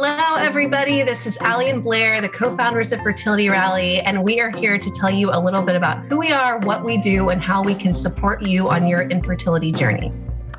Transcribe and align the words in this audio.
Hello, 0.00 0.36
everybody. 0.36 1.02
This 1.02 1.26
is 1.26 1.36
Allie 1.38 1.70
and 1.70 1.82
Blair, 1.82 2.20
the 2.20 2.28
co 2.28 2.56
founders 2.56 2.92
of 2.92 3.00
Fertility 3.00 3.48
Rally, 3.48 3.98
and 3.98 4.22
we 4.22 4.38
are 4.38 4.56
here 4.56 4.78
to 4.78 4.90
tell 4.92 5.10
you 5.10 5.28
a 5.32 5.40
little 5.40 5.60
bit 5.60 5.74
about 5.74 6.04
who 6.04 6.18
we 6.18 6.30
are, 6.30 6.58
what 6.60 6.84
we 6.84 6.98
do, 6.98 7.30
and 7.30 7.42
how 7.42 7.64
we 7.64 7.74
can 7.74 7.92
support 7.92 8.40
you 8.40 8.70
on 8.70 8.86
your 8.86 9.02
infertility 9.10 9.72
journey. 9.72 10.12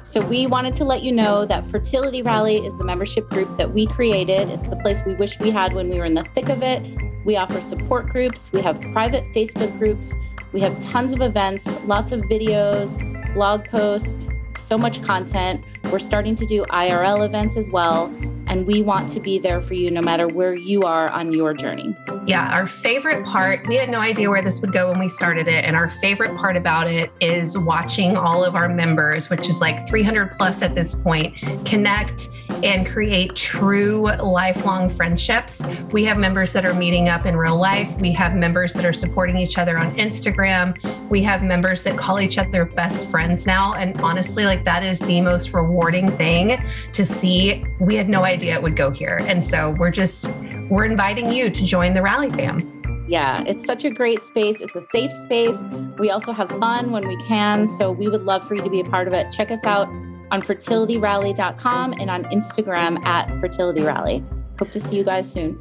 So, 0.04 0.20
we 0.20 0.46
wanted 0.46 0.76
to 0.76 0.84
let 0.84 1.04
you 1.04 1.14
know 1.14 1.46
that 1.46 1.66
Fertility 1.70 2.22
Rally 2.22 2.58
is 2.58 2.78
the 2.78 2.84
membership 2.84 3.30
group 3.30 3.56
that 3.56 3.74
we 3.74 3.86
created. 3.86 4.50
It's 4.50 4.70
the 4.70 4.76
place 4.76 5.02
we 5.06 5.14
wish 5.14 5.40
we 5.40 5.52
had 5.52 5.72
when 5.72 5.88
we 5.88 6.00
were 6.00 6.06
in 6.06 6.16
the 6.16 6.26
thick 6.26 6.50
of 6.50 6.62
it. 6.62 6.86
We 7.24 7.38
offer 7.38 7.62
support 7.62 8.10
groups, 8.10 8.52
we 8.52 8.60
have 8.60 8.82
private 8.92 9.24
Facebook 9.34 9.80
groups, 9.80 10.14
we 10.52 10.60
have 10.60 10.78
tons 10.80 11.14
of 11.14 11.22
events, 11.22 11.66
lots 11.86 12.12
of 12.12 12.20
videos, 12.24 12.98
blog 13.34 13.64
posts, 13.70 14.28
so 14.60 14.78
much 14.78 15.02
content. 15.04 15.66
We're 15.92 16.00
starting 16.00 16.36
to 16.36 16.46
do 16.46 16.64
IRL 16.66 17.26
events 17.26 17.58
as 17.58 17.70
well. 17.70 18.06
And 18.48 18.66
we 18.66 18.82
want 18.82 19.10
to 19.10 19.20
be 19.20 19.40
there 19.40 19.62
for 19.62 19.74
you 19.74 19.92
no 19.92 20.02
matter 20.02 20.28
where 20.28 20.56
you 20.56 20.82
are 20.84 21.10
on 21.12 21.32
your 21.32 21.54
journey. 21.54 21.96
Yeah, 22.26 22.50
our 22.52 22.68
favorite 22.68 23.26
part, 23.26 23.68
we 23.68 23.76
had 23.76 23.90
no 23.90 24.00
idea 24.00 24.30
where 24.30 24.42
this 24.42 24.60
would 24.62 24.74
go 24.74 24.90
when 24.92 25.00
we 25.00 25.08
started 25.08 25.48
it. 25.48 25.66
And 25.66 25.76
our 25.76 25.90
favorite 25.90 26.36
part 26.38 26.58
about 26.58 26.88
it 26.88 27.12
is 27.20 27.58
watching 27.58 28.18
all 28.18 28.44
of 28.44 28.56
our 28.56 28.70
members, 28.70 29.30
which 29.30 29.48
is 29.50 29.62
like 29.62 29.88
300 29.88 30.32
plus 30.32 30.62
at 30.62 30.76
this 30.76 30.96
point, 30.96 31.36
connect 31.66 32.30
and 32.64 32.88
create 32.88 33.36
true 33.36 34.04
lifelong 34.22 34.90
friendships. 34.90 35.62
We 35.92 36.04
have 36.06 36.18
members 36.18 36.54
that 36.54 36.66
are 36.66 36.74
meeting 36.74 37.10
up 37.10 37.26
in 37.26 37.36
real 37.36 37.58
life. 37.58 38.00
We 38.00 38.12
have 38.14 38.36
members 38.36 38.74
that 38.74 38.86
are 38.86 38.94
supporting 38.94 39.38
each 39.38 39.58
other 39.58 39.78
on 39.78 39.96
Instagram. 39.96 40.78
We 41.10 41.22
have 41.24 41.44
members 41.44 41.84
that 41.84 41.98
call 41.98 42.20
each 42.20 42.38
other 42.38 42.66
best 42.66 43.10
friends 43.10 43.46
now. 43.46 43.74
And 43.74 44.00
honestly, 44.02 44.46
like 44.46 44.66
that 44.66 44.84
is 44.84 45.00
the 45.00 45.22
most 45.22 45.54
rewarding 45.54 46.16
thing 46.18 46.64
to 46.94 47.06
see. 47.06 47.64
We 47.80 47.96
had 47.96 48.10
no 48.10 48.26
idea 48.26 48.56
it 48.56 48.62
would 48.62 48.76
go 48.76 48.92
here. 48.92 49.22
And 49.28 49.44
so 49.44 49.76
we're 49.78 49.92
just, 49.92 50.30
we're 50.70 50.86
inviting 50.86 51.32
you 51.32 51.50
to 51.50 51.66
join 51.66 51.94
the 51.94 52.02
Rally 52.02 52.32
fam. 52.32 52.76
Yeah, 53.08 53.44
it's 53.48 53.66
such 53.66 53.86
a 53.86 53.90
great 53.90 54.22
space. 54.22 54.62
It's 54.62 54.76
a 54.76 54.84
safe 54.84 55.12
space. 55.12 55.64
We 55.98 56.12
also 56.12 56.32
have 56.32 56.50
fun 56.50 56.92
when 56.92 57.08
we 57.08 57.18
can. 57.18 57.66
So 57.66 57.92
we 57.92 58.08
would 58.08 58.24
love 58.24 58.48
for 58.48 58.54
you 58.54 58.62
to 58.62 58.70
be 58.70 58.82
a 58.82 58.84
part 58.84 59.08
of 59.08 59.14
it. 59.16 59.32
Check 59.32 59.50
us 59.50 59.66
out 59.66 59.90
on 60.32 60.42
fertilityrally.com 60.42 61.94
and 62.00 62.10
on 62.10 62.24
Instagram 62.26 63.04
at 63.06 63.28
fertilityrally. 63.42 64.26
Hope 64.60 64.72
to 64.72 64.80
see 64.80 64.98
you 64.98 65.04
guys 65.04 65.32
soon. 65.32 65.60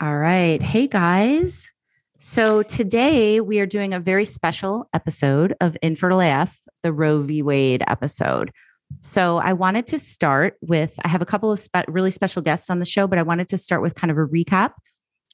All 0.00 0.16
right. 0.16 0.62
Hey, 0.62 0.86
guys. 0.86 1.70
So 2.18 2.62
today 2.62 3.40
we 3.40 3.60
are 3.60 3.66
doing 3.66 3.94
a 3.94 4.00
very 4.00 4.24
special 4.24 4.88
episode 4.92 5.54
of 5.60 5.76
Infertile 5.82 6.20
AF, 6.20 6.58
the 6.82 6.92
Roe 6.92 7.22
v. 7.22 7.42
Wade 7.42 7.82
episode. 7.86 8.50
So 9.00 9.38
I 9.38 9.52
wanted 9.52 9.86
to 9.88 9.98
start 9.98 10.56
with 10.60 10.92
I 11.04 11.08
have 11.08 11.22
a 11.22 11.26
couple 11.26 11.52
of 11.52 11.58
spe- 11.58 11.88
really 11.88 12.10
special 12.10 12.42
guests 12.42 12.70
on 12.70 12.78
the 12.78 12.84
show, 12.86 13.06
but 13.06 13.18
I 13.18 13.22
wanted 13.22 13.48
to 13.48 13.58
start 13.58 13.82
with 13.82 13.94
kind 13.94 14.10
of 14.10 14.18
a 14.18 14.26
recap 14.26 14.72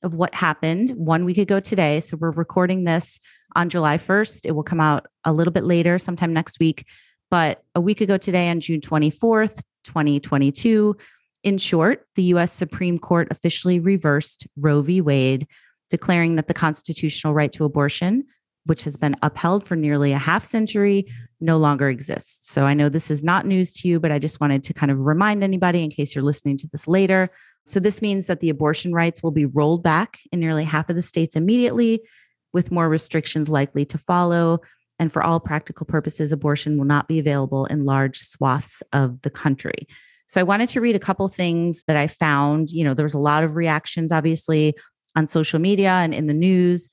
of 0.03 0.15
what 0.15 0.35
happened 0.35 0.91
one 0.91 1.25
week 1.25 1.39
ago 1.39 1.61
today. 1.61 2.01
So 2.01 2.17
we're 2.17 2.31
recording 2.31 2.85
this 2.85 3.19
on 3.55 3.69
July 3.69 3.99
1st. 3.99 4.47
It 4.47 4.53
will 4.53 4.63
come 4.63 4.81
out 4.81 5.07
a 5.25 5.33
little 5.33 5.53
bit 5.53 5.65
later, 5.65 5.99
sometime 5.99 6.33
next 6.33 6.59
week. 6.59 6.87
But 7.31 7.63
a 7.75 7.81
week 7.81 8.01
ago 8.01 8.19
today, 8.19 8.49
on 8.51 8.61
June 8.61 8.81
24th, 8.81 9.63
2022, 9.85 10.97
in 11.43 11.59
short, 11.59 12.07
the 12.15 12.25
US 12.25 12.53
Supreme 12.53 12.99
Court 12.99 13.29
officially 13.31 13.81
reversed 13.81 14.47
Roe 14.57 14.83
v. 14.83 15.01
Wade, 15.01 15.47
declaring 15.91 16.37
that 16.37 16.49
the 16.49 16.55
constitutional 16.55 17.35
right 17.35 17.53
to 17.53 17.65
abortion, 17.65 18.25
which 18.65 18.85
has 18.85 18.97
been 18.97 19.17
upheld 19.23 19.65
for 19.65 19.77
nearly 19.77 20.13
a 20.13 20.19
half 20.19 20.45
century, 20.45 21.07
no 21.41 21.57
longer 21.57 21.89
exists. 21.89 22.51
So 22.51 22.65
I 22.65 22.75
know 22.75 22.89
this 22.89 23.11
is 23.11 23.23
not 23.23 23.47
news 23.47 23.73
to 23.75 23.89
you, 23.89 24.01
but 24.01 24.11
I 24.11 24.19
just 24.19 24.41
wanted 24.41 24.65
to 24.65 24.75
kind 24.75 24.91
of 24.91 24.99
remind 24.99 25.45
anybody 25.45 25.85
in 25.85 25.91
case 25.91 26.15
you're 26.15 26.25
listening 26.25 26.57
to 26.59 26.69
this 26.69 26.89
later. 26.89 27.31
So 27.67 27.81
this 27.81 28.00
means 28.00 28.27
that 28.27 28.41
the 28.41 28.50
abortion 28.50 28.92
rights 28.92 29.22
will 29.22 29.33
be 29.33 29.45
rolled 29.45 29.83
back 29.83 30.20
in 30.33 30.41
nearly 30.41 30.64
half 30.64 30.89
of 30.89 30.97
the 30.97 31.03
states 31.03 31.36
immediately, 31.36 32.00
with 32.53 32.71
more 32.71 32.88
restrictions 32.88 33.49
likely 33.49 33.84
to 33.87 33.99
follow. 33.99 34.60
And 34.99 35.12
for 35.12 35.22
all 35.22 35.41
practical 35.41 35.84
purposes, 35.84 36.32
abortion 36.32 36.78
will 36.78 36.87
not 36.87 37.09
be 37.09 37.19
available 37.19 37.66
in 37.66 37.84
large 37.84 38.19
swaths 38.21 38.82
of 38.93 39.21
the 39.22 39.31
country. 39.31 39.87
So 40.26 40.41
I 40.41 40.44
wanted 40.44 40.69
to 40.71 40.81
read 40.81 40.97
a 40.97 41.00
couple 41.00 41.28
things 41.28 41.82
that 41.87 41.97
I 41.97 42.06
found. 42.06 42.71
You 42.71 42.84
know, 42.84 42.94
there 42.94 43.05
was 43.05 43.15
a 43.15 43.19
lot 43.19 43.44
of 43.44 43.56
reactions, 43.56 44.10
obviously, 44.10 44.75
on 45.15 45.26
social 45.26 45.59
media 45.59 45.91
and 45.91 46.15
in 46.15 46.26
the 46.26 46.34
news 46.34 46.88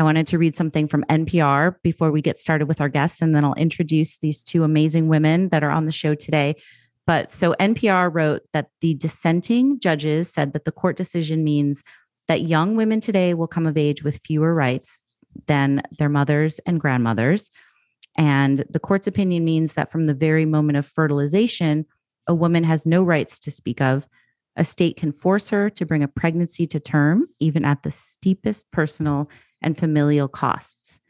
I 0.00 0.02
wanted 0.02 0.26
to 0.28 0.38
read 0.38 0.56
something 0.56 0.88
from 0.88 1.04
NPR 1.10 1.74
before 1.82 2.10
we 2.10 2.22
get 2.22 2.38
started 2.38 2.68
with 2.68 2.80
our 2.80 2.88
guests, 2.88 3.20
and 3.20 3.34
then 3.34 3.44
I'll 3.44 3.52
introduce 3.52 4.16
these 4.16 4.42
two 4.42 4.64
amazing 4.64 5.08
women 5.08 5.50
that 5.50 5.62
are 5.62 5.70
on 5.70 5.84
the 5.84 5.92
show 5.92 6.14
today. 6.14 6.56
But 7.10 7.28
so 7.32 7.56
NPR 7.58 8.08
wrote 8.14 8.42
that 8.52 8.70
the 8.82 8.94
dissenting 8.94 9.80
judges 9.80 10.32
said 10.32 10.52
that 10.52 10.64
the 10.64 10.70
court 10.70 10.96
decision 10.96 11.42
means 11.42 11.82
that 12.28 12.42
young 12.42 12.76
women 12.76 13.00
today 13.00 13.34
will 13.34 13.48
come 13.48 13.66
of 13.66 13.76
age 13.76 14.04
with 14.04 14.20
fewer 14.24 14.54
rights 14.54 15.02
than 15.48 15.82
their 15.98 16.08
mothers 16.08 16.60
and 16.66 16.78
grandmothers. 16.78 17.50
And 18.16 18.64
the 18.70 18.78
court's 18.78 19.08
opinion 19.08 19.44
means 19.44 19.74
that 19.74 19.90
from 19.90 20.04
the 20.04 20.14
very 20.14 20.44
moment 20.44 20.78
of 20.78 20.86
fertilization, 20.86 21.84
a 22.28 22.34
woman 22.36 22.62
has 22.62 22.86
no 22.86 23.02
rights 23.02 23.40
to 23.40 23.50
speak 23.50 23.80
of. 23.80 24.06
A 24.54 24.62
state 24.62 24.96
can 24.96 25.10
force 25.10 25.50
her 25.50 25.68
to 25.68 25.84
bring 25.84 26.04
a 26.04 26.06
pregnancy 26.06 26.64
to 26.66 26.78
term, 26.78 27.26
even 27.40 27.64
at 27.64 27.82
the 27.82 27.90
steepest 27.90 28.70
personal 28.70 29.28
and 29.60 29.76
familial 29.76 30.28
costs. 30.28 31.00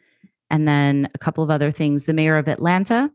And 0.48 0.66
then 0.66 1.10
a 1.14 1.18
couple 1.18 1.44
of 1.44 1.50
other 1.50 1.70
things. 1.70 2.06
The 2.06 2.14
mayor 2.14 2.38
of 2.38 2.48
Atlanta, 2.48 3.12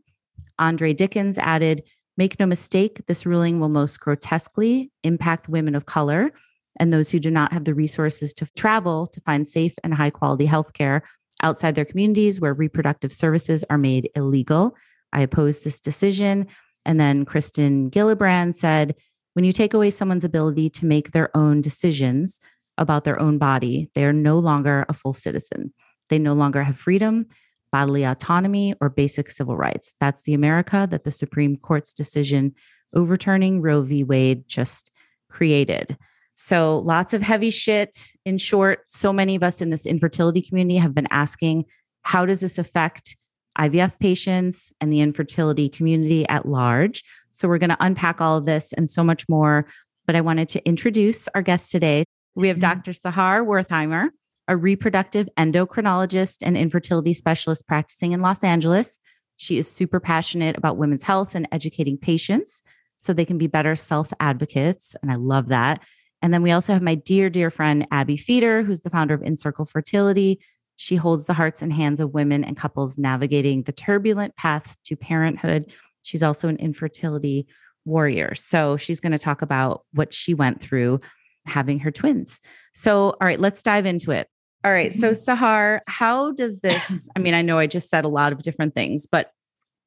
Andre 0.60 0.94
Dickens, 0.94 1.36
added 1.36 1.82
Make 2.16 2.38
no 2.40 2.46
mistake, 2.46 3.04
this 3.06 3.26
ruling 3.26 3.60
will 3.60 3.68
most 3.68 4.00
grotesquely 4.00 4.90
impact 5.04 5.48
women 5.48 5.74
of 5.74 5.86
color 5.86 6.32
and 6.78 6.92
those 6.92 7.10
who 7.10 7.18
do 7.18 7.30
not 7.30 7.52
have 7.52 7.64
the 7.64 7.74
resources 7.74 8.34
to 8.34 8.46
travel 8.56 9.06
to 9.08 9.20
find 9.22 9.46
safe 9.46 9.74
and 9.84 9.94
high 9.94 10.10
quality 10.10 10.46
health 10.46 10.72
care 10.72 11.02
outside 11.42 11.74
their 11.74 11.84
communities 11.84 12.40
where 12.40 12.54
reproductive 12.54 13.12
services 13.12 13.64
are 13.68 13.78
made 13.78 14.10
illegal. 14.14 14.74
I 15.12 15.22
oppose 15.22 15.60
this 15.60 15.80
decision. 15.80 16.46
And 16.84 16.98
then 17.00 17.24
Kristen 17.24 17.90
Gillibrand 17.90 18.54
said, 18.54 18.94
when 19.34 19.44
you 19.44 19.52
take 19.52 19.74
away 19.74 19.90
someone's 19.90 20.24
ability 20.24 20.70
to 20.70 20.86
make 20.86 21.10
their 21.10 21.34
own 21.36 21.60
decisions, 21.60 22.40
about 22.78 23.04
their 23.04 23.20
own 23.20 23.38
body, 23.38 23.90
they 23.94 24.04
are 24.04 24.12
no 24.12 24.38
longer 24.38 24.84
a 24.88 24.92
full 24.92 25.12
citizen. 25.12 25.72
They 26.08 26.18
no 26.18 26.34
longer 26.34 26.62
have 26.62 26.76
freedom, 26.76 27.26
bodily 27.72 28.04
autonomy, 28.04 28.74
or 28.80 28.88
basic 28.88 29.30
civil 29.30 29.56
rights. 29.56 29.94
That's 30.00 30.22
the 30.22 30.34
America 30.34 30.86
that 30.90 31.04
the 31.04 31.10
Supreme 31.10 31.56
Court's 31.56 31.92
decision 31.92 32.54
overturning 32.94 33.60
Roe 33.60 33.82
v. 33.82 34.04
Wade 34.04 34.48
just 34.48 34.90
created. 35.30 35.96
So, 36.34 36.78
lots 36.80 37.14
of 37.14 37.22
heavy 37.22 37.50
shit. 37.50 38.12
In 38.26 38.36
short, 38.36 38.80
so 38.86 39.12
many 39.12 39.36
of 39.36 39.42
us 39.42 39.60
in 39.60 39.70
this 39.70 39.86
infertility 39.86 40.42
community 40.42 40.76
have 40.76 40.94
been 40.94 41.08
asking 41.10 41.64
how 42.02 42.26
does 42.26 42.40
this 42.40 42.58
affect 42.58 43.16
IVF 43.58 43.98
patients 43.98 44.72
and 44.80 44.92
the 44.92 45.00
infertility 45.00 45.68
community 45.70 46.28
at 46.28 46.46
large? 46.46 47.02
So, 47.32 47.48
we're 47.48 47.58
going 47.58 47.70
to 47.70 47.76
unpack 47.80 48.20
all 48.20 48.36
of 48.36 48.44
this 48.44 48.74
and 48.74 48.90
so 48.90 49.02
much 49.02 49.26
more. 49.30 49.66
But 50.06 50.14
I 50.14 50.20
wanted 50.20 50.48
to 50.48 50.64
introduce 50.66 51.26
our 51.34 51.42
guest 51.42 51.72
today. 51.72 52.04
We 52.34 52.48
have. 52.48 52.60
Dr. 52.60 52.92
Sahar 52.92 53.44
Wertheimer, 53.44 54.10
a 54.48 54.56
reproductive 54.56 55.28
endocrinologist 55.38 56.38
and 56.42 56.56
infertility 56.56 57.12
specialist 57.12 57.66
practicing 57.66 58.12
in 58.12 58.20
Los 58.20 58.44
Angeles. 58.44 58.98
She 59.36 59.58
is 59.58 59.70
super 59.70 60.00
passionate 60.00 60.56
about 60.56 60.76
women's 60.76 61.02
health 61.02 61.34
and 61.34 61.48
educating 61.52 61.98
patients 61.98 62.62
so 62.96 63.12
they 63.12 63.24
can 63.24 63.38
be 63.38 63.46
better 63.46 63.76
self 63.76 64.12
advocates. 64.20 64.96
And 65.02 65.10
I 65.10 65.16
love 65.16 65.48
that. 65.48 65.82
And 66.22 66.32
then 66.32 66.42
we 66.42 66.50
also 66.50 66.72
have 66.72 66.82
my 66.82 66.94
dear, 66.94 67.28
dear 67.28 67.50
friend, 67.50 67.86
Abby 67.90 68.16
Feeder, 68.16 68.62
who's 68.62 68.80
the 68.80 68.90
founder 68.90 69.14
of 69.14 69.22
Encircle 69.22 69.66
Fertility. 69.66 70.40
She 70.76 70.96
holds 70.96 71.26
the 71.26 71.34
hearts 71.34 71.62
and 71.62 71.72
hands 71.72 72.00
of 72.00 72.14
women 72.14 72.44
and 72.44 72.56
couples 72.56 72.98
navigating 72.98 73.62
the 73.62 73.72
turbulent 73.72 74.36
path 74.36 74.76
to 74.84 74.96
parenthood. 74.96 75.72
She's 76.02 76.22
also 76.22 76.48
an 76.48 76.56
infertility 76.56 77.46
warrior. 77.84 78.34
So 78.34 78.76
she's 78.76 79.00
going 79.00 79.12
to 79.12 79.18
talk 79.18 79.42
about 79.42 79.84
what 79.92 80.12
she 80.12 80.34
went 80.34 80.60
through 80.60 81.00
having 81.46 81.78
her 81.80 81.90
twins. 81.90 82.40
So, 82.74 83.10
all 83.20 83.26
right, 83.26 83.40
let's 83.40 83.62
dive 83.62 83.86
into 83.86 84.10
it. 84.10 84.28
All 84.64 84.72
right. 84.72 84.92
So, 84.92 85.10
mm-hmm. 85.10 85.30
Sahar, 85.30 85.80
how 85.86 86.32
does 86.32 86.60
this? 86.60 87.08
I 87.16 87.20
mean, 87.20 87.34
I 87.34 87.42
know 87.42 87.58
I 87.58 87.66
just 87.66 87.88
said 87.88 88.04
a 88.04 88.08
lot 88.08 88.32
of 88.32 88.42
different 88.42 88.74
things, 88.74 89.06
but 89.06 89.30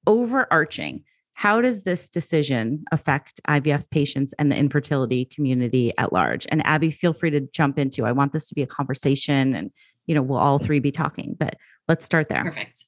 overarching, 0.07 1.04
how 1.33 1.62
does 1.62 1.83
this 1.83 2.10
decision 2.10 2.83
affect 2.92 3.39
IVF 3.48 3.89
patients 3.89 4.33
and 4.39 4.51
the 4.51 4.57
infertility 4.57 5.25
community 5.25 5.94
at 5.98 6.12
large? 6.12 6.45
And 6.50 6.66
Abby, 6.66 6.92
feel 6.92 7.13
free 7.13 7.30
to 7.30 7.42
jump 7.42 7.80
into. 7.80 8.06
I 8.06 8.12
want 8.12 8.33
this 8.33 8.50
to 8.50 8.56
be 8.56 8.62
a 8.62 8.68
conversation 8.68 9.56
and, 9.56 9.71
you 10.06 10.16
know, 10.16 10.21
we'll 10.21 10.39
all 10.39 10.60
three 10.60 10.80
be 10.80 10.92
talking, 10.92 11.38
but 11.39 11.56
let's 11.88 12.04
start 12.04 12.27
there. 12.30 12.44
Perfect. 12.44 12.86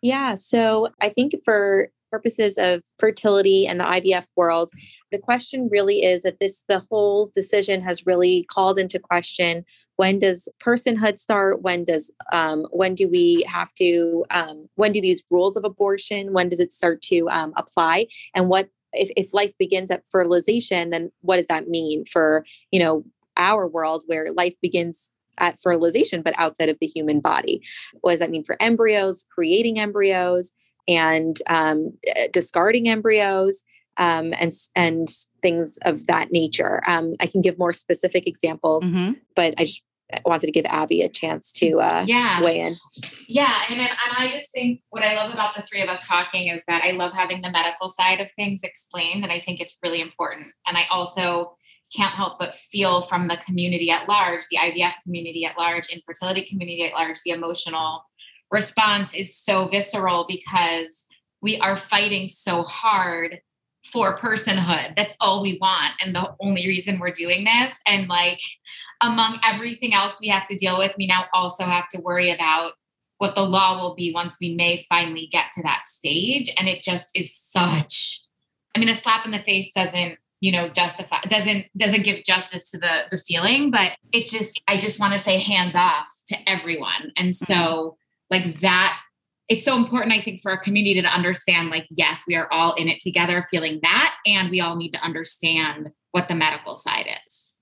Yeah. 0.00 0.34
So 0.36 0.88
I 1.00 1.10
think 1.10 1.34
for 1.44 1.88
purposes 2.12 2.58
of 2.58 2.82
fertility 2.98 3.66
and 3.66 3.80
the 3.80 3.84
IVF 3.84 4.26
world, 4.36 4.70
the 5.10 5.18
question 5.18 5.68
really 5.72 6.04
is 6.04 6.22
that 6.22 6.38
this, 6.38 6.62
the 6.68 6.84
whole 6.90 7.30
decision 7.34 7.82
has 7.82 8.06
really 8.06 8.44
called 8.44 8.78
into 8.78 8.98
question 8.98 9.64
when 9.96 10.18
does 10.18 10.48
personhood 10.60 11.18
start? 11.18 11.62
When 11.62 11.84
does, 11.84 12.10
um, 12.32 12.66
when 12.70 12.94
do 12.94 13.08
we 13.08 13.44
have 13.48 13.72
to, 13.74 14.24
um, 14.30 14.66
when 14.74 14.92
do 14.92 15.00
these 15.00 15.22
rules 15.30 15.56
of 15.56 15.64
abortion, 15.64 16.32
when 16.32 16.48
does 16.48 16.60
it 16.60 16.72
start 16.72 17.02
to 17.02 17.28
um, 17.30 17.52
apply? 17.56 18.06
And 18.34 18.48
what 18.48 18.68
if, 18.92 19.10
if 19.16 19.32
life 19.32 19.52
begins 19.58 19.90
at 19.90 20.04
fertilization, 20.10 20.90
then 20.90 21.10
what 21.20 21.36
does 21.36 21.46
that 21.46 21.68
mean 21.68 22.04
for, 22.04 22.44
you 22.70 22.80
know, 22.80 23.04
our 23.36 23.66
world 23.66 24.04
where 24.06 24.32
life 24.32 24.54
begins 24.60 25.12
at 25.38 25.58
fertilization, 25.58 26.22
but 26.22 26.34
outside 26.36 26.68
of 26.68 26.78
the 26.80 26.86
human 26.86 27.20
body? 27.20 27.62
What 28.00 28.12
does 28.12 28.20
that 28.20 28.30
mean 28.30 28.44
for 28.44 28.56
embryos, 28.60 29.24
creating 29.34 29.78
embryos, 29.78 30.52
and 30.88 31.36
um, 31.48 31.92
eh, 32.06 32.28
discarding 32.32 32.88
embryos? 32.88 33.64
Um, 33.98 34.32
and 34.40 34.52
and 34.74 35.06
things 35.42 35.78
of 35.84 36.06
that 36.06 36.32
nature. 36.32 36.80
Um, 36.88 37.12
I 37.20 37.26
can 37.26 37.42
give 37.42 37.58
more 37.58 37.74
specific 37.74 38.26
examples, 38.26 38.84
mm-hmm. 38.84 39.12
but 39.36 39.52
I 39.58 39.64
just 39.64 39.82
wanted 40.24 40.46
to 40.46 40.52
give 40.52 40.64
Abby 40.66 41.02
a 41.02 41.08
chance 41.08 41.52
to 41.52 41.80
uh, 41.80 42.04
yeah. 42.06 42.42
weigh 42.42 42.60
in. 42.60 42.76
Yeah, 43.28 43.62
and 43.68 43.80
and 43.80 43.90
I 44.18 44.28
just 44.28 44.50
think 44.52 44.80
what 44.90 45.02
I 45.02 45.14
love 45.14 45.32
about 45.32 45.54
the 45.54 45.62
three 45.62 45.82
of 45.82 45.88
us 45.88 46.06
talking 46.06 46.48
is 46.48 46.62
that 46.68 46.82
I 46.84 46.92
love 46.92 47.12
having 47.12 47.42
the 47.42 47.50
medical 47.50 47.88
side 47.88 48.20
of 48.20 48.30
things 48.32 48.62
explained, 48.62 49.22
and 49.22 49.32
I 49.32 49.40
think 49.40 49.60
it's 49.60 49.78
really 49.82 50.00
important. 50.00 50.48
And 50.66 50.76
I 50.76 50.84
also 50.90 51.56
can't 51.94 52.14
help 52.14 52.38
but 52.38 52.54
feel 52.54 53.02
from 53.02 53.28
the 53.28 53.36
community 53.44 53.90
at 53.90 54.08
large, 54.08 54.42
the 54.50 54.56
IVF 54.56 54.94
community 55.02 55.44
at 55.44 55.58
large, 55.58 55.88
infertility 55.88 56.42
community 56.42 56.84
at 56.84 56.94
large, 56.94 57.18
the 57.24 57.32
emotional 57.32 58.02
response 58.52 59.14
is 59.14 59.36
so 59.36 59.66
visceral 59.66 60.26
because 60.28 61.04
we 61.40 61.58
are 61.58 61.76
fighting 61.76 62.28
so 62.28 62.62
hard 62.62 63.40
for 63.90 64.16
personhood. 64.16 64.94
That's 64.94 65.16
all 65.20 65.42
we 65.42 65.58
want. 65.60 65.94
And 66.00 66.14
the 66.14 66.34
only 66.40 66.68
reason 66.68 67.00
we're 67.00 67.10
doing 67.10 67.44
this. 67.44 67.80
And 67.86 68.06
like 68.08 68.40
among 69.00 69.40
everything 69.42 69.92
else 69.92 70.20
we 70.20 70.28
have 70.28 70.46
to 70.46 70.56
deal 70.56 70.78
with, 70.78 70.94
we 70.96 71.06
now 71.06 71.24
also 71.34 71.64
have 71.64 71.88
to 71.88 72.00
worry 72.00 72.30
about 72.30 72.74
what 73.18 73.34
the 73.34 73.42
law 73.42 73.80
will 73.80 73.94
be 73.94 74.12
once 74.12 74.36
we 74.40 74.54
may 74.54 74.86
finally 74.88 75.28
get 75.30 75.46
to 75.54 75.62
that 75.62 75.88
stage. 75.88 76.52
And 76.56 76.68
it 76.68 76.82
just 76.82 77.08
is 77.14 77.34
such, 77.34 78.22
I 78.74 78.78
mean, 78.78 78.88
a 78.88 78.94
slap 78.94 79.24
in 79.24 79.32
the 79.32 79.40
face 79.40 79.72
doesn't 79.72 80.18
you 80.40 80.50
know 80.50 80.68
justify 80.68 81.20
doesn't 81.28 81.66
doesn't 81.76 82.02
give 82.02 82.24
justice 82.24 82.68
to 82.68 82.76
the 82.76 83.02
the 83.12 83.16
feeling 83.16 83.70
but 83.70 83.92
it 84.10 84.26
just 84.26 84.60
i 84.66 84.76
just 84.76 84.98
want 84.98 85.12
to 85.12 85.18
say 85.20 85.38
hands 85.38 85.76
off 85.76 86.08
to 86.26 86.36
everyone 86.50 87.12
and 87.16 87.36
so 87.36 87.54
mm-hmm. 87.54 88.01
Like 88.32 88.58
that 88.60 88.98
it's 89.52 89.64
so 89.64 89.76
important, 89.76 90.14
I 90.14 90.20
think, 90.20 90.40
for 90.40 90.50
a 90.50 90.58
community 90.58 91.02
to 91.02 91.08
understand 91.08 91.68
like, 91.68 91.86
yes, 91.90 92.24
we 92.26 92.36
are 92.36 92.50
all 92.50 92.72
in 92.74 92.88
it 92.88 93.00
together 93.02 93.44
feeling 93.50 93.80
that. 93.82 94.14
And 94.24 94.50
we 94.50 94.62
all 94.62 94.76
need 94.76 94.92
to 94.92 95.00
understand 95.00 95.88
what 96.12 96.28
the 96.28 96.34
medical 96.34 96.74
side 96.74 97.06
is. 97.26 97.54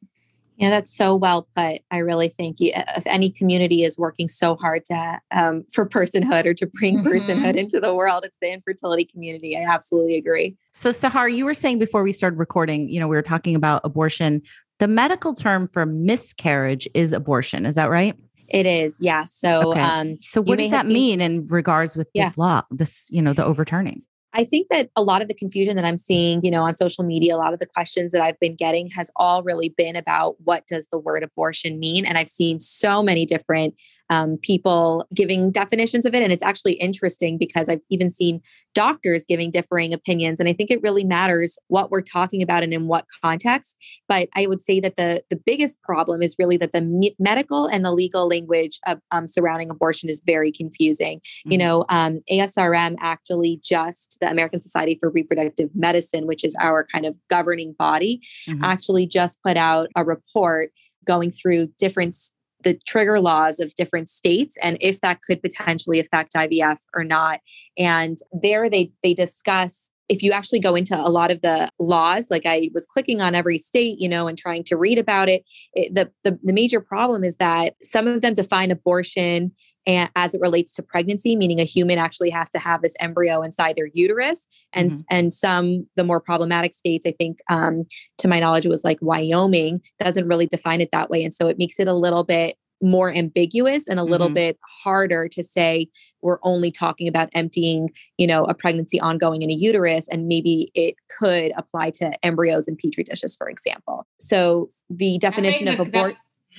Yeah, 0.57 0.69
that's 0.69 0.95
so 0.95 1.17
well 1.17 1.49
put. 1.57 1.81
I 1.91 1.99
really 1.99 2.29
think 2.29 2.59
if 2.61 3.07
any 3.07 3.31
community 3.31 3.83
is 3.83 3.99
working 3.99 4.29
so 4.29 4.57
hard 4.57 4.85
to 4.85 5.19
um, 5.31 5.65
for 5.73 5.89
personhood 5.89 6.45
or 6.45 6.53
to 6.55 6.67
bring 6.67 6.99
mm-hmm. 6.99 7.09
personhood 7.09 7.57
into 7.57 7.81
the 7.81 7.95
world, 7.95 8.25
it's 8.25 8.37
the 8.43 8.53
infertility 8.53 9.07
community. 9.07 9.57
I 9.57 9.63
absolutely 9.63 10.17
agree. 10.17 10.57
So, 10.75 10.91
Sahar, 10.91 11.35
you 11.35 11.47
were 11.47 11.55
saying 11.55 11.79
before 11.79 12.03
we 12.03 12.13
started 12.13 12.39
recording, 12.39 12.91
you 12.91 13.01
know, 13.01 13.09
we 13.09 13.17
were 13.17 13.23
talking 13.23 13.57
about 13.57 13.81
abortion. 13.85 14.43
The 14.81 14.89
medical 14.89 15.33
term 15.35 15.67
for 15.67 15.87
miscarriage 15.87 16.87
is 16.93 17.13
abortion. 17.13 17.65
Is 17.65 17.77
that 17.77 17.89
right? 17.89 18.15
It 18.51 18.67
is, 18.67 19.01
yeah. 19.01 19.25
So, 19.25 19.71
okay. 19.71 19.81
um, 19.81 20.17
so 20.17 20.43
what 20.43 20.59
does 20.59 20.71
that 20.71 20.87
mean 20.87 21.21
in 21.21 21.47
regards 21.47 21.97
with 21.97 22.09
yeah. 22.15 22.29
this 22.29 22.39
law, 22.39 22.63
this, 22.71 23.09
you 23.11 23.23
know, 23.23 23.33
the 23.33 23.45
overturning? 23.45 24.03
I 24.33 24.45
think 24.45 24.69
that 24.69 24.91
a 24.95 25.03
lot 25.03 25.23
of 25.23 25.29
the 25.29 25.35
confusion 25.35 25.77
that 25.77 25.85
I'm 25.85 25.97
seeing, 25.97 26.41
you 26.43 26.51
know, 26.51 26.63
on 26.63 26.75
social 26.75 27.05
media, 27.05 27.35
a 27.35 27.39
lot 27.39 27.53
of 27.53 27.59
the 27.59 27.67
questions 27.67 28.13
that 28.13 28.23
I've 28.23 28.39
been 28.39 28.55
getting 28.55 28.89
has 28.91 29.11
all 29.17 29.43
really 29.43 29.71
been 29.71 29.97
about 29.97 30.37
what 30.45 30.67
does 30.67 30.87
the 30.93 30.99
word 30.99 31.23
abortion 31.23 31.81
mean? 31.81 32.07
And 32.07 32.17
I've 32.17 32.29
seen 32.29 32.61
so 32.61 33.03
many 33.03 33.25
different 33.25 33.75
um, 34.09 34.39
people 34.43 35.07
giving 35.15 35.51
definitions 35.51 36.07
of 36.07 36.15
it. 36.15 36.23
And 36.23 36.33
it's 36.33 36.45
actually 36.45 36.75
interesting 36.75 37.39
because 37.39 37.69
I've 37.69 37.81
even 37.91 38.11
seen 38.11 38.41
doctors 38.73 39.27
giving 39.27 39.51
differing 39.51 39.93
opinions. 39.93 40.39
And 40.39 40.49
I 40.49 40.53
think 40.53 40.71
it 40.71 40.83
really 40.83 41.05
matters 41.05 41.59
what 41.67 41.91
we're 41.91 42.01
talking 42.01 42.43
about 42.43 42.63
and 42.63 42.73
in 42.73 42.87
what 42.87 43.07
context. 43.23 43.77
But 44.09 44.29
I 44.37 44.47
would 44.47 44.63
say 44.63 44.79
that 44.81 44.97
the, 44.97 45.23
the 45.31 45.37
biggest 45.37 45.83
problem 45.83 46.23
is 46.23 46.37
really 46.39 46.57
that 46.59 46.73
the 46.73 46.83
me- 46.83 47.17
medical 47.19 47.67
and 47.67 47.85
the 47.85 47.93
legal 47.93 48.29
language 48.29 48.79
of, 48.87 49.01
um, 49.11 49.27
surrounding 49.27 49.71
abortion 49.71 50.09
is 50.09 50.23
very 50.25 50.53
confusing. 50.53 51.19
Mm-hmm. 51.19 51.53
You 51.53 51.59
know, 51.59 51.85
um, 51.89 52.21
ASRM 52.31 52.97
actually 53.01 53.61
just 53.63 54.19
the 54.21 54.31
American 54.31 54.61
Society 54.61 54.97
for 55.01 55.11
Reproductive 55.11 55.71
Medicine, 55.75 56.27
which 56.27 56.45
is 56.45 56.57
our 56.61 56.87
kind 56.93 57.07
of 57.07 57.15
governing 57.29 57.75
body, 57.79 58.21
mm-hmm. 58.49 58.63
actually 58.65 59.07
just 59.07 59.43
put 59.43 59.57
out 59.57 59.89
a 59.97 60.05
report 60.05 60.71
going 61.05 61.31
through 61.31 61.69
different 61.79 62.17
the 62.63 62.79
trigger 62.87 63.21
laws 63.21 63.59
of 63.59 63.75
different 63.75 64.09
states 64.09 64.59
and 64.63 64.77
if 64.83 65.01
that 65.01 65.23
could 65.23 65.41
potentially 65.41 65.99
affect 65.99 66.35
IVF 66.35 66.81
or 66.95 67.05
not. 67.05 67.41
And 67.79 68.19
there 68.33 68.69
they 68.69 68.93
they 69.03 69.15
discuss 69.15 69.90
if 70.11 70.25
you 70.25 70.33
actually 70.33 70.59
go 70.59 70.75
into 70.75 70.99
a 70.99 71.09
lot 71.09 71.31
of 71.31 71.41
the 71.41 71.71
laws 71.79 72.27
like 72.31 72.45
i 72.45 72.69
was 72.75 72.85
clicking 72.85 73.23
on 73.23 73.35
every 73.35 73.57
state 73.57 73.99
you 73.99 74.09
know 74.09 74.27
and 74.27 74.37
trying 74.37 74.63
to 74.65 74.77
read 74.77 74.99
about 74.99 75.29
it, 75.29 75.45
it 75.73 75.95
the, 75.95 76.11
the, 76.25 76.39
the 76.43 76.53
major 76.53 76.81
problem 76.81 77.25
is 77.25 77.37
that 77.37 77.75
some 77.83 78.07
of 78.07 78.21
them 78.21 78.35
define 78.35 78.71
abortion 78.71 79.53
and 79.87 80.11
as 80.17 80.35
it 80.35 80.41
relates 80.41 80.75
to 80.75 80.83
pregnancy 80.83 81.37
meaning 81.37 81.61
a 81.61 81.65
human 81.65 81.99
actually 81.99 82.29
has 82.29 82.51
to 82.51 82.59
have 82.59 82.83
this 82.83 82.95
embryo 83.01 83.41
inside 83.41 83.77
their 83.77 83.89
uterus 83.95 84.47
and 84.73 84.91
mm-hmm. 84.91 85.17
and 85.17 85.33
some 85.33 85.87
the 85.97 86.05
more 86.05 86.21
problematic 86.21 86.75
states 86.75 87.07
i 87.07 87.13
think 87.13 87.39
um, 87.49 87.85
to 88.19 88.29
my 88.29 88.41
knowledge 88.41 88.67
it 88.67 88.71
was 88.71 88.85
like 88.85 88.99
wyoming 89.01 89.81
doesn't 89.99 90.29
really 90.29 90.47
define 90.47 90.81
it 90.81 90.91
that 90.93 91.09
way 91.09 91.23
and 91.25 91.33
so 91.33 91.47
it 91.47 91.59
makes 91.59 91.79
it 91.79 91.89
a 91.89 91.95
little 91.95 92.25
bit 92.25 92.57
more 92.83 93.13
ambiguous 93.13 93.89
and 93.89 94.01
a 94.01 94.05
little 94.05 94.29
mm-hmm. 94.29 94.35
bit 94.35 94.59
harder 94.83 95.29
to 95.29 95.43
say 95.43 95.87
we're 96.23 96.39
only 96.43 96.71
talking 96.71 97.09
about 97.09 97.29
emptying 97.35 97.89
you 98.17 98.27
know 98.27 98.45
a 98.45 98.55
pregnancy 98.55 98.99
ongoing 99.01 99.43
in 99.43 99.51
a 99.51 99.55
uterus 99.55 100.09
and 100.09 100.27
maybe 100.27 100.71
it 100.75 100.95
could 101.19 101.53
apply 101.57 101.91
to 101.91 102.11
embryos 102.25 102.67
in 102.67 102.77
petri 102.77 103.05
dishes 103.05 103.37
for 103.37 103.49
example 103.49 104.07
so 104.19 104.71
the 104.89 105.19
definition 105.19 105.69
of 105.69 105.81
abort 105.81 106.17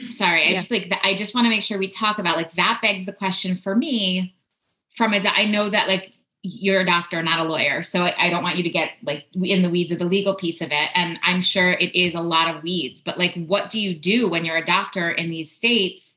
sorry 0.10 0.48
i 0.48 0.54
just 0.54 0.72
like 0.72 0.92
i 1.04 1.14
just 1.14 1.34
want 1.34 1.46
to 1.46 1.50
make 1.50 1.64
sure 1.64 1.78
we 1.78 1.88
talk 1.88 2.20
about 2.20 2.36
like 2.36 2.54
that 2.54 2.80
begs 2.82 3.06
the 3.06 3.14
question 3.14 3.56
for 3.56 3.76
me 3.76 4.36
from 4.96 5.14
a 5.14 5.22
i 5.36 5.46
know 5.46 5.70
that 5.70 5.88
like 5.88 6.14
you're 6.44 6.82
a 6.82 6.86
doctor, 6.86 7.22
not 7.22 7.40
a 7.40 7.44
lawyer. 7.44 7.82
So 7.84 8.04
I, 8.04 8.16
I, 8.18 8.30
don't 8.32 8.42
want 8.42 8.58
you 8.58 8.64
to 8.64 8.70
get 8.70 8.94
like 9.04 9.26
in 9.34 9.62
the 9.62 9.70
weeds 9.70 9.92
of 9.92 10.00
the 10.00 10.06
legal 10.06 10.34
piece 10.34 10.60
of 10.60 10.72
it. 10.72 10.90
And 10.96 11.20
I'm 11.24 11.42
sure 11.42 11.74
it 11.74 11.94
is 11.96 12.16
a 12.16 12.22
lot 12.22 12.54
of 12.54 12.64
weeds, 12.64 13.00
but 13.00 13.20
like, 13.20 13.36
what 13.46 13.70
do 13.70 13.80
you 13.80 13.94
do 13.94 14.28
when 14.28 14.44
you're 14.44 14.58
a 14.58 14.66
doctor 14.66 15.12
in 15.12 15.30
these 15.30 15.52
states 15.52 16.12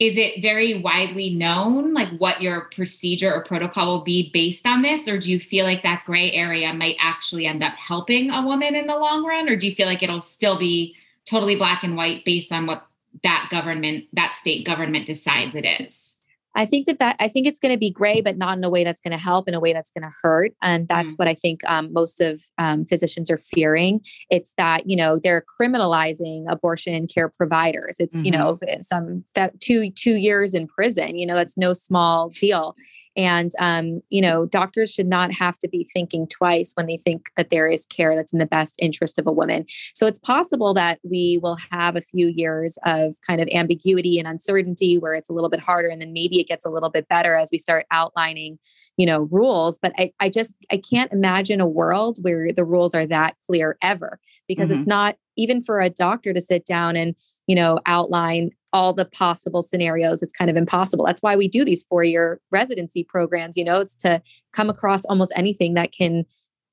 is 0.00 0.16
it 0.16 0.40
very 0.40 0.78
widely 0.78 1.34
known 1.34 1.92
like 1.92 2.08
what 2.18 2.40
your 2.40 2.62
procedure 2.74 3.32
or 3.32 3.44
protocol 3.44 3.86
will 3.86 4.04
be 4.04 4.30
based 4.32 4.66
on 4.66 4.80
this 4.82 5.06
or 5.06 5.18
do 5.18 5.30
you 5.30 5.38
feel 5.38 5.64
like 5.66 5.82
that 5.82 6.02
gray 6.06 6.32
area 6.32 6.72
might 6.72 6.96
actually 6.98 7.46
end 7.46 7.62
up 7.62 7.74
helping 7.74 8.30
a 8.30 8.44
woman 8.44 8.74
in 8.74 8.86
the 8.86 8.96
long 8.96 9.24
run 9.24 9.48
or 9.48 9.56
do 9.56 9.68
you 9.68 9.74
feel 9.74 9.86
like 9.86 10.02
it'll 10.02 10.20
still 10.20 10.58
be 10.58 10.96
totally 11.26 11.54
black 11.54 11.84
and 11.84 11.96
white 11.96 12.24
based 12.24 12.50
on 12.50 12.66
what 12.66 12.86
that 13.22 13.48
government 13.50 14.06
that 14.14 14.34
state 14.34 14.64
government 14.64 15.06
decides 15.06 15.54
it 15.54 15.66
is 15.66 16.09
I 16.56 16.66
think 16.66 16.86
that 16.86 16.98
that 16.98 17.16
I 17.20 17.28
think 17.28 17.46
it's 17.46 17.58
going 17.58 17.72
to 17.72 17.78
be 17.78 17.90
gray, 17.90 18.20
but 18.20 18.36
not 18.36 18.58
in 18.58 18.64
a 18.64 18.70
way 18.70 18.82
that's 18.82 19.00
going 19.00 19.12
to 19.12 19.18
help, 19.18 19.48
in 19.48 19.54
a 19.54 19.60
way 19.60 19.72
that's 19.72 19.90
going 19.90 20.02
to 20.02 20.14
hurt, 20.22 20.52
and 20.62 20.88
that's 20.88 21.14
mm. 21.14 21.18
what 21.18 21.28
I 21.28 21.34
think 21.34 21.60
um, 21.68 21.92
most 21.92 22.20
of 22.20 22.42
um, 22.58 22.84
physicians 22.84 23.30
are 23.30 23.38
fearing. 23.38 24.00
It's 24.30 24.54
that 24.56 24.88
you 24.88 24.96
know 24.96 25.18
they're 25.22 25.44
criminalizing 25.60 26.44
abortion 26.48 27.06
care 27.06 27.28
providers. 27.28 27.96
It's 27.98 28.16
mm-hmm. 28.16 28.24
you 28.24 28.30
know 28.32 28.58
some 28.82 29.24
that 29.34 29.60
two 29.60 29.90
two 29.90 30.16
years 30.16 30.54
in 30.54 30.66
prison. 30.66 31.18
You 31.18 31.26
know 31.26 31.34
that's 31.34 31.56
no 31.56 31.72
small 31.72 32.30
deal, 32.30 32.74
and, 33.16 33.50
um, 33.58 34.00
you 34.10 34.20
know, 34.20 34.46
doctors 34.46 34.92
should 34.92 35.08
not 35.08 35.32
have 35.32 35.58
to 35.58 35.68
be 35.68 35.88
thinking 35.92 36.26
twice 36.26 36.72
when 36.74 36.86
they 36.86 36.96
think 36.96 37.26
that 37.36 37.50
there 37.50 37.68
is 37.68 37.86
care 37.86 38.14
that's 38.14 38.32
in 38.32 38.38
the 38.38 38.46
best 38.46 38.76
interest 38.80 39.18
of 39.18 39.26
a 39.26 39.32
woman. 39.32 39.64
So 39.94 40.06
it's 40.06 40.18
possible 40.18 40.74
that 40.74 41.00
we 41.02 41.38
will 41.42 41.58
have 41.70 41.96
a 41.96 42.00
few 42.00 42.28
years 42.28 42.78
of 42.84 43.14
kind 43.26 43.40
of 43.40 43.48
ambiguity 43.52 44.18
and 44.18 44.28
uncertainty 44.28 44.98
where 44.98 45.14
it's 45.14 45.28
a 45.28 45.32
little 45.32 45.50
bit 45.50 45.60
harder. 45.60 45.88
And 45.88 46.00
then 46.00 46.12
maybe 46.12 46.40
it 46.40 46.46
gets 46.46 46.64
a 46.64 46.70
little 46.70 46.90
bit 46.90 47.08
better 47.08 47.34
as 47.36 47.50
we 47.50 47.58
start 47.58 47.86
outlining, 47.90 48.58
you 48.96 49.06
know, 49.06 49.22
rules. 49.30 49.78
But 49.78 49.92
I, 49.98 50.12
I 50.20 50.28
just, 50.28 50.54
I 50.70 50.76
can't 50.76 51.12
imagine 51.12 51.60
a 51.60 51.66
world 51.66 52.18
where 52.22 52.52
the 52.52 52.64
rules 52.64 52.94
are 52.94 53.06
that 53.06 53.36
clear 53.46 53.76
ever 53.82 54.20
because 54.46 54.70
mm-hmm. 54.70 54.78
it's 54.78 54.86
not 54.86 55.16
even 55.36 55.62
for 55.62 55.80
a 55.80 55.90
doctor 55.90 56.32
to 56.32 56.40
sit 56.40 56.64
down 56.64 56.96
and 56.96 57.14
you 57.46 57.54
know 57.54 57.78
outline 57.86 58.50
all 58.72 58.92
the 58.92 59.04
possible 59.04 59.62
scenarios 59.62 60.22
it's 60.22 60.32
kind 60.32 60.50
of 60.50 60.56
impossible. 60.56 61.04
That's 61.04 61.22
why 61.22 61.36
we 61.36 61.48
do 61.48 61.64
these 61.64 61.84
four 61.84 62.04
year 62.04 62.40
residency 62.50 63.04
programs 63.04 63.56
you 63.56 63.64
know 63.64 63.80
it's 63.80 63.96
to 63.96 64.22
come 64.52 64.70
across 64.70 65.04
almost 65.06 65.32
anything 65.36 65.74
that 65.74 65.92
can 65.92 66.24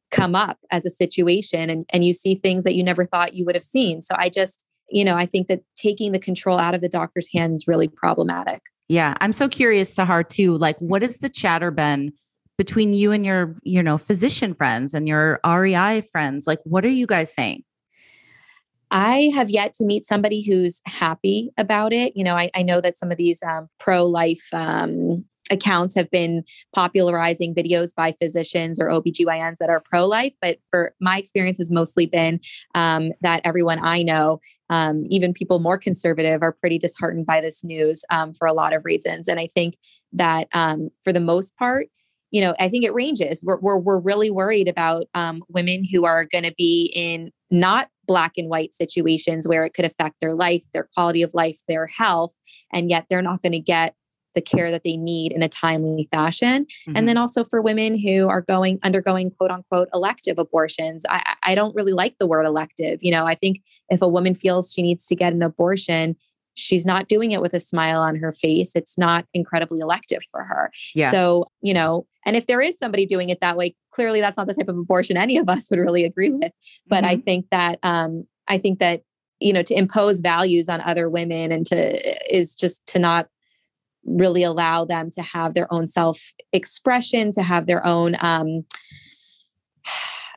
come 0.10 0.36
up 0.36 0.58
as 0.72 0.86
a 0.86 0.90
situation 0.90 1.70
and, 1.70 1.86
and 1.92 2.06
you 2.06 2.14
see 2.14 2.36
things 2.36 2.64
that 2.64 2.76
you 2.76 2.84
never 2.84 3.06
thought 3.06 3.34
you 3.34 3.46
would 3.46 3.56
have 3.56 3.64
seen. 3.64 4.02
So 4.02 4.16
i 4.18 4.30
just 4.30 4.66
you 4.90 5.04
know 5.04 5.16
i 5.16 5.26
think 5.26 5.48
that 5.48 5.62
taking 5.76 6.14
the 6.14 6.20
control 6.20 6.60
out 6.60 6.74
of 6.74 6.82
the 6.82 6.90
doctor's 6.90 7.32
hands 7.34 7.58
is 7.58 7.68
really 7.68 7.88
problematic. 7.88 8.62
Yeah 8.88 9.16
i'm 9.22 9.34
so 9.34 9.50
curious 9.50 9.94
sahar 9.94 10.28
too 10.28 10.58
like 10.58 10.78
what 10.80 11.04
is 11.04 11.18
the 11.18 11.30
chatter 11.30 11.72
been 11.72 12.14
between 12.58 12.94
you 12.94 13.12
and 13.12 13.26
your 13.26 13.56
you 13.64 13.82
know 13.82 13.98
physician 13.98 14.54
friends 14.54 14.94
and 14.94 15.08
your 15.08 15.40
rei 15.46 16.02
friends? 16.12 16.48
Like 16.48 16.60
what 16.64 16.84
are 16.84 16.90
you 16.90 17.08
guys 17.08 17.34
saying 17.34 17.64
I 18.92 19.32
have 19.36 19.50
yet 19.50 19.74
to 19.74 19.86
meet 19.86 20.06
somebody 20.06 20.42
who's 20.46 20.82
happy 20.86 21.52
about 21.58 21.94
it. 21.94 22.14
You 22.16 22.24
know, 22.24 22.36
I, 22.36 22.50
I 22.56 22.64
know 22.64 22.80
that 22.82 22.98
some 22.98 23.12
of 23.12 23.18
these 23.18 23.44
um, 23.44 23.68
pro 23.80 24.06
life 24.06 24.48
um, 24.54 25.26
accounts 25.52 25.96
have 25.96 26.10
been 26.10 26.44
popularizing 26.74 27.54
videos 27.54 27.94
by 27.96 28.12
physicians 28.14 28.80
or 28.80 28.90
OBGYNs 28.90 29.58
that 29.60 29.70
are 29.70 29.82
pro 29.82 30.06
life. 30.06 30.34
But 30.42 30.60
for 30.72 30.94
my 31.00 31.18
experience 31.18 31.58
has 31.58 31.72
mostly 31.72 32.06
been 32.06 32.40
um, 32.76 33.12
that 33.22 33.42
everyone 33.44 33.80
I 33.82 34.04
know, 34.04 34.40
um, 34.70 35.06
even 35.10 35.34
people 35.34 35.60
more 35.60 35.78
conservative, 35.78 36.42
are 36.42 36.52
pretty 36.52 36.78
disheartened 36.78 37.26
by 37.26 37.42
this 37.42 37.64
news 37.64 38.04
um, 38.10 38.34
for 38.34 38.48
a 38.48 38.54
lot 38.54 38.74
of 38.74 38.86
reasons. 38.86 39.28
And 39.28 39.40
I 39.40 39.48
think 39.48 39.76
that 40.14 40.48
um, 40.54 40.90
for 41.04 41.14
the 41.14 41.20
most 41.20 41.56
part, 41.58 41.88
you 42.32 42.42
know, 42.42 42.54
I 42.60 42.68
think 42.68 42.84
it 42.84 42.94
ranges. 42.94 43.42
We're, 43.44 43.60
we're, 43.60 43.78
we're 43.78 44.00
really 44.00 44.30
worried 44.30 44.68
about 44.68 45.06
um, 45.14 45.44
women 45.48 45.84
who 45.90 46.06
are 46.06 46.26
going 46.26 46.44
to 46.44 46.54
be 46.58 46.92
in 46.94 47.32
not 47.50 47.90
black 48.08 48.34
and 48.38 48.50
white 48.50 48.74
situations 48.74 49.48
where 49.48 49.64
it 49.64 49.74
could 49.74 49.86
affect 49.86 50.18
their 50.22 50.34
life, 50.34 50.66
their 50.74 50.88
quality 50.94 51.22
of 51.22 51.34
life, 51.34 51.60
their 51.68 51.88
health, 51.88 52.36
and 52.74 52.90
yet 52.90 53.06
they're 53.10 53.22
not 53.22 53.42
going 53.42 53.54
to 53.54 53.60
get 53.60 53.96
the 54.38 54.42
care 54.42 54.70
that 54.70 54.84
they 54.84 54.96
need 54.96 55.32
in 55.32 55.42
a 55.42 55.50
timely 55.50 56.08
fashion. 56.12 56.66
Mm-hmm. 56.66 56.94
And 56.96 57.10
then 57.10 57.18
also 57.18 57.44
for 57.44 57.60
women 57.60 57.98
who 57.98 58.30
are 58.30 58.42
going 58.42 58.80
undergoing 58.84 59.32
quote 59.32 59.50
unquote 59.50 59.90
elective 59.94 60.38
abortions. 60.38 61.06
I, 61.10 61.36
I 61.44 61.56
don't 61.56 61.76
really 61.76 61.92
like 61.92 62.18
the 62.20 62.28
word 62.28 62.46
elective. 62.46 63.00
You 63.02 63.12
know, 63.12 63.26
I 63.26 63.34
think 63.34 63.62
if 63.90 64.02
a 64.02 64.08
woman 64.08 64.36
feels 64.36 64.72
she 64.72 64.84
needs 64.84 65.08
to 65.08 65.16
get 65.16 65.34
an 65.34 65.42
abortion, 65.42 66.16
she's 66.58 66.88
not 66.88 67.08
doing 67.08 67.32
it 67.32 67.42
with 67.42 67.54
a 67.54 67.60
smile 67.60 68.02
on 68.02 68.16
her 68.16 68.32
face. 68.32 68.72
It's 68.76 68.98
not 68.98 69.26
incredibly 69.34 69.80
elective 69.80 70.24
for 70.32 70.44
her. 70.44 70.72
Yeah. 70.96 71.12
So, 71.12 71.52
you 71.62 71.74
know, 71.74 72.08
and 72.26 72.36
if 72.36 72.48
there 72.48 72.60
is 72.60 72.80
somebody 72.80 73.06
doing 73.06 73.30
it 73.30 73.42
that 73.42 73.56
way, 73.56 73.76
clearly 73.92 74.22
that's 74.22 74.38
not 74.38 74.48
the 74.48 74.56
type 74.56 74.68
of 74.68 74.78
abortion 74.78 75.18
any 75.18 75.38
of 75.38 75.48
us 75.48 75.70
would 75.70 75.80
really 75.80 76.04
agree 76.04 76.32
with. 76.32 76.52
But 76.88 77.04
mm-hmm. 77.04 77.12
I 77.12 77.16
think 77.18 77.46
that 77.52 77.80
um 77.84 78.26
I 78.48 78.58
think 78.58 78.80
that 78.80 79.02
you 79.40 79.54
know 79.54 79.62
to 79.62 79.76
impose 79.76 80.20
values 80.20 80.68
on 80.68 80.82
other 80.82 81.10
women 81.10 81.52
and 81.52 81.66
to 81.68 82.36
is 82.36 82.56
just 82.56 82.86
to 82.88 83.00
not 83.00 83.28
really 84.04 84.42
allow 84.42 84.84
them 84.84 85.12
to 85.12 85.22
have 85.22 85.54
their 85.54 85.72
own 85.72 85.86
self 85.86 86.34
expression, 86.54 87.32
to 87.34 87.44
have 87.44 87.68
their 87.68 87.86
own 87.86 88.16
um 88.20 88.66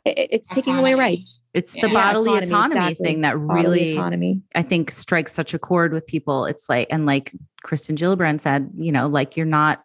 it's 0.05 0.49
taking 0.49 0.77
away 0.77 0.95
rights. 0.95 1.41
It's 1.53 1.73
the 1.73 1.89
yeah. 1.89 1.93
bodily 1.93 2.39
autonomy, 2.39 2.55
autonomy 2.55 2.81
exactly. 2.81 3.05
thing 3.07 3.21
that 3.21 3.39
really 3.39 3.93
autonomy. 3.93 4.43
I 4.55 4.63
think 4.63 4.91
strikes 4.91 5.33
such 5.33 5.55
a 5.55 5.59
chord 5.59 5.93
with 5.93 6.07
people. 6.07 6.47
It's 6.47 6.69
like, 6.69 6.89
and 6.91 7.07
like 7.07 7.33
Kristen 7.63 7.97
Gillibrand 7.97 8.41
said, 8.41 8.71
you 8.77 8.93
know, 8.93 9.07
like 9.07 9.37
you're 9.37 9.47
not 9.47 9.83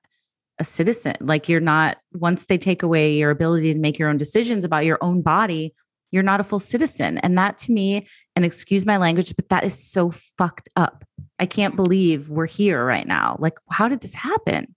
a 0.60 0.64
citizen. 0.64 1.16
Like 1.20 1.50
you're 1.50 1.60
not, 1.60 1.98
once 2.14 2.46
they 2.46 2.58
take 2.58 2.82
away 2.82 3.16
your 3.16 3.30
ability 3.30 3.74
to 3.74 3.80
make 3.80 4.00
your 4.00 4.10
own 4.10 4.18
decisions 4.18 4.64
about 4.64 4.86
your 4.86 4.98
own 5.02 5.22
body, 5.22 5.74
you're 6.12 6.24
not 6.24 6.40
a 6.40 6.46
full 6.46 6.60
citizen. 6.60 7.18
And 7.18 7.38
that 7.38 7.58
to 7.60 7.74
me, 7.74 8.08
and 8.36 8.46
excuse 8.46 8.86
my 8.86 8.96
language, 8.96 9.36
but 9.36 9.50
that 9.50 9.66
is 9.66 9.78
so 9.78 10.12
fucked 10.38 10.70
up. 10.78 11.04
I 11.40 11.46
can't 11.46 11.76
believe 11.76 12.30
we're 12.30 12.46
here 12.46 12.86
right 12.86 13.06
now. 13.06 13.36
Like, 13.40 13.58
how 13.70 13.90
did 13.90 14.00
this 14.00 14.14
happen? 14.14 14.74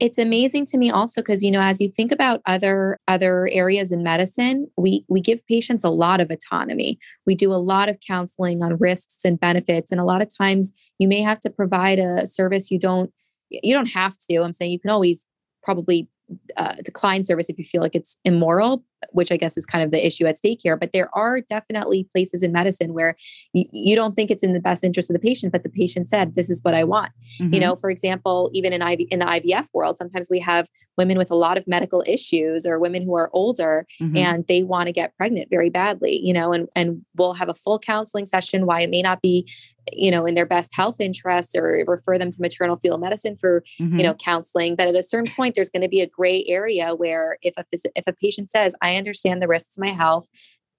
It's 0.00 0.18
amazing 0.18 0.64
to 0.64 0.78
me 0.78 0.90
also 0.90 1.20
because 1.20 1.44
you 1.44 1.50
know 1.50 1.60
as 1.60 1.80
you 1.80 1.90
think 1.90 2.10
about 2.10 2.40
other 2.46 2.98
other 3.06 3.48
areas 3.52 3.92
in 3.92 4.02
medicine 4.02 4.66
we 4.76 5.04
we 5.08 5.20
give 5.20 5.46
patients 5.46 5.84
a 5.84 5.90
lot 5.90 6.20
of 6.20 6.30
autonomy. 6.30 6.98
We 7.26 7.34
do 7.34 7.52
a 7.52 7.62
lot 7.62 7.88
of 7.88 7.98
counseling 8.06 8.62
on 8.62 8.78
risks 8.78 9.24
and 9.24 9.38
benefits 9.38 9.92
and 9.92 10.00
a 10.00 10.04
lot 10.04 10.22
of 10.22 10.28
times 10.36 10.72
you 10.98 11.06
may 11.06 11.20
have 11.20 11.38
to 11.40 11.50
provide 11.50 11.98
a 11.98 12.26
service 12.26 12.70
you 12.70 12.78
don't 12.78 13.12
you 13.50 13.74
don't 13.74 13.90
have 13.90 14.16
to. 14.30 14.42
I'm 14.42 14.52
saying 14.52 14.72
you 14.72 14.80
can 14.80 14.90
always 14.90 15.26
probably 15.62 16.08
uh, 16.56 16.74
decline 16.84 17.22
service 17.22 17.48
if 17.48 17.58
you 17.58 17.64
feel 17.64 17.82
like 17.82 17.94
it's 17.94 18.16
immoral 18.24 18.84
which 19.12 19.32
I 19.32 19.36
guess 19.36 19.56
is 19.56 19.66
kind 19.66 19.84
of 19.84 19.90
the 19.90 20.04
issue 20.04 20.26
at 20.26 20.36
stake 20.36 20.60
here. 20.62 20.76
But 20.76 20.92
there 20.92 21.08
are 21.14 21.40
definitely 21.40 22.08
places 22.12 22.42
in 22.42 22.52
medicine 22.52 22.94
where 22.94 23.16
you, 23.52 23.64
you 23.72 23.96
don't 23.96 24.14
think 24.14 24.30
it's 24.30 24.42
in 24.42 24.52
the 24.52 24.60
best 24.60 24.84
interest 24.84 25.10
of 25.10 25.14
the 25.14 25.20
patient, 25.20 25.52
but 25.52 25.62
the 25.62 25.68
patient 25.68 26.08
said, 26.08 26.34
"This 26.34 26.50
is 26.50 26.62
what 26.62 26.74
I 26.74 26.84
want." 26.84 27.12
Mm-hmm. 27.40 27.54
You 27.54 27.60
know, 27.60 27.76
for 27.76 27.90
example, 27.90 28.50
even 28.52 28.72
in 28.72 28.82
IV 28.82 29.00
in 29.10 29.18
the 29.18 29.26
IVF 29.26 29.68
world, 29.74 29.98
sometimes 29.98 30.28
we 30.30 30.40
have 30.40 30.68
women 30.96 31.18
with 31.18 31.30
a 31.30 31.34
lot 31.36 31.58
of 31.58 31.66
medical 31.66 32.02
issues 32.06 32.66
or 32.66 32.78
women 32.78 33.02
who 33.02 33.16
are 33.16 33.30
older 33.32 33.86
mm-hmm. 34.00 34.16
and 34.16 34.44
they 34.48 34.62
want 34.62 34.86
to 34.86 34.92
get 34.92 35.16
pregnant 35.16 35.48
very 35.50 35.70
badly. 35.70 36.20
You 36.22 36.32
know, 36.32 36.52
and 36.52 36.68
and 36.76 37.04
we'll 37.16 37.34
have 37.34 37.48
a 37.48 37.54
full 37.54 37.78
counseling 37.78 38.26
session 38.26 38.66
why 38.66 38.80
it 38.82 38.90
may 38.90 39.02
not 39.02 39.22
be 39.22 39.46
you 39.92 40.10
know 40.10 40.26
in 40.26 40.34
their 40.34 40.46
best 40.46 40.74
health 40.74 41.00
interests 41.00 41.54
or 41.54 41.84
refer 41.86 42.18
them 42.18 42.30
to 42.30 42.40
maternal 42.40 42.76
fetal 42.76 42.98
medicine 42.98 43.36
for 43.36 43.62
mm-hmm. 43.80 43.98
you 43.98 44.02
know 44.02 44.14
counseling 44.14 44.76
but 44.76 44.88
at 44.88 44.94
a 44.94 45.02
certain 45.02 45.32
point 45.34 45.54
there's 45.54 45.70
going 45.70 45.82
to 45.82 45.88
be 45.88 46.00
a 46.00 46.06
gray 46.06 46.44
area 46.46 46.94
where 46.94 47.38
if 47.42 47.54
a 47.56 47.64
if 47.94 48.06
a 48.06 48.12
patient 48.12 48.50
says 48.50 48.74
i 48.82 48.89
understand 48.96 49.42
the 49.42 49.48
risks 49.48 49.74
to 49.74 49.80
my 49.80 49.90
health. 49.90 50.28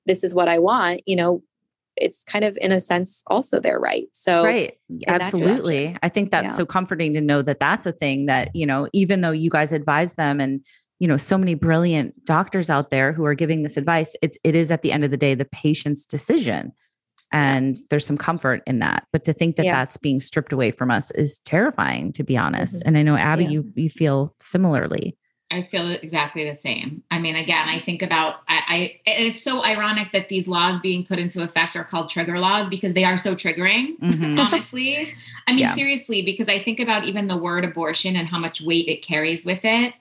This 0.05 0.23
is 0.23 0.33
what 0.33 0.49
i 0.49 0.57
want 0.57 1.01
you 1.05 1.15
know 1.15 1.43
it's 1.97 2.23
kind 2.23 2.45
of 2.45 2.57
in 2.61 2.71
a 2.71 2.81
sense 2.81 3.23
also 3.27 3.59
their 3.59 3.79
right. 3.79 4.07
So 4.13 4.43
right. 4.43 4.73
absolutely. 5.07 5.95
i 6.01 6.09
think 6.09 6.31
that's 6.31 6.53
yeah. 6.53 6.57
so 6.57 6.65
comforting 6.65 7.13
to 7.13 7.21
know 7.21 7.41
that 7.41 7.59
that's 7.59 7.85
a 7.85 7.91
thing 7.91 8.25
that 8.25 8.55
you 8.55 8.65
know 8.65 8.87
even 8.93 9.21
though 9.21 9.31
you 9.31 9.49
guys 9.49 9.73
advise 9.73 10.15
them 10.15 10.39
and 10.39 10.65
you 10.99 11.07
know 11.07 11.17
so 11.17 11.37
many 11.37 11.53
brilliant 11.53 12.25
doctors 12.25 12.69
out 12.69 12.89
there 12.89 13.13
who 13.13 13.25
are 13.25 13.35
giving 13.35 13.63
this 13.63 13.77
advice 13.77 14.15
it, 14.21 14.37
it 14.43 14.55
is 14.55 14.71
at 14.71 14.81
the 14.81 14.91
end 14.91 15.03
of 15.03 15.11
the 15.11 15.17
day 15.17 15.33
the 15.35 15.45
patient's 15.45 16.05
decision. 16.05 16.71
And 17.33 17.77
there's 17.89 18.05
some 18.05 18.17
comfort 18.17 18.61
in 18.67 18.79
that. 18.79 19.07
But 19.13 19.23
to 19.23 19.31
think 19.31 19.55
that 19.55 19.65
yeah. 19.65 19.73
that's 19.73 19.95
being 19.95 20.19
stripped 20.19 20.51
away 20.51 20.69
from 20.69 20.91
us 20.91 21.11
is 21.11 21.39
terrifying 21.45 22.11
to 22.13 22.23
be 22.23 22.35
honest. 22.35 22.75
Mm-hmm. 22.75 22.87
and 22.89 22.97
i 22.97 23.03
know 23.03 23.15
abby 23.15 23.43
yeah. 23.43 23.49
you 23.49 23.71
you 23.75 23.89
feel 23.89 24.35
similarly 24.39 25.17
I 25.51 25.63
feel 25.63 25.89
exactly 25.91 26.49
the 26.49 26.55
same. 26.55 27.03
I 27.11 27.19
mean, 27.19 27.35
again, 27.35 27.67
I 27.67 27.79
think 27.79 28.01
about 28.01 28.41
I, 28.47 28.61
I, 28.67 28.99
it's 29.05 29.43
so 29.43 29.63
ironic 29.63 30.11
that 30.13 30.29
these 30.29 30.47
laws 30.47 30.79
being 30.79 31.05
put 31.05 31.19
into 31.19 31.43
effect 31.43 31.75
are 31.75 31.83
called 31.83 32.09
trigger 32.09 32.39
laws 32.39 32.67
because 32.67 32.93
they 32.93 33.03
are 33.03 33.17
so 33.17 33.35
triggering. 33.35 33.99
Mm-hmm. 33.99 34.39
Honestly, 34.39 34.97
I 35.47 35.51
mean, 35.51 35.59
yeah. 35.59 35.73
seriously, 35.73 36.21
because 36.21 36.47
I 36.47 36.63
think 36.63 36.79
about 36.79 37.05
even 37.05 37.27
the 37.27 37.37
word 37.37 37.65
abortion 37.65 38.15
and 38.15 38.27
how 38.27 38.39
much 38.39 38.61
weight 38.61 38.87
it 38.87 39.03
carries 39.03 39.45
with 39.45 39.65
it. 39.65 39.93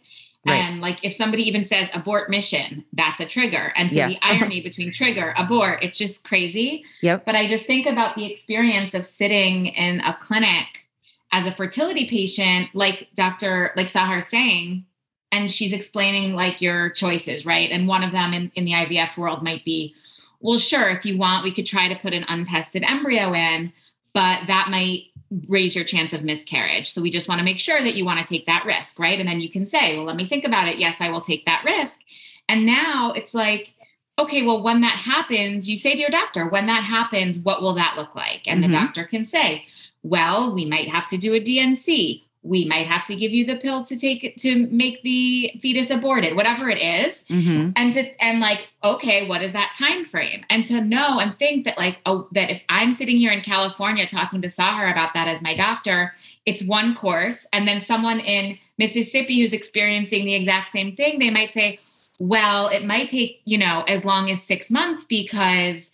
Right. 0.47 0.57
And 0.57 0.80
like 0.80 1.04
if 1.04 1.12
somebody 1.12 1.42
even 1.42 1.64
says 1.64 1.90
abort 1.92 2.30
mission, 2.30 2.85
that's 2.95 3.21
a 3.21 3.26
trigger. 3.26 3.73
And 3.76 3.92
so 3.92 3.99
yeah. 3.99 4.09
the 4.09 4.19
irony 4.23 4.61
between 4.62 4.90
trigger, 4.92 5.35
abort, 5.37 5.83
it's 5.83 5.99
just 5.99 6.25
crazy. 6.25 6.85
Yep. 7.02 7.26
But 7.26 7.35
I 7.35 7.47
just 7.47 7.66
think 7.66 7.87
about 7.87 8.16
the 8.16 8.25
experience 8.30 8.95
of 8.95 9.04
sitting 9.04 9.66
in 9.66 10.00
a 10.00 10.16
clinic 10.21 10.88
as 11.33 11.47
a 11.47 11.52
fertility 11.52 12.09
patient, 12.09 12.71
like 12.75 13.09
Dr. 13.14 13.73
like 13.76 13.88
Sahar 13.88 14.23
saying, 14.23 14.87
and 15.33 15.51
she's 15.51 15.73
explaining 15.73 16.35
like 16.35 16.61
your 16.61 16.91
choices, 16.91 17.47
right? 17.47 17.71
And 17.71 17.87
one 17.87 18.03
of 18.03 18.13
them 18.13 18.33
in, 18.33 18.51
in 18.55 18.65
the 18.65 18.73
IVF 18.73 19.17
world 19.17 19.43
might 19.43 19.65
be, 19.65 19.95
well, 20.41 20.59
sure, 20.59 20.89
if 20.89 21.05
you 21.05 21.19
want, 21.19 21.45
we 21.45 21.53
could 21.53 21.67
try 21.67 21.89
to 21.89 21.95
put 21.95 22.15
an 22.15 22.25
untested 22.29 22.83
embryo 22.83 23.33
in, 23.33 23.73
but 24.13 24.47
that 24.47 24.69
might 24.71 25.05
raise 25.47 25.77
your 25.77 25.85
chance 25.85 26.13
of 26.13 26.25
miscarriage. 26.25 26.91
So 26.91 27.01
we 27.01 27.11
just 27.11 27.29
want 27.29 27.39
to 27.39 27.45
make 27.45 27.61
sure 27.61 27.81
that 27.81 27.95
you 27.95 28.05
want 28.05 28.27
to 28.27 28.33
take 28.33 28.47
that 28.47 28.65
risk, 28.65 28.99
right? 28.99 29.19
And 29.19 29.29
then 29.29 29.41
you 29.41 29.51
can 29.51 29.67
say, 29.67 29.97
well, 29.97 30.07
let 30.07 30.17
me 30.17 30.27
think 30.27 30.45
about 30.45 30.67
it. 30.67 30.79
Yes, 30.79 31.01
I 31.01 31.11
will 31.11 31.21
take 31.21 31.47
that 31.47 31.65
risk. 31.65 32.01
And 32.49 32.67
now 32.67 33.13
it's 33.13 33.33
like, 33.33 33.73
okay, 34.19 34.45
well, 34.45 34.63
when 34.63 34.81
that 34.81 34.99
happens, 34.99 35.71
you 35.71 35.77
say 35.77 35.95
to 35.95 36.01
your 36.01 36.11
doctor, 36.11 36.49
when 36.49 36.67
that 36.67 36.83
happens, 36.83 37.39
what 37.39 37.63
will 37.63 37.75
that 37.75 37.97
look 37.97 38.15
like? 38.17 38.43
And 38.47 38.61
mm-hmm. 38.61 38.71
the 38.71 38.77
doctor 38.77 39.05
can 39.05 39.25
say, 39.25 39.67
well, 40.03 40.53
we 40.53 40.65
might 40.65 40.89
have 40.89 41.07
to 41.09 41.17
do 41.17 41.35
a 41.35 41.41
D&C 41.41 42.25
we 42.42 42.64
might 42.64 42.87
have 42.87 43.04
to 43.04 43.14
give 43.14 43.32
you 43.32 43.44
the 43.44 43.56
pill 43.56 43.85
to 43.85 43.99
take 43.99 44.25
it 44.25 44.37
to 44.38 44.66
make 44.68 45.02
the 45.02 45.52
fetus 45.61 45.90
aborted 45.90 46.37
whatever 46.37 46.70
it 46.70 46.78
is. 46.78 47.25
Mm-hmm. 47.30 47.70
and 47.76 47.92
to 47.92 48.25
and 48.25 48.40
like 48.40 48.68
okay 48.82 49.28
what 49.28 49.42
is 49.42 49.52
that 49.52 49.75
time 49.78 50.04
frame 50.04 50.44
and 50.49 50.64
to 50.66 50.80
know 50.80 51.18
and 51.20 51.38
think 51.38 51.64
that 51.64 51.76
like 51.76 51.99
oh 52.06 52.28
that 52.32 52.50
if 52.50 52.62
i'm 52.68 52.92
sitting 52.92 53.16
here 53.16 53.30
in 53.30 53.40
california 53.40 54.06
talking 54.06 54.40
to 54.42 54.49
sahar 54.49 54.90
about 54.90 55.14
that 55.14 55.28
as 55.28 55.42
my 55.42 55.54
doctor 55.54 56.14
it's 56.47 56.62
one 56.62 56.94
course 56.94 57.47
and 57.52 57.68
then 57.68 57.80
someone 57.80 58.20
in 58.20 58.59
mississippi 58.78 59.40
who's 59.40 59.52
experiencing 59.52 60.25
the 60.25 60.35
exact 60.35 60.70
same 60.70 60.97
thing 60.97 61.18
they 61.18 61.30
might 61.30 61.52
say 61.52 61.78
well 62.18 62.68
it 62.68 62.85
might 62.85 63.09
take 63.09 63.40
you 63.44 63.59
know 63.59 63.85
as 63.87 64.04
long 64.04 64.30
as 64.30 64.42
six 64.42 64.70
months 64.70 65.04
because 65.04 65.90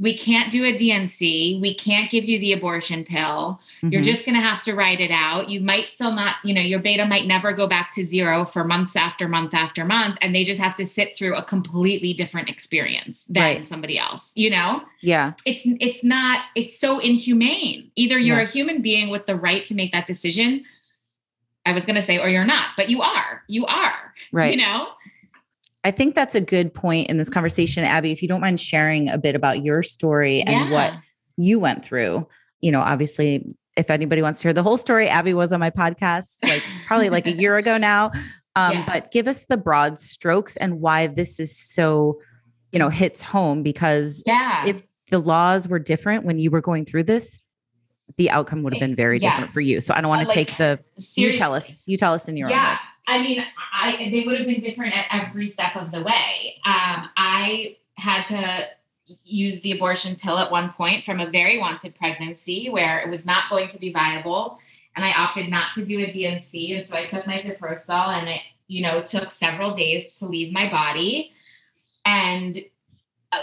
we 0.00 0.16
can't 0.16 0.50
do 0.50 0.64
a 0.64 0.74
D&C. 0.74 1.58
We 1.60 1.74
can't 1.74 2.10
give 2.10 2.24
you 2.24 2.38
the 2.40 2.54
abortion 2.54 3.04
pill. 3.04 3.60
Mm-hmm. 3.76 3.90
You're 3.90 4.02
just 4.02 4.24
going 4.24 4.34
to 4.34 4.40
have 4.40 4.62
to 4.62 4.74
write 4.74 4.98
it 4.98 5.10
out. 5.10 5.50
You 5.50 5.60
might 5.60 5.90
still 5.90 6.12
not, 6.12 6.36
you 6.42 6.54
know, 6.54 6.62
your 6.62 6.78
beta 6.78 7.04
might 7.04 7.26
never 7.26 7.52
go 7.52 7.66
back 7.66 7.92
to 7.96 8.04
zero 8.04 8.46
for 8.46 8.64
months 8.64 8.96
after 8.96 9.28
month 9.28 9.52
after 9.52 9.84
month. 9.84 10.16
And 10.22 10.34
they 10.34 10.42
just 10.42 10.58
have 10.58 10.74
to 10.76 10.86
sit 10.86 11.14
through 11.14 11.36
a 11.36 11.44
completely 11.44 12.14
different 12.14 12.48
experience 12.48 13.24
than 13.24 13.42
right. 13.42 13.66
somebody 13.66 13.98
else, 13.98 14.32
you 14.34 14.48
know? 14.48 14.82
Yeah. 15.02 15.34
It's, 15.44 15.60
it's 15.64 16.02
not, 16.02 16.44
it's 16.54 16.78
so 16.78 16.98
inhumane. 16.98 17.90
Either 17.94 18.18
you're 18.18 18.38
yes. 18.38 18.48
a 18.48 18.52
human 18.52 18.80
being 18.80 19.10
with 19.10 19.26
the 19.26 19.36
right 19.36 19.66
to 19.66 19.74
make 19.74 19.92
that 19.92 20.06
decision. 20.06 20.64
I 21.66 21.74
was 21.74 21.84
going 21.84 21.96
to 21.96 22.02
say, 22.02 22.18
or 22.18 22.28
you're 22.30 22.46
not, 22.46 22.70
but 22.74 22.88
you 22.88 23.02
are, 23.02 23.42
you 23.48 23.66
are, 23.66 24.14
right. 24.32 24.50
You 24.50 24.56
know? 24.56 24.88
I 25.84 25.90
think 25.90 26.14
that's 26.14 26.34
a 26.34 26.40
good 26.40 26.74
point 26.74 27.08
in 27.08 27.16
this 27.16 27.30
conversation, 27.30 27.84
Abby. 27.84 28.12
If 28.12 28.20
you 28.22 28.28
don't 28.28 28.40
mind 28.40 28.60
sharing 28.60 29.08
a 29.08 29.16
bit 29.16 29.34
about 29.34 29.64
your 29.64 29.82
story 29.82 30.42
and 30.42 30.50
yeah. 30.50 30.70
what 30.70 30.92
you 31.36 31.58
went 31.58 31.84
through, 31.84 32.26
you 32.60 32.70
know, 32.70 32.80
obviously, 32.80 33.54
if 33.76 33.90
anybody 33.90 34.20
wants 34.20 34.40
to 34.40 34.48
hear 34.48 34.52
the 34.52 34.62
whole 34.62 34.76
story, 34.76 35.08
Abby 35.08 35.32
was 35.32 35.52
on 35.52 35.60
my 35.60 35.70
podcast 35.70 36.38
like 36.42 36.62
probably 36.86 37.08
like 37.08 37.26
a 37.26 37.32
year 37.32 37.56
ago 37.56 37.78
now. 37.78 38.10
Um, 38.56 38.72
yeah. 38.72 38.84
But 38.86 39.10
give 39.10 39.26
us 39.26 39.46
the 39.46 39.56
broad 39.56 39.98
strokes 39.98 40.56
and 40.58 40.80
why 40.80 41.06
this 41.06 41.40
is 41.40 41.56
so, 41.56 42.20
you 42.72 42.78
know, 42.78 42.90
hits 42.90 43.22
home 43.22 43.62
because 43.62 44.22
yeah. 44.26 44.66
if 44.66 44.82
the 45.10 45.18
laws 45.18 45.66
were 45.68 45.78
different 45.78 46.24
when 46.24 46.38
you 46.38 46.50
were 46.50 46.60
going 46.60 46.84
through 46.84 47.04
this, 47.04 47.40
the 48.16 48.28
outcome 48.28 48.62
would 48.64 48.74
have 48.74 48.80
been 48.80 48.96
very 48.96 49.18
different 49.18 49.46
Yes. 49.46 49.54
for 49.54 49.60
you. 49.60 49.80
So 49.80 49.94
I 49.94 50.00
don't 50.00 50.10
want 50.10 50.22
to 50.22 50.28
Like, 50.28 50.34
take 50.34 50.56
the 50.58 50.80
you 51.14 51.32
tell 51.32 51.54
us. 51.54 51.86
You 51.86 51.96
tell 51.96 52.12
us 52.12 52.28
in 52.28 52.36
your 52.36 52.48
own 52.48 52.56
words. 52.56 52.80
I 53.06 53.22
mean 53.22 53.44
i 53.72 54.08
they 54.10 54.24
would 54.26 54.38
have 54.38 54.46
been 54.46 54.60
different 54.60 54.96
at 54.96 55.06
every 55.10 55.48
step 55.50 55.76
of 55.76 55.90
the 55.90 56.02
way. 56.02 56.60
Um, 56.64 57.08
i 57.16 57.76
had 57.94 58.24
to 58.26 58.68
use 59.24 59.60
the 59.62 59.72
abortion 59.72 60.14
pill 60.16 60.38
at 60.38 60.50
one 60.50 60.72
point 60.72 61.04
from 61.04 61.20
a 61.20 61.30
very 61.30 61.58
wanted 61.58 61.94
pregnancy 61.96 62.68
where 62.70 63.00
it 63.00 63.10
was 63.10 63.26
not 63.26 63.50
going 63.50 63.68
to 63.68 63.78
be 63.78 63.92
viable 63.92 64.58
and 64.94 65.04
i 65.04 65.12
opted 65.12 65.48
not 65.48 65.74
to 65.74 65.84
do 65.84 65.98
a 65.98 66.12
D&C 66.12 66.74
and 66.74 66.86
so 66.86 66.96
i 66.96 67.06
took 67.06 67.26
my 67.26 67.38
ciprostol 67.38 68.08
and 68.14 68.28
it 68.28 68.40
you 68.70 68.82
know 68.82 69.02
took 69.02 69.32
several 69.32 69.74
days 69.74 70.16
to 70.18 70.26
leave 70.26 70.52
my 70.52 70.70
body. 70.70 71.32
And 72.04 72.64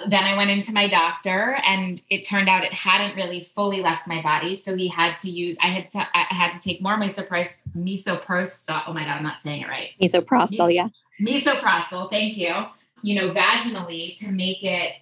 then 0.07 0.23
I 0.23 0.35
went 0.35 0.49
into 0.49 0.73
my 0.73 0.87
doctor, 0.87 1.57
and 1.65 2.01
it 2.09 2.27
turned 2.27 2.49
out 2.49 2.63
it 2.63 2.73
hadn't 2.73 3.15
really 3.15 3.41
fully 3.41 3.81
left 3.81 4.05
my 4.05 4.21
body. 4.21 4.55
So 4.55 4.75
he 4.75 4.87
had 4.87 5.15
to 5.17 5.29
use. 5.29 5.55
I 5.61 5.67
had 5.67 5.89
to. 5.91 5.99
I 5.99 6.25
had 6.29 6.51
to 6.51 6.59
take 6.59 6.81
more 6.81 6.97
misopros, 6.97 7.49
misoprostol. 7.75 8.83
Oh 8.87 8.93
my 8.93 9.05
god, 9.05 9.17
I'm 9.17 9.23
not 9.23 9.41
saying 9.43 9.61
it 9.61 9.67
right. 9.67 9.91
Misoprostol, 10.01 10.73
yeah. 10.73 10.89
Misoprostol. 11.21 12.09
Thank 12.09 12.37
you. 12.37 12.53
You 13.01 13.21
know, 13.21 13.33
vaginally 13.33 14.17
to 14.19 14.31
make 14.31 14.63
it 14.63 14.93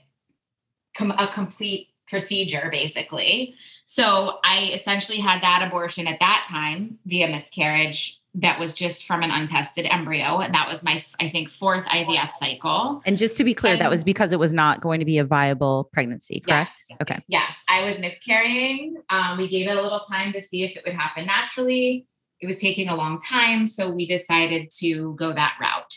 com- 0.96 1.12
a 1.12 1.28
complete 1.28 1.90
procedure, 2.08 2.70
basically. 2.72 3.56
So 3.86 4.40
I 4.44 4.72
essentially 4.74 5.20
had 5.20 5.42
that 5.42 5.64
abortion 5.66 6.08
at 6.08 6.20
that 6.20 6.46
time 6.48 7.00
via 7.06 7.28
miscarriage. 7.28 8.20
That 8.36 8.60
was 8.60 8.74
just 8.74 9.06
from 9.06 9.24
an 9.24 9.32
untested 9.32 9.88
embryo, 9.90 10.40
and 10.40 10.54
that 10.54 10.68
was 10.68 10.84
my, 10.84 11.04
I 11.20 11.30
think, 11.30 11.50
fourth 11.50 11.86
IVF 11.86 12.32
cycle. 12.32 13.02
And 13.06 13.18
just 13.18 13.38
to 13.38 13.44
be 13.44 13.54
clear, 13.54 13.78
that 13.78 13.90
was 13.90 14.04
because 14.04 14.32
it 14.32 14.40
was 14.40 14.52
not 14.52 14.82
going 14.82 15.00
to 15.00 15.06
be 15.06 15.18
a 15.18 15.26
viable 15.26 15.90
pregnancy, 15.94 16.42
correct? 16.42 16.74
Yes. 16.90 16.98
Okay. 17.02 17.24
Yes, 17.28 17.64
I 17.70 17.86
was 17.86 18.00
miscarrying. 18.00 18.98
Um, 19.10 19.38
we 19.38 19.48
gave 19.48 19.68
it 19.68 19.78
a 19.78 19.82
little 19.82 20.02
time 20.02 20.34
to 20.34 20.42
see 20.42 20.64
if 20.64 20.76
it 20.76 20.84
would 20.86 20.96
happen 20.96 21.26
naturally. 21.26 22.08
It 22.42 22.48
was 22.48 22.58
taking 22.58 22.90
a 22.90 22.96
long 22.96 23.20
time, 23.22 23.66
so 23.66 23.90
we 23.90 24.06
decided 24.06 24.70
to 24.80 25.16
go 25.18 25.34
that 25.34 25.56
route 25.62 25.94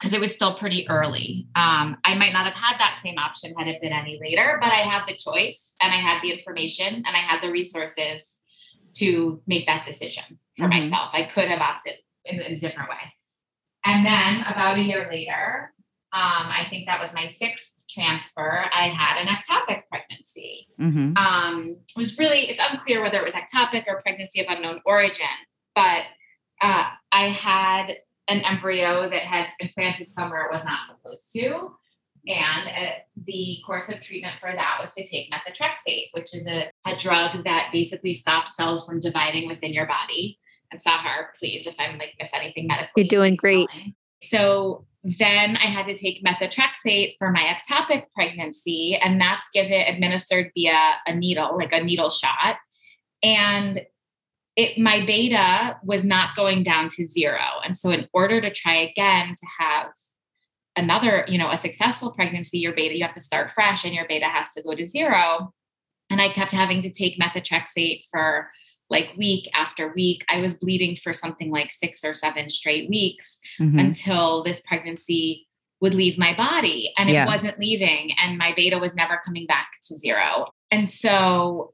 because 0.00 0.14
it 0.14 0.20
was 0.20 0.32
still 0.32 0.54
pretty 0.54 0.88
early. 0.88 1.46
Um, 1.54 1.98
I 2.04 2.14
might 2.14 2.32
not 2.32 2.46
have 2.46 2.54
had 2.54 2.78
that 2.78 2.98
same 3.02 3.18
option 3.18 3.54
had 3.58 3.68
it 3.68 3.82
been 3.82 3.92
any 3.92 4.18
later, 4.20 4.58
but 4.60 4.72
I 4.72 4.76
had 4.76 5.06
the 5.06 5.14
choice 5.14 5.72
and 5.82 5.92
I 5.92 5.96
had 5.96 6.22
the 6.22 6.32
information 6.32 6.94
and 6.94 7.08
I 7.08 7.18
had 7.18 7.42
the 7.42 7.50
resources 7.50 8.22
to 8.94 9.42
make 9.46 9.66
that 9.66 9.84
decision 9.84 10.38
for 10.60 10.66
Mhm. 10.66 10.82
myself. 10.82 11.10
I 11.12 11.24
could 11.24 11.48
have 11.48 11.60
opted 11.60 11.94
in, 12.24 12.40
in 12.40 12.52
a 12.52 12.58
different 12.58 12.90
way. 12.90 13.14
And 13.84 14.04
then 14.04 14.42
about 14.42 14.78
a 14.78 14.82
year 14.82 15.08
later, 15.10 15.72
um, 16.12 16.46
I 16.48 16.66
think 16.68 16.86
that 16.86 17.00
was 17.00 17.12
my 17.12 17.28
sixth 17.28 17.72
transfer, 17.88 18.64
I 18.72 18.88
had 18.88 19.20
an 19.20 19.26
ectopic 19.26 19.82
pregnancy. 19.88 20.68
hmm 20.76 21.16
Um, 21.16 21.76
it 21.88 21.96
was 21.96 22.18
really, 22.18 22.48
it's 22.48 22.60
unclear 22.60 23.02
whether 23.02 23.18
it 23.18 23.24
was 23.24 23.34
ectopic 23.34 23.84
or 23.88 24.00
pregnancy 24.02 24.40
of 24.40 24.46
unknown 24.48 24.80
origin, 24.84 25.26
but 25.74 26.04
uh, 26.60 26.90
I 27.10 27.28
had 27.28 27.96
an 28.28 28.40
embryo 28.42 29.08
that 29.08 29.22
had 29.22 29.46
implanted 29.58 30.12
somewhere 30.12 30.44
it 30.44 30.52
was 30.52 30.64
not 30.64 30.80
supposed 30.88 31.32
to. 31.32 31.74
And 32.26 32.68
uh, 32.68 32.90
the 33.24 33.58
course 33.66 33.88
of 33.88 34.00
treatment 34.00 34.34
for 34.40 34.52
that 34.52 34.78
was 34.80 34.90
to 34.96 35.06
take 35.06 35.32
methotrexate, 35.32 36.08
which 36.12 36.34
is 36.34 36.46
a, 36.46 36.70
a 36.86 36.96
drug 36.96 37.44
that 37.44 37.70
basically 37.72 38.12
stops 38.12 38.54
cells 38.56 38.84
from 38.84 39.00
dividing 39.00 39.48
within 39.48 39.72
your 39.72 39.86
body. 39.86 40.38
And 40.70 40.80
Sahar, 40.82 41.34
please, 41.38 41.66
if 41.66 41.74
I'm 41.78 41.98
like 41.98 42.14
miss 42.18 42.30
anything 42.32 42.66
medical, 42.66 42.90
You're 42.96 43.06
doing 43.06 43.36
great. 43.36 43.68
So 44.22 44.86
then 45.02 45.56
I 45.56 45.66
had 45.66 45.86
to 45.86 45.96
take 45.96 46.22
methotrexate 46.24 47.14
for 47.18 47.30
my 47.30 47.40
ectopic 47.40 48.04
pregnancy, 48.14 48.96
and 48.96 49.20
that's 49.20 49.46
given 49.54 49.72
administered 49.72 50.50
via 50.54 50.96
a 51.06 51.14
needle, 51.14 51.56
like 51.56 51.72
a 51.72 51.82
needle 51.82 52.10
shot. 52.10 52.56
And 53.22 53.82
it 54.56 54.78
my 54.78 55.04
beta 55.06 55.78
was 55.82 56.04
not 56.04 56.36
going 56.36 56.62
down 56.62 56.88
to 56.90 57.06
zero. 57.06 57.40
And 57.64 57.78
so 57.78 57.90
in 57.90 58.08
order 58.12 58.40
to 58.40 58.52
try 58.52 58.74
again 58.76 59.28
to 59.28 59.46
have 59.58 59.86
another, 60.76 61.24
you 61.28 61.38
know, 61.38 61.50
a 61.50 61.56
successful 61.56 62.12
pregnancy, 62.12 62.58
your 62.58 62.74
beta, 62.74 62.96
you 62.96 63.04
have 63.04 63.12
to 63.12 63.20
start 63.20 63.52
fresh 63.52 63.84
and 63.84 63.94
your 63.94 64.06
beta 64.06 64.26
has 64.26 64.48
to 64.56 64.62
go 64.62 64.74
to 64.74 64.88
zero. 64.88 65.52
And 66.10 66.20
I 66.20 66.28
kept 66.28 66.52
having 66.52 66.82
to 66.82 66.90
take 66.90 67.18
methotrexate 67.18 68.02
for 68.10 68.50
like 68.90 69.14
week 69.16 69.48
after 69.54 69.92
week. 69.94 70.24
I 70.28 70.40
was 70.40 70.54
bleeding 70.54 70.96
for 70.96 71.12
something 71.12 71.50
like 71.50 71.72
six 71.72 72.04
or 72.04 72.12
seven 72.12 72.48
straight 72.48 72.88
weeks 72.90 73.38
hmm 73.58 73.78
until 73.78 74.42
this 74.42 74.60
pregnancy 74.60 75.46
would 75.80 75.94
leave 75.94 76.18
my 76.18 76.34
body 76.36 76.92
and 76.98 77.08
it 77.08 77.14
Yeah. 77.14 77.24
wasn't 77.26 77.58
leaving 77.58 78.12
and 78.22 78.36
my 78.36 78.52
beta 78.54 78.78
was 78.78 78.94
never 78.94 79.18
coming 79.24 79.46
back 79.46 79.68
to 79.88 79.98
zero. 79.98 80.48
And 80.70 80.86
so 80.88 81.72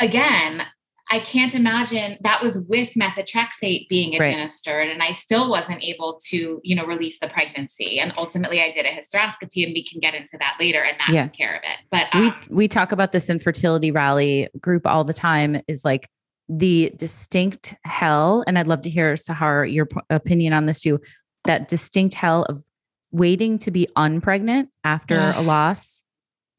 again, 0.00 0.62
I 1.12 1.18
can't 1.20 1.54
imagine 1.54 2.16
that 2.22 2.40
was 2.42 2.64
with 2.68 2.90
methotrexate 2.94 3.88
being 3.88 4.18
Right. 4.18 4.28
administered 4.28 4.88
and 4.88 5.02
I 5.02 5.12
still 5.12 5.50
wasn't 5.50 5.82
able 5.82 6.20
to, 6.28 6.60
you 6.62 6.76
know, 6.76 6.86
release 6.86 7.18
the 7.18 7.26
pregnancy. 7.26 7.98
And 7.98 8.12
ultimately 8.16 8.62
I 8.62 8.70
did 8.72 8.86
a 8.86 8.90
hysteroscopy 8.90 9.64
and 9.64 9.74
we 9.74 9.84
can 9.84 9.98
get 10.00 10.14
into 10.14 10.38
that 10.38 10.56
later 10.60 10.82
and 10.84 10.96
that 11.00 11.08
Yeah. 11.12 11.24
took 11.24 11.32
care 11.32 11.56
of 11.56 11.62
it. 11.64 11.78
But 11.90 12.06
we 12.14 12.28
um, 12.28 12.34
we 12.48 12.68
talk 12.68 12.92
about 12.92 13.10
this 13.12 13.28
infertility 13.28 13.90
rally 13.90 14.48
group 14.60 14.86
all 14.86 15.02
the 15.04 15.12
time 15.12 15.60
is 15.66 15.84
like 15.84 16.08
the 16.48 16.92
distinct 16.96 17.76
hell 17.84 18.42
and 18.48 18.58
i'd 18.58 18.66
love 18.66 18.82
to 18.82 18.90
hear 18.90 19.14
sahar 19.14 19.72
your 19.72 19.86
p- 19.86 20.00
opinion 20.10 20.52
on 20.52 20.66
this 20.66 20.82
too 20.82 21.00
that 21.44 21.68
distinct 21.68 22.12
hell 22.14 22.42
of 22.48 22.64
waiting 23.12 23.56
to 23.56 23.70
be 23.70 23.86
unpregnant 23.96 24.66
after 24.82 25.32
a 25.36 25.40
loss 25.42 26.02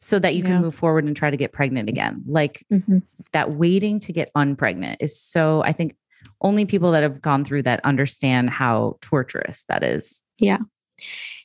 so 0.02 0.20
that 0.20 0.36
you 0.36 0.42
Yeah. 0.44 0.50
can 0.50 0.62
move 0.62 0.76
forward 0.76 1.06
and 1.06 1.16
try 1.16 1.30
to 1.30 1.38
get 1.38 1.54
pregnant 1.54 1.88
again 1.88 2.24
like 2.26 2.66
mm-hmm. 2.72 2.98
that 3.32 3.52
waiting 3.52 4.00
to 4.00 4.12
get 4.12 4.34
unpregnant 4.36 4.98
is 5.00 5.20
so 5.20 5.64
i 5.64 5.72
think 5.72 5.96
only 6.42 6.66
people 6.66 6.92
that 6.92 7.04
have 7.04 7.22
gone 7.22 7.46
through 7.46 7.64
that 7.64 7.80
understand 7.86 8.50
how 8.50 8.98
torturous 9.02 9.64
that 9.70 9.84
is 9.84 10.22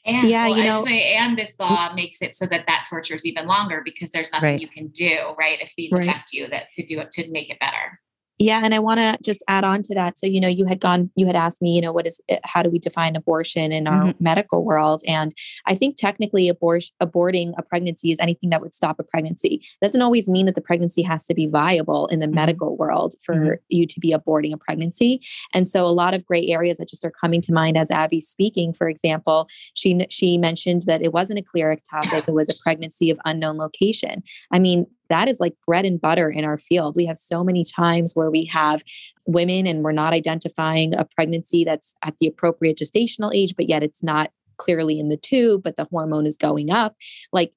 And 0.05 0.29
Yeah, 0.29 0.49
well, 0.49 0.59
you 0.59 0.65
know- 0.65 0.79
should 0.81 0.89
say, 0.89 1.15
and 1.15 1.39
this 1.39 1.55
law 1.59 1.93
makes 1.95 2.21
it 2.23 2.37
so 2.37 2.47
that 2.47 2.67
that 2.67 2.85
torture 2.89 3.15
is 3.15 3.25
even 3.27 3.47
longer 3.47 3.81
because 3.85 4.11
there's 4.11 4.31
nothing 4.33 4.51
Right. 4.51 4.61
you 4.61 4.69
can 4.69 4.89
do, 4.89 5.35
right? 5.39 5.59
If 5.61 5.73
these 5.77 5.93
Right. 5.93 6.07
affect 6.09 6.33
you, 6.33 6.47
that 6.49 6.71
to 6.73 6.85
do 6.85 7.01
it 7.01 7.11
to 7.13 7.31
make 7.31 7.49
it 7.51 7.59
better. 7.59 8.01
Yeah, 8.39 8.61
and 8.63 8.75
I 8.75 8.81
want 8.81 9.01
to 9.01 9.17
just 9.25 9.43
add 9.49 9.65
on 9.65 9.81
to 9.83 9.95
that. 9.95 10.19
So, 10.19 10.27
you 10.27 10.41
know, 10.43 10.49
you 10.49 10.67
had 10.67 10.79
gone, 10.79 11.11
you 11.17 11.27
had 11.27 11.35
asked 11.37 11.63
me, 11.63 11.75
you 11.75 11.81
know, 11.81 11.91
what 11.93 12.07
is, 12.07 12.21
eh, 12.29 12.39
how 12.45 12.63
do 12.63 12.69
we 12.69 12.79
define 12.79 13.17
abortion 13.17 13.73
in 13.73 13.87
our 13.87 14.13
medical 14.21 14.63
world? 14.63 15.03
And 15.09 15.33
I 15.67 15.75
think 15.75 15.97
technically, 15.97 16.49
abortion, 16.51 16.95
aborting 17.03 17.55
a 17.57 17.63
pregnancy 17.63 18.11
is 18.11 18.19
anything 18.21 18.51
that 18.51 18.61
would 18.61 18.75
stop 18.75 18.99
a 18.99 19.03
pregnancy. 19.05 19.63
It 19.81 19.85
doesn't 19.85 20.03
always 20.03 20.29
mean 20.29 20.45
that 20.47 20.55
the 20.55 20.61
pregnancy 20.61 21.01
has 21.03 21.25
to 21.27 21.35
be 21.35 21.47
viable 21.47 22.09
in 22.09 22.21
the 22.21 22.27
Mhm. 22.27 22.35
medical 22.35 22.77
world 22.77 23.15
for 23.23 23.35
Mhm. 23.35 23.57
you 23.71 23.87
to 23.87 24.01
be 24.01 24.11
aborting 24.13 24.53
a 24.53 24.59
pregnancy. 24.59 25.21
And 25.55 25.67
so, 25.67 25.87
a 25.87 25.89
lot 25.97 26.13
of 26.13 26.27
gray 26.27 26.47
areas 26.49 26.77
that 26.77 26.89
just 26.89 27.05
are 27.07 27.11
coming 27.11 27.41
to 27.43 27.55
mind 27.55 27.79
as 27.79 27.91
Abby's 27.91 28.29
speaking. 28.29 28.75
For 28.75 28.89
example, 28.89 29.49
she 29.75 29.99
she 30.11 30.37
mentioned 30.37 30.83
that 30.83 31.01
it 31.03 31.13
wasn't 31.15 31.39
a 31.39 31.43
clear 31.43 31.75
ectopic; 31.75 32.29
it 32.29 32.35
was 32.35 32.51
a 32.51 32.55
pregnancy 32.63 33.11
of 33.11 33.19
unknown 33.25 33.57
location. 33.57 34.23
I 34.53 34.59
mean, 34.59 34.87
that 35.09 35.29
is 35.29 35.41
like 35.41 35.55
bread 35.67 35.85
and 35.85 36.01
butter 36.01 36.31
in 36.31 36.45
our 36.45 36.59
field. 36.59 36.97
We 36.97 37.07
have 37.07 37.19
so 37.19 37.45
many 37.45 37.65
times 37.65 38.13
where 38.15 38.31
we 38.31 38.45
have 38.47 38.83
women 39.27 39.67
and 39.67 39.83
we're 39.83 39.93
not 39.93 40.13
identifying 40.13 40.95
a 40.97 41.05
pregnancy 41.05 41.65
that's 41.65 41.95
at 42.03 42.17
the 42.19 42.27
appropriate 42.27 42.79
gestational 42.79 43.35
age, 43.35 43.55
but 43.57 43.69
yet 43.69 43.83
it's 43.83 44.03
not 44.03 44.31
clearly 44.57 44.99
in 44.99 45.09
the 45.09 45.17
tube, 45.17 45.63
but 45.63 45.77
the 45.77 45.87
hormone 45.91 46.27
is 46.27 46.37
going 46.37 46.71
up. 46.71 46.97
Like, 47.33 47.53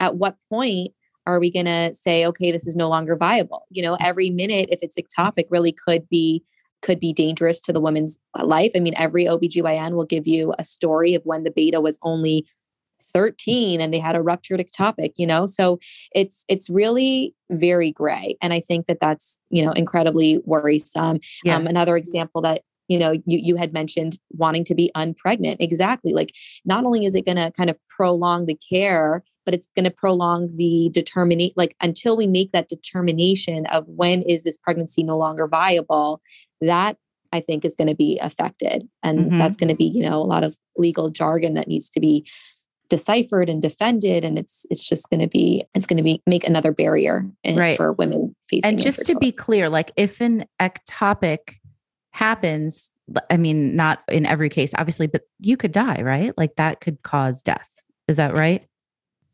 at 0.00 0.16
what 0.16 0.36
point? 0.48 0.90
Are 1.28 1.40
we 1.40 1.50
going 1.50 1.66
to 1.66 1.92
say, 1.92 2.24
okay, 2.24 2.52
this 2.52 2.68
is 2.68 2.76
no 2.76 2.88
longer 2.88 3.16
viable? 3.16 3.66
You 3.70 3.82
know, 3.82 3.96
every 3.98 4.30
minute, 4.30 4.68
if 4.70 4.78
it's 4.80 4.96
ectopic, 4.96 5.46
really 5.50 5.72
could 5.72 6.08
be 6.08 6.44
could 6.82 7.00
be 7.00 7.12
dangerous 7.12 7.60
to 7.62 7.72
the 7.72 7.80
woman's 7.80 8.18
uh, 8.38 8.44
life. 8.44 8.70
I 8.76 8.80
mean, 8.80 8.94
every 8.96 9.24
OBGYN 9.24 9.92
will 9.92 10.04
give 10.04 10.26
you 10.26 10.54
a 10.58 10.62
story 10.62 11.14
of 11.14 11.22
when 11.24 11.42
the 11.42 11.50
beta 11.50 11.80
was 11.80 11.98
only 12.02 12.46
13 13.02 13.80
and 13.80 13.92
they 13.92 13.98
had 13.98 14.16
a 14.16 14.22
ruptured 14.22 14.60
ectopic, 14.60 15.12
you 15.16 15.26
know? 15.26 15.46
So 15.46 15.78
it's 16.14 16.44
it's 16.48 16.68
really 16.70 17.34
very 17.50 17.92
gray 17.92 18.36
and 18.42 18.52
I 18.52 18.60
think 18.60 18.86
that 18.86 18.98
that's, 19.00 19.38
you 19.50 19.64
know, 19.64 19.72
incredibly 19.72 20.38
worrisome. 20.44 21.20
Yeah. 21.44 21.56
Um, 21.56 21.66
another 21.66 21.96
example 21.96 22.40
that 22.42 22.62
you 22.88 22.98
know 22.98 23.10
you 23.12 23.22
you 23.26 23.56
had 23.56 23.72
mentioned 23.72 24.18
wanting 24.30 24.62
to 24.62 24.74
be 24.74 24.92
unpregnant 24.96 25.56
exactly 25.58 26.12
like 26.12 26.30
not 26.64 26.84
only 26.84 27.04
is 27.04 27.16
it 27.16 27.26
going 27.26 27.36
to 27.36 27.50
kind 27.56 27.68
of 27.68 27.76
prolong 27.88 28.46
the 28.46 28.54
care 28.70 29.24
but 29.44 29.54
it's 29.54 29.66
going 29.74 29.84
to 29.84 29.90
prolong 29.90 30.56
the 30.56 30.88
determinate 30.92 31.52
like 31.56 31.74
until 31.80 32.16
we 32.16 32.28
make 32.28 32.52
that 32.52 32.68
determination 32.68 33.66
of 33.66 33.84
when 33.88 34.22
is 34.22 34.44
this 34.44 34.56
pregnancy 34.56 35.02
no 35.02 35.18
longer 35.18 35.48
viable 35.48 36.20
that 36.60 36.96
i 37.32 37.40
think 37.40 37.64
is 37.64 37.74
going 37.74 37.88
to 37.88 37.94
be 37.96 38.20
affected 38.20 38.86
and 39.02 39.32
Mhm. 39.32 39.38
that's 39.40 39.56
going 39.56 39.68
to 39.68 39.74
be 39.74 39.86
you 39.86 40.02
know 40.08 40.18
a 40.22 40.30
lot 40.34 40.44
of 40.44 40.56
legal 40.76 41.10
jargon 41.10 41.54
that 41.54 41.66
needs 41.66 41.90
to 41.90 41.98
be 41.98 42.24
deciphered 42.88 43.48
and 43.48 43.60
defended 43.62 44.24
and 44.24 44.38
it's 44.38 44.64
it's 44.70 44.88
just 44.88 45.10
going 45.10 45.20
to 45.20 45.26
be 45.28 45.64
it's 45.74 45.86
going 45.86 45.96
to 45.96 46.02
be 46.02 46.22
make 46.26 46.46
another 46.46 46.72
barrier 46.72 47.24
in- 47.42 47.56
Right. 47.56 47.76
for 47.76 47.92
women 47.92 48.34
facing 48.48 48.68
and 48.70 48.78
just 48.78 49.06
to 49.06 49.16
be 49.18 49.32
clear 49.32 49.68
like 49.68 49.92
if 49.96 50.20
an 50.20 50.46
ectopic 50.60 51.38
happens 52.12 52.90
i 53.30 53.36
mean 53.36 53.76
not 53.76 54.00
in 54.08 54.24
every 54.26 54.48
case 54.48 54.72
obviously 54.78 55.06
but 55.06 55.22
you 55.40 55.56
could 55.56 55.72
die 55.72 56.00
right? 56.02 56.32
Like 56.36 56.56
that 56.56 56.80
could 56.80 57.02
cause 57.02 57.42
death. 57.42 57.70
Is 58.08 58.16
that 58.18 58.34
right 58.36 58.66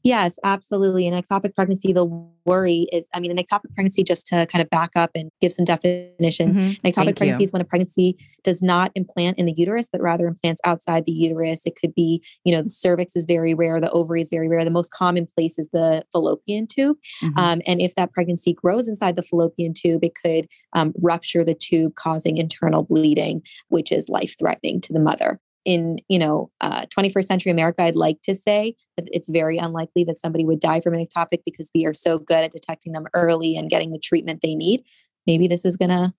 Yes, 0.05 0.39
absolutely. 0.43 1.07
An 1.07 1.15
ectopic 1.21 1.55
pregnancy, 1.55 1.93
the 1.93 2.05
worry 2.45 2.89
is, 2.93 3.09
I 3.15 3.21
mean, 3.21 3.31
an 3.31 3.37
ectopic 3.37 3.73
pregnancy, 3.73 4.03
just 4.03 4.27
to 4.29 4.47
kind 4.47 4.61
of 4.61 4.69
back 4.69 4.91
up 4.97 5.11
and 5.15 5.31
give 5.41 5.53
some 5.53 5.65
definitions, 5.65 6.59
Mhm. 6.59 6.79
an 6.83 6.91
ectopic 6.91 6.95
Thank 7.05 7.17
pregnancy 7.19 7.43
you. 7.43 7.45
is 7.45 7.53
when 7.53 7.63
a 7.63 7.65
pregnancy 7.65 8.17
does 8.43 8.63
not 8.63 8.91
implant 8.97 9.39
in 9.39 9.47
the 9.47 9.53
uterus, 9.57 9.89
but 9.93 10.01
rather 10.01 10.27
implants 10.27 10.61
outside 10.65 11.05
the 11.07 11.13
uterus. 11.13 11.65
It 11.67 11.77
could 11.77 11.95
be, 11.95 12.21
you 12.45 12.53
know, 12.53 12.63
the 12.63 12.69
cervix 12.69 13.15
is 13.15 13.27
very 13.27 13.55
rare, 13.55 13.81
the 13.81 13.93
ovary 13.93 14.21
is 14.23 14.29
very 14.29 14.49
rare. 14.49 14.65
The 14.65 14.71
most 14.71 14.91
common 14.91 15.27
place 15.27 15.57
is 15.57 15.69
the 15.73 16.05
fallopian 16.13 16.67
tube. 16.67 16.97
Mhm. 17.23 17.39
Um, 17.39 17.63
and 17.65 17.81
if 17.81 17.95
that 17.95 18.11
pregnancy 18.13 18.53
grows 18.53 18.89
inside 18.89 19.15
the 19.15 19.23
fallopian 19.23 19.73
tube, 19.73 20.03
it 20.05 20.15
could 20.21 20.49
um, 20.75 20.93
rupture 21.01 21.45
the 21.45 21.55
tube, 21.55 21.95
causing 21.95 22.39
internal 22.39 22.83
bleeding, 22.83 23.43
which 23.69 23.93
is 23.93 24.09
life 24.09 24.35
threatening 24.39 24.81
to 24.81 24.93
the 24.93 24.99
mother. 25.01 25.39
In 25.65 25.99
you 26.09 26.19
know, 26.19 26.51
uh, 26.61 26.87
21st 26.87 27.25
century 27.25 27.53
America, 27.53 27.83
I'd 27.83 27.97
like 27.97 28.21
to 28.23 28.35
say 28.35 28.75
that 28.97 29.09
it's 29.13 29.29
very 29.29 29.59
unlikely 29.59 30.05
that 30.05 30.19
somebody 30.19 30.45
would 30.45 30.61
die 30.61 30.81
from 30.81 30.95
an 30.95 31.07
ectopic 31.07 31.39
because 31.45 31.71
we 31.75 31.87
are 31.87 31.95
so 31.95 32.19
good 32.19 32.45
at 32.45 32.51
detecting 32.51 32.93
them 32.93 33.07
early 33.15 33.57
and 33.57 33.71
getting 33.71 33.93
the 33.93 33.99
treatment 33.99 34.41
they 34.43 34.55
need. 34.55 34.83
Maybe 35.27 35.47
this 35.47 35.65
is 35.65 35.77
going 35.77 35.91
to 35.91 36.13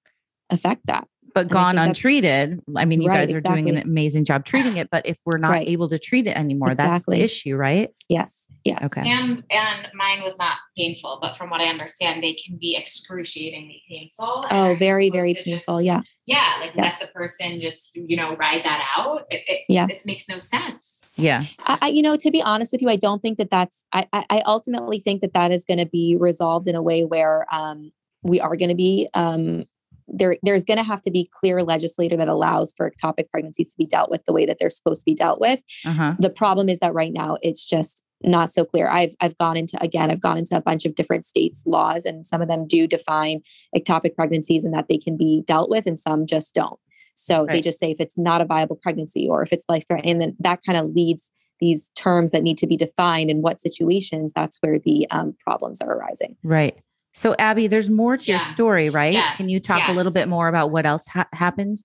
affect 0.49 0.85
that. 0.85 1.07
But 1.33 1.47
gone 1.49 1.77
untreated. 1.77 2.59
I 2.75 2.85
mean, 2.85 3.01
you 3.01 3.09
Right, 3.09 3.27
guys 3.27 3.33
are 3.33 3.41
doing 3.41 3.69
an 3.69 3.77
amazing 3.77 4.25
job 4.25 4.45
treating 4.45 4.77
it, 4.77 4.89
but 4.91 5.05
if 5.05 5.17
we're 5.25 5.37
not 5.37 5.51
Right. 5.51 5.67
able 5.67 5.89
to 5.89 5.97
treat 5.99 6.27
it 6.27 6.37
anymore, 6.37 6.73
that's 6.75 7.05
the 7.05 7.21
issue, 7.23 7.55
right? 7.55 7.89
Yes. 8.09 8.51
Yes. 8.63 8.83
Okay. 8.85 9.09
And 9.09 9.43
and 9.49 9.87
mine 9.93 10.21
was 10.23 10.37
not 10.37 10.57
painful, 10.77 11.19
but 11.21 11.35
from 11.37 11.49
what 11.49 11.61
I 11.61 11.65
understand, 11.65 12.23
they 12.23 12.33
can 12.33 12.57
be 12.59 12.75
excruciatingly 12.77 13.81
painful. 13.89 14.43
Oh, 14.49 14.75
very, 14.77 15.09
very 15.09 15.33
to 15.33 15.39
just- 15.39 15.49
painful. 15.49 15.81
Yeah. 15.81 16.01
yeah, 16.25 16.57
like 16.61 16.71
Yes. 16.75 16.97
let 16.99 17.07
the 17.07 17.13
person 17.13 17.59
just 17.59 17.89
you 17.95 18.15
know 18.15 18.35
ride 18.35 18.63
that 18.63 18.87
out. 18.97 19.25
It, 19.29 19.41
it, 19.47 19.61
Yes. 19.69 19.89
this 19.89 20.05
makes 20.05 20.27
no 20.29 20.39
sense. 20.39 20.97
Yeah. 21.17 21.43
I, 21.59 21.77
I, 21.81 21.87
you 21.89 22.01
know, 22.01 22.15
to 22.15 22.31
be 22.31 22.41
honest 22.41 22.71
with 22.71 22.81
you, 22.81 22.89
I 22.89 22.95
don't 22.95 23.21
think 23.21 23.37
that 23.37 23.49
that's. 23.51 23.85
I, 23.93 24.07
I 24.13 24.25
I 24.29 24.41
ultimately 24.45 24.99
think 24.99 25.21
that 25.21 25.33
that 25.33 25.51
is 25.51 25.63
going 25.65 25.77
to 25.79 25.85
be 25.85 26.15
resolved 26.19 26.67
in 26.67 26.75
a 26.75 26.81
way 26.81 27.03
where 27.03 27.45
um, 27.53 27.91
we 28.23 28.39
are 28.39 28.55
going 28.55 28.69
to 28.69 28.75
be 28.75 29.07
um, 29.13 29.65
there. 30.07 30.35
There's 30.43 30.63
going 30.63 30.77
to 30.77 30.83
have 30.83 31.01
to 31.03 31.11
be 31.11 31.29
clear 31.31 31.63
legislator 31.63 32.17
that 32.17 32.27
allows 32.27 32.73
for 32.75 32.89
ectopic 32.89 33.29
pregnancies 33.29 33.71
to 33.71 33.77
be 33.77 33.85
dealt 33.85 34.09
with 34.09 34.25
the 34.25 34.33
way 34.33 34.45
that 34.45 34.57
they're 34.59 34.69
supposed 34.69 35.01
to 35.01 35.05
be 35.05 35.15
dealt 35.15 35.39
with. 35.39 35.61
Uh-huh. 35.85 36.15
The 36.19 36.29
problem 36.29 36.69
is 36.69 36.79
that 36.79 36.93
right 36.93 37.13
now 37.13 37.37
it's 37.41 37.65
just 37.65 38.03
not 38.21 38.51
so 38.51 38.63
clear. 38.63 38.89
I've 38.89 39.15
I've 39.19 39.37
gone 39.37 39.57
into 39.57 39.81
again, 39.81 40.09
I've 40.09 40.21
gone 40.21 40.37
into 40.37 40.55
a 40.55 40.61
bunch 40.61 40.85
of 40.85 40.95
different 40.95 41.25
states' 41.25 41.63
laws, 41.65 42.05
and 42.05 42.25
some 42.25 42.41
of 42.41 42.47
them 42.47 42.65
do 42.67 42.87
define 42.87 43.41
ectopic 43.75 44.15
pregnancies 44.15 44.65
and 44.65 44.73
that 44.73 44.87
they 44.87 44.97
can 44.97 45.17
be 45.17 45.43
dealt 45.45 45.69
with, 45.69 45.85
and 45.85 45.99
some 45.99 46.25
just 46.25 46.55
don't. 46.55 46.79
So 47.15 47.45
they 47.47 47.61
just 47.61 47.79
say 47.79 47.91
if 47.91 47.99
it's 47.99 48.17
not 48.17 48.41
a 48.41 48.45
viable 48.45 48.75
pregnancy 48.75 49.27
or 49.29 49.43
if 49.43 49.53
it's 49.53 49.65
life 49.69 49.85
threatening, 49.87 50.13
and 50.13 50.21
then 50.21 50.35
that 50.39 50.61
kind 50.65 50.79
of 50.79 50.89
leads 50.89 51.31
these 51.59 51.91
terms 51.95 52.31
that 52.31 52.43
need 52.43 52.57
to 52.57 52.67
be 52.67 52.75
defined 52.75 53.29
in 53.29 53.41
what 53.41 53.61
situations. 53.61 54.33
That's 54.35 54.57
where 54.61 54.79
the 54.79 55.07
um, 55.11 55.35
problems 55.43 55.79
are 55.79 55.91
arising. 55.91 56.35
Right. 56.43 56.77
So 57.13 57.35
Abby, 57.37 57.67
there's 57.67 57.89
more 57.89 58.17
to 58.17 58.31
your 58.31 58.39
story, 58.39 58.89
right? 58.89 59.13
Yes, 59.13 59.37
Can 59.37 59.47
you 59.47 59.59
talk 59.59 59.87
a 59.87 59.91
little 59.91 60.11
bit 60.11 60.27
more 60.27 60.47
about 60.47 60.71
what 60.71 60.85
else 60.85 61.07
ha- 61.07 61.27
happened? 61.31 61.83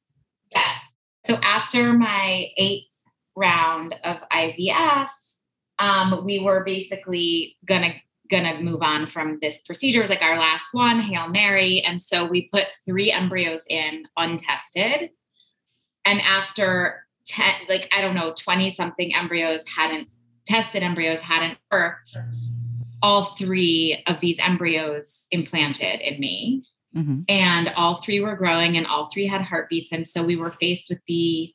Yes. 0.50 0.80
So 1.26 1.36
after 1.36 1.92
my 1.92 2.46
eighth 2.56 2.96
round 3.36 3.94
of 4.04 4.16
IVF, 4.32 5.10
um, 5.78 6.24
we 6.24 6.40
were 6.40 6.64
basically 6.64 7.56
gonna 7.66 7.94
gonna 8.30 8.60
move 8.60 8.82
on 8.82 9.06
from 9.06 9.38
this 9.40 9.60
procedure. 9.60 10.00
It 10.00 10.02
was 10.02 10.10
like 10.10 10.22
our 10.22 10.38
last 10.38 10.68
one, 10.72 11.00
Hail 11.00 11.28
Mary. 11.28 11.80
And 11.80 12.00
so 12.00 12.26
we 12.26 12.48
put 12.52 12.66
three 12.84 13.12
embryos 13.12 13.64
in 13.68 14.04
untested. 14.16 15.10
And 16.04 16.20
after 16.20 17.06
10, 17.26 17.54
like 17.68 17.88
I 17.92 18.00
don't 18.00 18.14
know, 18.14 18.32
20 18.38 18.70
something 18.72 19.14
embryos 19.14 19.64
hadn't 19.68 20.08
tested 20.46 20.82
embryos 20.82 21.20
hadn't 21.20 21.58
worked. 21.70 22.16
All 23.02 23.24
three 23.36 24.02
of 24.06 24.20
these 24.20 24.38
embryos 24.38 25.26
implanted 25.30 26.00
in 26.00 26.18
me. 26.20 26.64
Mhm. 26.96 27.24
and 27.28 27.68
all 27.76 27.96
three 27.96 28.18
were 28.18 28.34
growing 28.34 28.78
and 28.78 28.86
all 28.86 29.10
three 29.10 29.26
had 29.26 29.42
heartbeats. 29.42 29.92
And 29.92 30.08
so 30.08 30.24
we 30.24 30.36
were 30.36 30.50
faced 30.50 30.88
with 30.88 31.00
the 31.06 31.52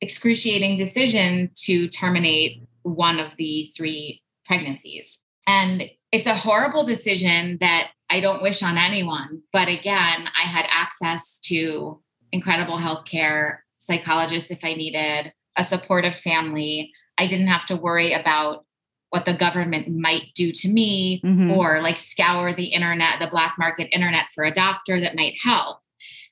excruciating 0.00 0.76
decision 0.76 1.50
to 1.66 1.88
terminate 1.88 2.62
one 2.82 3.20
of 3.20 3.30
the 3.38 3.72
three 3.76 4.22
pregnancies. 4.44 5.20
And 5.46 5.88
it's 6.10 6.26
a 6.26 6.34
horrible 6.34 6.84
decision 6.84 7.58
that 7.60 7.92
i 8.10 8.18
don't 8.18 8.42
wish 8.42 8.62
on 8.62 8.76
anyone. 8.76 9.42
But 9.52 9.68
again 9.68 10.28
i 10.36 10.42
had 10.42 10.66
access 10.68 11.38
to 11.44 12.02
incredible 12.32 12.76
healthcare 12.78 13.58
psychologists 13.78 14.50
if 14.50 14.64
i 14.64 14.72
needed 14.72 15.32
a 15.56 15.62
supportive 15.62 16.16
family. 16.16 16.92
I 17.18 17.26
didn't 17.28 17.46
have 17.48 17.66
to 17.66 17.76
worry 17.76 18.12
about 18.12 18.64
what 19.10 19.24
the 19.24 19.34
government 19.34 19.88
might 19.88 20.32
do 20.34 20.52
to 20.52 20.68
me 20.68 21.20
Mhm. 21.24 21.56
or 21.56 21.80
like 21.82 21.98
scour 21.98 22.54
the 22.54 22.66
internet, 22.66 23.20
the 23.20 23.26
black 23.26 23.56
market 23.58 23.88
internet 23.92 24.30
for 24.30 24.44
a 24.44 24.52
doctor 24.52 25.00
that 25.00 25.16
might 25.16 25.34
help. 25.42 25.78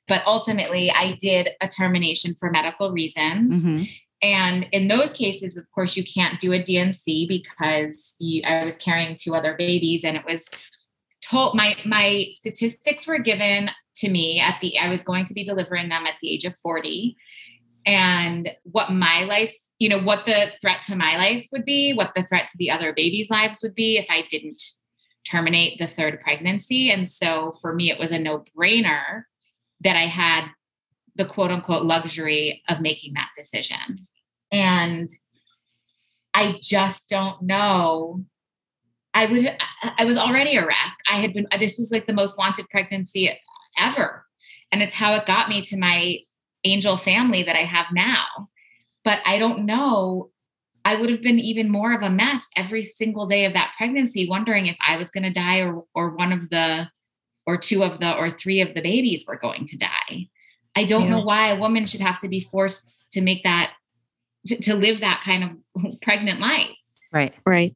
But 0.06 0.22
ultimately, 0.26 0.90
I 0.90 1.16
did 1.20 1.50
a 1.60 1.68
termination 1.68 2.34
for 2.34 2.50
medical 2.50 2.92
reasons. 2.92 3.64
Mhm. 3.64 3.90
And 4.22 4.66
in 4.72 4.88
those 4.88 5.12
cases, 5.12 5.56
of 5.56 5.70
course, 5.70 5.96
you 5.96 6.02
can't 6.02 6.40
do 6.40 6.52
a 6.52 6.62
D&C 6.62 7.26
because 7.28 8.16
you, 8.18 8.42
I 8.42 8.64
was 8.64 8.74
carrying 8.76 9.16
two 9.16 9.34
other 9.34 9.54
babies, 9.56 10.04
and 10.04 10.16
it 10.16 10.24
was 10.24 10.48
told 11.20 11.54
my 11.54 11.76
my 11.84 12.26
statistics 12.32 13.06
were 13.06 13.18
given 13.18 13.70
to 13.96 14.08
me 14.08 14.40
at 14.40 14.60
the 14.60 14.78
I 14.78 14.88
was 14.88 15.02
going 15.02 15.24
to 15.26 15.34
be 15.34 15.44
delivering 15.44 15.88
them 15.88 16.06
at 16.06 16.14
the 16.20 16.30
age 16.32 16.44
of 16.44 16.56
forty, 16.56 17.16
and 17.84 18.50
what 18.62 18.90
my 18.90 19.24
life, 19.24 19.56
you 19.78 19.88
know, 19.88 20.00
what 20.00 20.24
the 20.24 20.52
threat 20.60 20.82
to 20.84 20.96
my 20.96 21.16
life 21.16 21.46
would 21.52 21.64
be, 21.64 21.92
what 21.92 22.12
the 22.14 22.24
threat 22.24 22.48
to 22.48 22.58
the 22.58 22.70
other 22.70 22.92
babies' 22.92 23.30
lives 23.30 23.60
would 23.62 23.74
be 23.74 23.96
if 23.96 24.06
I 24.10 24.24
didn't 24.28 24.62
terminate 25.24 25.78
the 25.78 25.86
third 25.86 26.20
pregnancy. 26.20 26.90
And 26.90 27.08
so 27.08 27.52
for 27.60 27.74
me, 27.74 27.90
it 27.90 27.98
was 27.98 28.12
a 28.12 28.18
no 28.18 28.44
brainer 28.56 29.24
that 29.80 29.96
I 29.96 30.06
had 30.06 30.46
the 31.14 31.24
quote 31.24 31.50
unquote 31.50 31.84
luxury 31.84 32.62
of 32.68 32.80
making 32.80 33.14
that 33.14 33.30
decision. 33.36 34.06
And 34.50 35.10
I 36.34 36.58
just 36.62 37.08
don't 37.08 37.42
know. 37.42 38.24
I 39.14 39.26
would, 39.26 39.56
I 39.82 40.04
was 40.04 40.16
already 40.16 40.56
a 40.56 40.64
wreck. 40.64 40.96
I 41.10 41.16
had 41.16 41.34
been, 41.34 41.46
this 41.58 41.78
was 41.78 41.90
like 41.90 42.06
the 42.06 42.12
most 42.12 42.38
wanted 42.38 42.68
pregnancy 42.70 43.36
ever. 43.78 44.24
And 44.70 44.82
it's 44.82 44.94
how 44.94 45.14
it 45.14 45.26
got 45.26 45.48
me 45.48 45.62
to 45.62 45.76
my 45.76 46.18
angel 46.64 46.96
family 46.96 47.42
that 47.42 47.56
I 47.56 47.64
have 47.64 47.86
now. 47.92 48.47
But 49.04 49.20
I 49.24 49.38
don't 49.38 49.64
know. 49.64 50.30
I 50.84 50.94
would 50.98 51.11
have 51.11 51.22
been 51.22 51.38
even 51.38 51.70
more 51.70 51.92
of 51.92 52.02
a 52.02 52.11
mess 52.11 52.48
every 52.56 52.82
single 52.82 53.26
day 53.26 53.44
of 53.44 53.52
that 53.54 53.72
pregnancy, 53.76 54.28
wondering 54.28 54.66
if 54.66 54.76
I 54.87 54.96
was 54.96 55.11
going 55.11 55.24
to 55.24 55.30
die 55.30 55.61
or, 55.61 55.84
or 55.94 56.11
one 56.16 56.32
of 56.32 56.50
the, 56.50 56.88
or 57.46 57.56
two 57.56 57.82
of 57.82 58.00
the, 58.00 58.16
or 58.16 58.30
three 58.30 58.61
of 58.61 58.74
the 58.74 58.80
babies 58.80 59.24
were 59.26 59.37
going 59.37 59.66
to 59.66 59.76
die. 59.76 60.28
I 60.76 60.84
don't 60.84 61.11
know 61.11 61.20
why 61.20 61.48
a 61.48 61.58
woman 61.58 61.87
should 61.87 62.00
have 62.00 62.20
to 62.20 62.28
be 62.28 62.40
forced 62.40 62.96
to 63.12 63.20
make 63.20 63.42
that, 63.42 63.72
to, 64.46 64.56
to 64.62 64.74
live 64.74 65.00
that 65.00 65.22
kind 65.24 65.44
of 65.74 66.00
pregnant 66.02 66.40
life. 66.40 66.76
Right. 67.12 67.34
Right. 67.44 67.74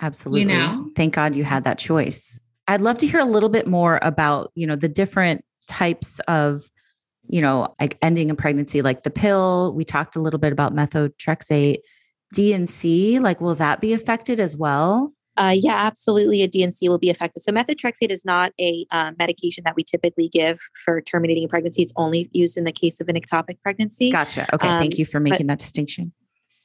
Absolutely. 0.00 0.40
You 0.40 0.46
know? 0.58 0.90
Thank 0.96 1.14
God 1.14 1.36
you 1.36 1.44
had 1.44 1.64
that 1.64 1.78
choice. 1.78 2.40
I'd 2.68 2.80
love 2.80 2.98
to 2.98 3.06
hear 3.06 3.20
a 3.20 3.24
little 3.24 3.48
bit 3.48 3.66
more 3.66 3.98
about, 4.02 4.50
you 4.54 4.66
know, 4.66 4.76
the 4.76 4.88
different 4.88 5.44
types 5.68 6.20
of, 6.28 6.62
you 7.30 7.40
know, 7.40 7.72
like 7.80 7.96
ending 8.02 8.30
a 8.30 8.34
pregnancy, 8.34 8.82
like 8.82 9.02
the 9.04 9.10
pill. 9.10 9.72
We 9.74 9.84
talked 9.84 10.16
a 10.16 10.20
little 10.20 10.40
bit 10.40 10.52
about 10.52 10.74
methotrexate, 10.74 11.78
D&C. 12.34 13.18
Like, 13.18 13.40
will 13.40 13.54
that 13.54 13.80
be 13.80 13.92
affected 13.92 14.40
as 14.40 14.56
well? 14.56 15.12
Uh, 15.36 15.54
yeah, 15.56 15.76
absolutely. 15.76 16.42
A 16.42 16.48
D&C 16.48 16.88
will 16.88 16.98
be 16.98 17.08
affected. 17.08 17.40
So 17.40 17.52
methotrexate 17.52 18.10
is 18.10 18.24
not 18.24 18.52
a 18.60 18.84
um, 18.90 19.14
medication 19.18 19.62
that 19.64 19.74
we 19.76 19.84
typically 19.84 20.28
give 20.28 20.58
for 20.84 21.00
terminating 21.00 21.44
a 21.44 21.48
pregnancy. 21.48 21.82
It's 21.82 21.92
only 21.96 22.28
used 22.32 22.58
in 22.58 22.64
the 22.64 22.72
case 22.72 23.00
of 23.00 23.08
an 23.08 23.16
ectopic 23.16 23.62
pregnancy. 23.62 24.10
Gotcha. 24.10 24.46
Okay. 24.52 24.66
thank 24.66 24.94
Um, 24.94 24.98
you 24.98 25.06
for 25.06 25.20
making 25.20 25.46
that 25.46 25.58
distinction. 25.58 26.12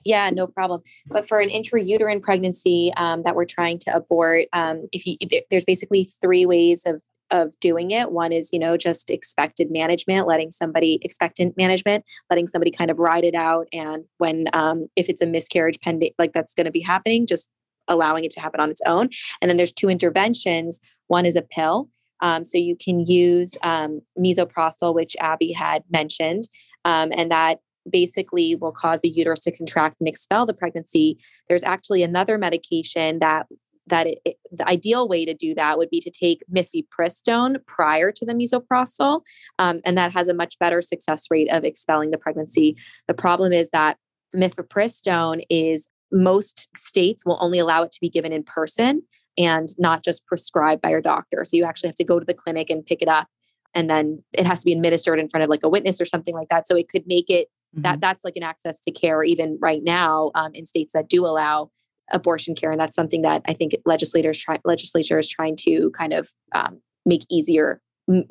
Yeah, 0.03 0.29
no 0.29 0.45
problem. 0.45 0.81
But 1.07 1.27
for 1.27 1.39
an 1.39 1.49
intrauterine 1.49 2.21
pregnancy 2.21 2.91
um, 2.97 3.23
that 3.23 3.35
we're 3.35 3.45
trying 3.45 3.79
to 3.79 3.95
abort, 3.95 4.45
um, 4.53 4.87
if 4.91 5.05
you 5.05 5.15
there- 5.29 5.41
there's 5.49 5.65
basically 5.65 6.03
three 6.03 6.45
ways 6.45 6.83
of 6.85 7.01
of 7.31 7.59
doing 7.59 7.91
it. 7.91 8.11
One 8.11 8.31
is 8.31 8.51
you 8.51 8.59
know 8.59 8.77
just 8.77 9.09
expected 9.09 9.71
management, 9.71 10.27
letting 10.27 10.51
somebody 10.51 10.99
expectant 11.01 11.55
management, 11.57 12.05
letting 12.29 12.47
somebody 12.47 12.71
kind 12.71 12.91
of 12.91 12.99
ride 12.99 13.23
it 13.23 13.35
out, 13.35 13.67
and 13.73 14.05
when 14.17 14.45
um, 14.53 14.87
if 14.95 15.09
it's 15.09 15.21
a 15.21 15.27
miscarriage 15.27 15.79
pending, 15.81 16.11
like 16.17 16.33
that's 16.33 16.53
going 16.53 16.65
to 16.65 16.71
be 16.71 16.81
happening, 16.81 17.25
just 17.27 17.49
allowing 17.87 18.23
it 18.23 18.31
to 18.31 18.41
happen 18.41 18.59
on 18.59 18.69
its 18.69 18.81
own. 18.85 19.09
And 19.41 19.49
then 19.49 19.57
there's 19.57 19.73
two 19.73 19.89
interventions. 19.89 20.79
One 21.07 21.25
is 21.25 21.35
a 21.35 21.41
pill. 21.41 21.89
Um, 22.21 22.45
so 22.45 22.57
you 22.57 22.75
can 22.75 23.01
use 23.01 23.55
um, 23.61 24.01
misoprostol, 24.17 24.95
which 24.95 25.15
Abby 25.19 25.51
had 25.51 25.83
mentioned, 25.91 26.45
um, 26.85 27.11
and 27.15 27.29
that 27.29 27.59
basically 27.89 28.55
will 28.55 28.71
cause 28.71 29.01
the 29.01 29.09
uterus 29.09 29.41
to 29.41 29.51
contract 29.51 29.97
and 29.99 30.07
expel 30.07 30.45
the 30.45 30.53
pregnancy. 30.53 31.19
There's 31.47 31.63
actually 31.63 32.03
another 32.03 32.37
medication 32.37 33.19
that 33.19 33.45
that 33.87 34.07
it, 34.07 34.19
it- 34.25 34.37
the 34.51 34.67
ideal 34.67 35.07
way 35.07 35.25
to 35.25 35.33
do 35.33 35.53
that 35.55 35.77
would 35.77 35.89
be 35.89 35.99
to 35.99 36.09
take 36.09 36.41
mifepristone 36.53 37.57
prior 37.65 38.11
to 38.11 38.25
the 38.25 38.33
misoprostol, 38.33 39.21
um, 39.59 39.81
and 39.83 39.97
that 39.97 40.13
has 40.13 40.27
a 40.27 40.33
much 40.33 40.57
better 40.59 40.81
success 40.81 41.27
rate 41.29 41.49
of 41.51 41.63
expelling 41.63 42.11
the 42.11 42.17
pregnancy. 42.17 42.77
The 43.07 43.13
problem 43.13 43.51
is 43.51 43.69
that 43.71 43.97
mifepristone 44.35 45.43
is 45.49 45.89
most 46.11 46.69
states 46.77 47.25
will 47.25 47.37
only 47.41 47.59
allow 47.59 47.83
it 47.83 47.91
to 47.91 47.99
be 47.99 48.09
given 48.09 48.31
in 48.31 48.43
person 48.43 49.01
and 49.37 49.67
not 49.77 50.03
just 50.03 50.25
prescribed 50.25 50.81
by 50.81 50.89
your 50.89 51.01
doctor. 51.01 51.43
So 51.43 51.57
you 51.57 51.65
actually 51.65 51.89
have 51.89 51.95
to 51.95 52.05
go 52.05 52.19
to 52.19 52.25
the 52.25 52.33
clinic 52.33 52.69
and 52.69 52.85
pick 52.85 53.01
it 53.01 53.09
up 53.09 53.27
and 53.75 53.89
then 53.89 54.23
it 54.33 54.45
has 54.45 54.61
to 54.61 54.65
be 54.65 54.71
administered 54.71 55.19
in 55.19 55.27
front 55.27 55.43
of 55.43 55.49
like 55.49 55.63
a 55.63 55.69
witness 55.69 55.99
or 55.99 56.05
something 56.05 56.33
like 56.33 56.47
that. 56.47 56.65
So 56.65 56.75
it 56.77 56.89
could 56.89 57.05
make 57.05 57.29
it 57.29 57.49
mm-hmm. 57.75 57.81
that 57.81 57.99
that's 57.99 58.23
like 58.23 58.37
an 58.37 58.43
access 58.43 58.79
to 58.81 58.91
care 58.91 59.21
even 59.23 59.59
right 59.61 59.83
now 59.83 60.31
um, 60.33 60.51
in 60.53 60.65
states 60.65 60.93
that 60.93 61.09
do 61.09 61.25
allow 61.25 61.69
abortion 62.11 62.55
care, 62.55 62.71
and 62.71 62.79
that's 62.79 62.95
something 62.95 63.21
that 63.21 63.41
I 63.47 63.53
think 63.53 63.73
legislators 63.85 64.37
try 64.37 64.59
legislature 64.65 65.19
is 65.19 65.29
trying 65.29 65.55
to 65.57 65.91
kind 65.91 66.13
of 66.13 66.29
um, 66.53 66.81
make 67.05 67.25
easier 67.29 67.81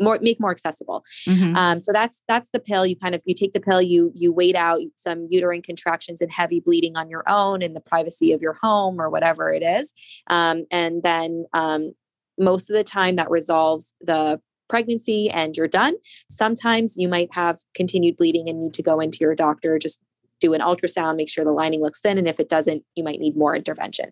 more 0.01 0.19
make 0.23 0.39
more 0.39 0.53
accessible 0.53 1.03
mm-hmm. 1.27 1.57
um, 1.57 1.81
so 1.81 1.93
that's 1.93 2.23
that's 2.29 2.51
the 2.51 2.61
pill 2.61 2.87
you 2.87 2.95
kind 2.95 3.13
of 3.13 3.21
you 3.25 3.35
take 3.35 3.53
the 3.53 3.61
pill 3.61 3.83
you 3.83 4.13
you 4.15 4.33
wait 4.33 4.55
out 4.55 4.79
some 4.95 5.27
uterine 5.31 5.63
contractions 5.63 6.21
and 6.21 6.31
heavy 6.31 6.61
bleeding 6.61 6.97
on 6.97 7.11
your 7.11 7.25
own 7.27 7.61
in 7.61 7.75
the 7.75 7.81
privacy 7.81 8.33
of 8.33 8.41
your 8.41 8.53
home 8.63 9.01
or 9.01 9.11
whatever 9.11 9.53
it 9.53 9.65
is 9.65 9.93
um, 10.29 10.65
and 10.71 11.03
then 11.03 11.45
um, 11.55 11.91
most 12.39 12.71
of 12.71 12.77
the 12.77 12.85
time 12.85 13.17
that 13.17 13.29
resolves 13.31 13.97
the 14.01 14.41
pregnancy 14.69 15.31
and 15.31 15.57
you're 15.57 15.69
done. 15.69 15.95
Sometimes 16.31 16.97
you 16.97 17.09
might 17.09 17.33
have 17.35 17.59
continued 17.75 18.17
bleeding 18.17 18.49
and 18.49 18.61
need 18.61 18.75
to 18.75 18.83
go 18.83 19.01
into 19.01 19.19
your 19.21 19.35
doctor, 19.35 19.79
just 19.79 20.01
do 20.45 20.55
an 20.55 20.61
ultrasound, 20.61 21.17
make 21.17 21.31
sure 21.31 21.45
the 21.45 21.53
lining 21.53 21.81
looks 21.83 22.01
thin. 22.01 22.19
And 22.19 22.29
if 22.29 22.39
it 22.39 22.49
doesn't, 22.49 22.85
you 22.95 23.05
might 23.05 23.19
need 23.19 23.37
more 23.37 23.57
intervention. 23.57 24.11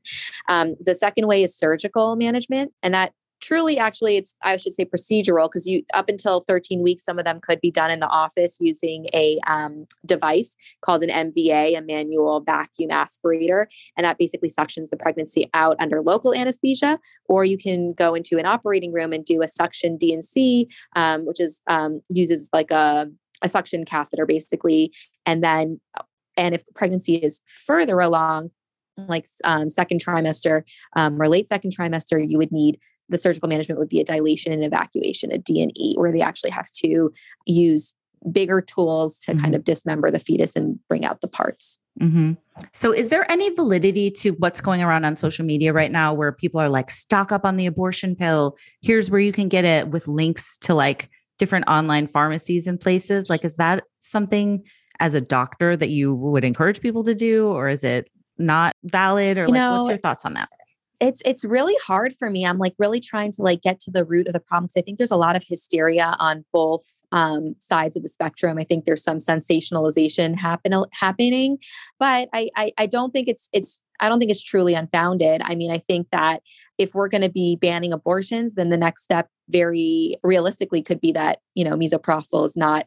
Um, 0.48 0.76
the 0.80 0.94
second 0.94 1.26
way 1.26 1.42
is 1.42 1.56
surgical 1.56 2.16
management. 2.16 2.72
And 2.82 2.94
that 2.94 3.12
truly 3.42 3.76
actually 3.76 4.16
it's 4.16 4.34
i 4.42 4.56
should 4.56 4.72
say 4.72 4.84
procedural 4.84 5.46
because 5.46 5.66
you 5.66 5.82
up 5.94 6.08
until 6.08 6.40
13 6.40 6.80
weeks 6.80 7.04
some 7.04 7.18
of 7.18 7.24
them 7.24 7.40
could 7.40 7.60
be 7.60 7.70
done 7.70 7.90
in 7.90 8.00
the 8.00 8.06
office 8.06 8.58
using 8.60 9.06
a 9.12 9.38
um, 9.48 9.84
device 10.06 10.56
called 10.80 11.02
an 11.02 11.10
mva 11.10 11.76
a 11.76 11.80
manual 11.82 12.40
vacuum 12.40 12.90
aspirator 12.90 13.66
and 13.96 14.04
that 14.04 14.16
basically 14.16 14.48
suctions 14.48 14.90
the 14.90 14.96
pregnancy 14.96 15.50
out 15.52 15.76
under 15.80 16.00
local 16.00 16.32
anesthesia 16.32 16.98
or 17.26 17.44
you 17.44 17.58
can 17.58 17.92
go 17.92 18.14
into 18.14 18.38
an 18.38 18.46
operating 18.46 18.92
room 18.92 19.12
and 19.12 19.24
do 19.24 19.42
a 19.42 19.48
suction 19.48 19.96
D&C 19.96 20.68
um, 20.94 21.26
which 21.26 21.40
is 21.40 21.62
um, 21.66 22.00
uses 22.14 22.48
like 22.52 22.70
a, 22.70 23.08
a 23.42 23.48
suction 23.48 23.84
catheter 23.84 24.24
basically 24.24 24.92
and 25.26 25.42
then 25.42 25.80
and 26.36 26.54
if 26.54 26.64
the 26.64 26.72
pregnancy 26.72 27.16
is 27.16 27.40
further 27.46 28.00
along 28.00 28.50
like 28.96 29.26
um, 29.44 29.70
second 29.70 30.04
trimester 30.04 30.62
um, 30.96 31.20
or 31.20 31.28
late 31.28 31.48
second 31.48 31.74
trimester, 31.74 32.22
you 32.26 32.38
would 32.38 32.52
need 32.52 32.78
the 33.08 33.18
surgical 33.18 33.48
management 33.48 33.78
would 33.78 33.88
be 33.88 34.00
a 34.00 34.04
dilation 34.04 34.52
and 34.52 34.64
evacuation, 34.64 35.32
a 35.32 35.38
D&E, 35.38 35.94
where 35.96 36.12
they 36.12 36.20
actually 36.20 36.50
have 36.50 36.70
to 36.72 37.12
use 37.46 37.94
bigger 38.30 38.60
tools 38.60 39.18
to 39.18 39.32
mm-hmm. 39.32 39.40
kind 39.40 39.54
of 39.54 39.64
dismember 39.64 40.10
the 40.10 40.18
fetus 40.18 40.54
and 40.54 40.78
bring 40.88 41.04
out 41.04 41.20
the 41.20 41.28
parts. 41.28 41.78
Mm-hmm. 42.00 42.32
So, 42.72 42.92
is 42.92 43.08
there 43.08 43.30
any 43.30 43.50
validity 43.50 44.10
to 44.12 44.30
what's 44.32 44.60
going 44.60 44.82
around 44.82 45.04
on 45.04 45.16
social 45.16 45.44
media 45.44 45.72
right 45.72 45.90
now 45.90 46.14
where 46.14 46.32
people 46.32 46.60
are 46.60 46.68
like, 46.68 46.90
stock 46.90 47.32
up 47.32 47.44
on 47.44 47.56
the 47.56 47.66
abortion 47.66 48.14
pill? 48.14 48.56
Here's 48.80 49.10
where 49.10 49.20
you 49.20 49.32
can 49.32 49.48
get 49.48 49.64
it 49.64 49.88
with 49.88 50.08
links 50.08 50.56
to 50.58 50.74
like 50.74 51.10
different 51.38 51.66
online 51.68 52.06
pharmacies 52.06 52.66
and 52.66 52.80
places? 52.80 53.28
Like, 53.28 53.44
is 53.44 53.56
that 53.56 53.84
something 54.00 54.64
as 55.00 55.14
a 55.14 55.20
doctor 55.20 55.76
that 55.76 55.90
you 55.90 56.14
would 56.14 56.44
encourage 56.44 56.80
people 56.80 57.04
to 57.04 57.14
do, 57.14 57.46
or 57.48 57.68
is 57.68 57.84
it 57.84 58.08
not 58.38 58.76
valid? 58.84 59.38
Or 59.38 59.42
you 59.42 59.48
like, 59.48 59.54
know, 59.54 59.76
what's 59.76 59.88
your 59.88 59.98
thoughts 59.98 60.24
on 60.24 60.34
that? 60.34 60.48
it's 61.02 61.20
it's 61.24 61.44
really 61.44 61.74
hard 61.84 62.14
for 62.14 62.30
me 62.30 62.46
i'm 62.46 62.58
like 62.58 62.74
really 62.78 63.00
trying 63.00 63.32
to 63.32 63.42
like 63.42 63.60
get 63.60 63.80
to 63.80 63.90
the 63.90 64.04
root 64.04 64.28
of 64.28 64.32
the 64.32 64.40
problem 64.40 64.66
because 64.66 64.80
i 64.80 64.82
think 64.82 64.98
there's 64.98 65.10
a 65.10 65.16
lot 65.16 65.36
of 65.36 65.42
hysteria 65.46 66.14
on 66.18 66.44
both 66.52 67.02
um, 67.10 67.54
sides 67.58 67.96
of 67.96 68.02
the 68.02 68.08
spectrum 68.08 68.56
i 68.56 68.64
think 68.64 68.84
there's 68.84 69.02
some 69.02 69.18
sensationalization 69.18 70.36
happen, 70.36 70.72
happening 70.92 71.58
but 71.98 72.28
I, 72.32 72.48
I 72.56 72.70
i 72.78 72.86
don't 72.86 73.12
think 73.12 73.28
it's 73.28 73.50
it's 73.52 73.82
I 74.00 74.08
don't 74.08 74.18
think 74.18 74.32
it's 74.32 74.42
truly 74.42 74.74
unfounded. 74.74 75.42
I 75.44 75.54
mean, 75.54 75.70
I 75.70 75.78
think 75.78 76.08
that 76.10 76.42
if 76.76 76.92
we're 76.92 77.06
going 77.06 77.22
to 77.22 77.30
be 77.30 77.54
banning 77.54 77.92
abortions, 77.92 78.54
then 78.54 78.68
the 78.68 78.76
next 78.76 79.04
step, 79.04 79.28
very 79.48 80.16
realistically, 80.24 80.82
could 80.82 81.00
be 81.00 81.12
that 81.12 81.38
you 81.54 81.62
know 81.62 81.76
misoprostol 81.76 82.44
is 82.44 82.56
not 82.56 82.86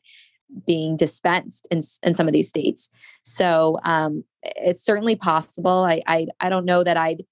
being 0.66 0.96
dispensed 0.96 1.68
in, 1.72 1.82
in 2.04 2.14
some 2.14 2.28
of 2.28 2.34
these 2.34 2.50
states. 2.50 2.90
So 3.24 3.80
um, 3.84 4.24
it's 4.44 4.84
certainly 4.84 5.16
possible. 5.16 5.84
I, 5.84 6.02
I 6.08 6.28
I 6.40 6.50
don't 6.50 6.66
know 6.66 6.84
that 6.84 6.98
I'd 6.98 7.24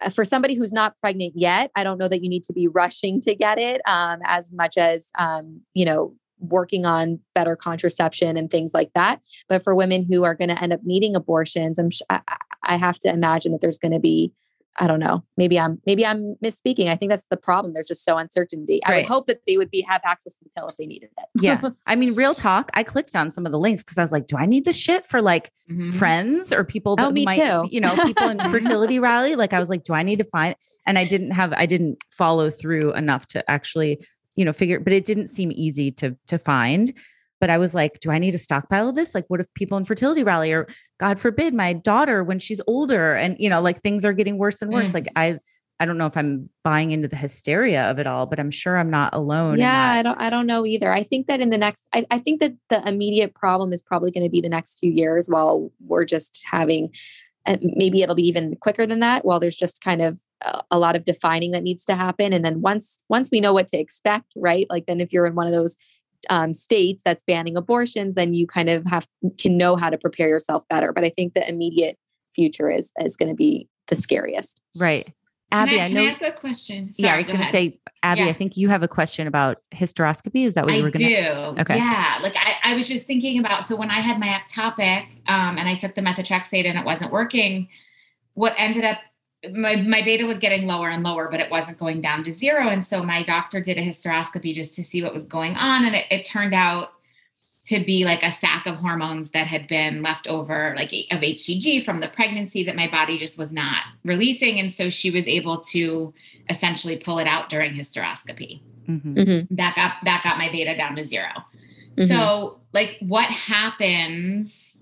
uh, 0.00 0.10
for 0.10 0.24
somebody 0.24 0.54
who's 0.54 0.72
not 0.72 0.94
pregnant 1.00 1.32
yet, 1.34 1.70
I 1.74 1.84
don't 1.84 1.98
know 1.98 2.08
that 2.08 2.22
you 2.22 2.28
need 2.28 2.44
to 2.44 2.52
be 2.52 2.68
rushing 2.68 3.20
to 3.22 3.34
get 3.34 3.58
it 3.58 3.80
um, 3.86 4.20
as 4.24 4.52
much 4.52 4.76
as, 4.76 5.10
um, 5.18 5.62
you 5.74 5.84
know, 5.84 6.14
working 6.40 6.86
on 6.86 7.20
better 7.34 7.56
contraception 7.56 8.36
and 8.36 8.50
things 8.50 8.72
like 8.72 8.92
that. 8.94 9.24
But 9.48 9.62
for 9.62 9.74
women 9.74 10.06
who 10.08 10.24
are 10.24 10.34
going 10.34 10.50
to 10.50 10.62
end 10.62 10.72
up 10.72 10.80
needing 10.84 11.16
abortions, 11.16 11.78
I'm 11.78 11.90
sh- 11.90 12.02
I, 12.10 12.20
I 12.62 12.76
have 12.76 12.98
to 13.00 13.08
imagine 13.08 13.52
that 13.52 13.60
there's 13.60 13.78
going 13.78 13.92
to 13.92 13.98
be 13.98 14.32
I 14.80 14.86
don't 14.86 15.00
know. 15.00 15.24
Maybe 15.36 15.58
I'm 15.58 15.80
maybe 15.86 16.06
I'm 16.06 16.36
misspeaking. 16.44 16.88
I 16.88 16.94
think 16.94 17.10
that's 17.10 17.26
the 17.30 17.36
problem. 17.36 17.72
There's 17.72 17.88
just 17.88 18.04
so 18.04 18.16
uncertainty. 18.16 18.80
I 18.84 18.96
would 18.96 19.06
hope 19.06 19.26
that 19.26 19.40
they 19.46 19.56
would 19.56 19.70
be 19.70 19.84
have 19.88 20.00
access 20.04 20.34
to 20.34 20.44
the 20.44 20.50
pill 20.56 20.68
if 20.68 20.76
they 20.76 20.86
needed 20.86 21.10
it. 21.18 21.24
yeah. 21.40 21.60
I 21.86 21.96
mean, 21.96 22.14
real 22.14 22.34
talk. 22.34 22.70
I 22.74 22.84
clicked 22.84 23.16
on 23.16 23.30
some 23.30 23.44
of 23.44 23.52
the 23.52 23.58
links 23.58 23.82
because 23.82 23.98
I 23.98 24.02
was 24.02 24.12
like, 24.12 24.26
do 24.26 24.36
I 24.36 24.46
need 24.46 24.64
this 24.64 24.78
shit 24.78 25.04
for 25.06 25.20
like 25.20 25.50
mm-hmm. 25.70 25.90
friends 25.92 26.52
or 26.52 26.64
people 26.64 26.96
that 26.96 27.06
oh, 27.06 27.10
me 27.10 27.24
might, 27.24 27.36
too. 27.36 27.68
you 27.70 27.80
know, 27.80 27.94
people 28.04 28.28
in 28.28 28.38
fertility 28.50 28.98
rally? 28.98 29.34
Like 29.34 29.52
I 29.52 29.58
was 29.58 29.68
like, 29.68 29.82
do 29.82 29.94
I 29.94 30.02
need 30.02 30.18
to 30.18 30.24
find 30.24 30.54
and 30.86 30.98
I 30.98 31.04
didn't 31.04 31.32
have 31.32 31.52
I 31.52 31.66
didn't 31.66 31.98
follow 32.10 32.50
through 32.50 32.92
enough 32.94 33.26
to 33.28 33.50
actually, 33.50 34.06
you 34.36 34.44
know, 34.44 34.52
figure, 34.52 34.80
but 34.80 34.92
it 34.92 35.04
didn't 35.04 35.26
seem 35.26 35.50
easy 35.52 35.90
to 35.92 36.16
to 36.28 36.38
find. 36.38 36.92
But 37.40 37.50
I 37.50 37.58
was 37.58 37.74
like, 37.74 38.00
do 38.00 38.10
I 38.10 38.18
need 38.18 38.32
to 38.32 38.38
stockpile 38.38 38.92
this? 38.92 39.14
Like, 39.14 39.24
what 39.28 39.40
if 39.40 39.46
people 39.54 39.78
in 39.78 39.84
fertility 39.84 40.24
rally 40.24 40.52
or 40.52 40.66
God 40.98 41.20
forbid 41.20 41.54
my 41.54 41.72
daughter 41.72 42.24
when 42.24 42.38
she's 42.38 42.60
older 42.66 43.14
and, 43.14 43.36
you 43.38 43.48
know, 43.48 43.60
like 43.60 43.80
things 43.80 44.04
are 44.04 44.12
getting 44.12 44.38
worse 44.38 44.60
and 44.62 44.72
worse? 44.72 44.90
Mm. 44.90 44.94
Like, 44.94 45.08
I, 45.14 45.38
I 45.80 45.84
don't 45.84 45.98
know 45.98 46.06
if 46.06 46.16
I'm 46.16 46.50
buying 46.64 46.90
into 46.90 47.06
the 47.06 47.16
hysteria 47.16 47.90
of 47.90 47.98
it 47.98 48.06
all, 48.06 48.26
but 48.26 48.40
I'm 48.40 48.50
sure 48.50 48.76
I'm 48.76 48.90
not 48.90 49.14
alone. 49.14 49.58
Yeah, 49.58 49.92
I 49.92 50.02
don't 50.02 50.20
I 50.20 50.28
don't 50.28 50.46
know 50.46 50.66
either. 50.66 50.92
I 50.92 51.04
think 51.04 51.28
that 51.28 51.40
in 51.40 51.50
the 51.50 51.58
next 51.58 51.86
I, 51.94 52.04
I 52.10 52.18
think 52.18 52.40
that 52.40 52.54
the 52.68 52.86
immediate 52.88 53.34
problem 53.34 53.72
is 53.72 53.80
probably 53.80 54.10
going 54.10 54.24
to 54.24 54.30
be 54.30 54.40
the 54.40 54.48
next 54.48 54.80
few 54.80 54.90
years 54.90 55.28
while 55.28 55.70
we're 55.86 56.04
just 56.04 56.44
having 56.50 56.92
maybe 57.62 58.02
it'll 58.02 58.14
be 58.14 58.26
even 58.26 58.56
quicker 58.56 58.84
than 58.84 59.00
that 59.00 59.24
while 59.24 59.40
there's 59.40 59.56
just 59.56 59.80
kind 59.80 60.02
of 60.02 60.18
a, 60.42 60.60
a 60.72 60.78
lot 60.78 60.96
of 60.96 61.04
defining 61.04 61.52
that 61.52 61.62
needs 61.62 61.84
to 61.84 61.94
happen 61.94 62.32
and 62.32 62.44
then 62.44 62.60
once 62.60 63.02
once 63.08 63.30
we 63.30 63.40
know 63.40 63.54
what 63.54 63.68
to 63.68 63.78
expect 63.78 64.26
right 64.36 64.66
like 64.68 64.86
then 64.86 65.00
if 65.00 65.12
you're 65.12 65.26
in 65.26 65.34
one 65.34 65.46
of 65.46 65.52
those 65.52 65.76
um, 66.30 66.52
states 66.52 67.02
that's 67.04 67.22
banning 67.22 67.56
abortions, 67.56 68.14
then 68.14 68.34
you 68.34 68.46
kind 68.46 68.68
of 68.68 68.86
have 68.86 69.06
can 69.38 69.56
know 69.56 69.76
how 69.76 69.90
to 69.90 69.98
prepare 69.98 70.28
yourself 70.28 70.66
better. 70.68 70.92
But 70.92 71.04
I 71.04 71.10
think 71.10 71.34
the 71.34 71.48
immediate 71.48 71.96
future 72.34 72.70
is 72.70 72.92
is 73.00 73.16
going 73.16 73.28
to 73.28 73.34
be 73.34 73.68
the 73.88 73.96
scariest. 73.96 74.60
Right. 74.78 75.12
Abby, 75.50 75.80
I, 75.80 75.84
I, 75.84 75.88
know. 75.88 76.02
I 76.02 76.08
ask 76.08 76.20
a 76.20 76.32
question? 76.32 76.92
Sorry, 76.92 77.08
yeah, 77.08 77.14
I 77.14 77.16
was 77.16 77.26
going 77.26 77.40
to 77.40 77.46
say, 77.46 77.80
Abby, 78.02 78.20
yeah. 78.20 78.26
I 78.26 78.32
think 78.34 78.58
you 78.58 78.68
have 78.68 78.82
a 78.82 78.88
question 78.88 79.26
about 79.26 79.62
hysteroscopy. 79.74 80.44
Is 80.44 80.56
that 80.56 80.66
what 80.66 80.74
you 80.74 80.82
were 80.82 80.90
going 80.90 81.08
to? 81.08 81.54
do. 81.54 81.60
Okay. 81.62 81.76
Yeah, 81.76 82.18
like 82.22 82.36
I, 82.36 82.72
I 82.72 82.74
was 82.74 82.86
just 82.86 83.06
thinking 83.06 83.38
about. 83.38 83.64
So 83.64 83.74
when 83.74 83.90
I 83.90 84.00
had 84.00 84.20
my 84.20 84.26
ectopic, 84.26 85.06
um, 85.26 85.56
and 85.56 85.66
I 85.66 85.74
took 85.74 85.94
the 85.94 86.02
methotrexate 86.02 86.66
and 86.66 86.78
it 86.78 86.84
wasn't 86.84 87.12
working, 87.12 87.68
what 88.34 88.52
ended 88.58 88.84
up 88.84 88.98
my, 89.52 89.76
my 89.76 90.02
beta 90.02 90.24
was 90.24 90.38
getting 90.38 90.66
lower 90.66 90.88
and 90.88 91.02
lower, 91.02 91.28
but 91.30 91.40
it 91.40 91.50
wasn't 91.50 91.78
going 91.78 92.00
down 92.00 92.22
to 92.24 92.32
zero. 92.32 92.68
And 92.68 92.84
so 92.84 93.02
my 93.02 93.22
doctor 93.22 93.60
did 93.60 93.78
a 93.78 93.82
hysteroscopy 93.82 94.52
just 94.52 94.74
to 94.74 94.84
see 94.84 95.02
what 95.02 95.14
was 95.14 95.24
going 95.24 95.54
on. 95.56 95.84
And 95.84 95.94
it, 95.94 96.06
it 96.10 96.24
turned 96.24 96.54
out 96.54 96.92
to 97.66 97.84
be 97.84 98.04
like 98.04 98.22
a 98.22 98.32
sack 98.32 98.66
of 98.66 98.76
hormones 98.76 99.30
that 99.30 99.46
had 99.46 99.68
been 99.68 100.02
left 100.02 100.26
over, 100.26 100.74
like 100.76 100.90
of 101.10 101.20
HCG 101.20 101.84
from 101.84 102.00
the 102.00 102.08
pregnancy 102.08 102.64
that 102.64 102.74
my 102.74 102.88
body 102.88 103.16
just 103.16 103.38
was 103.38 103.52
not 103.52 103.84
releasing. 104.04 104.58
And 104.58 104.72
so 104.72 104.90
she 104.90 105.10
was 105.10 105.28
able 105.28 105.60
to 105.60 106.12
essentially 106.48 106.96
pull 106.96 107.18
it 107.18 107.26
out 107.26 107.48
during 107.48 107.74
hysteroscopy. 107.74 108.62
Mm-hmm. 108.88 109.14
Mm-hmm. 109.18 109.54
That 109.54 109.76
got 109.76 109.96
that 110.04 110.22
got 110.24 110.38
my 110.38 110.50
beta 110.50 110.74
down 110.74 110.96
to 110.96 111.06
0 111.06 111.26
mm-hmm. 111.26 112.06
So, 112.06 112.58
like, 112.72 112.96
what 113.00 113.26
happens 113.26 114.77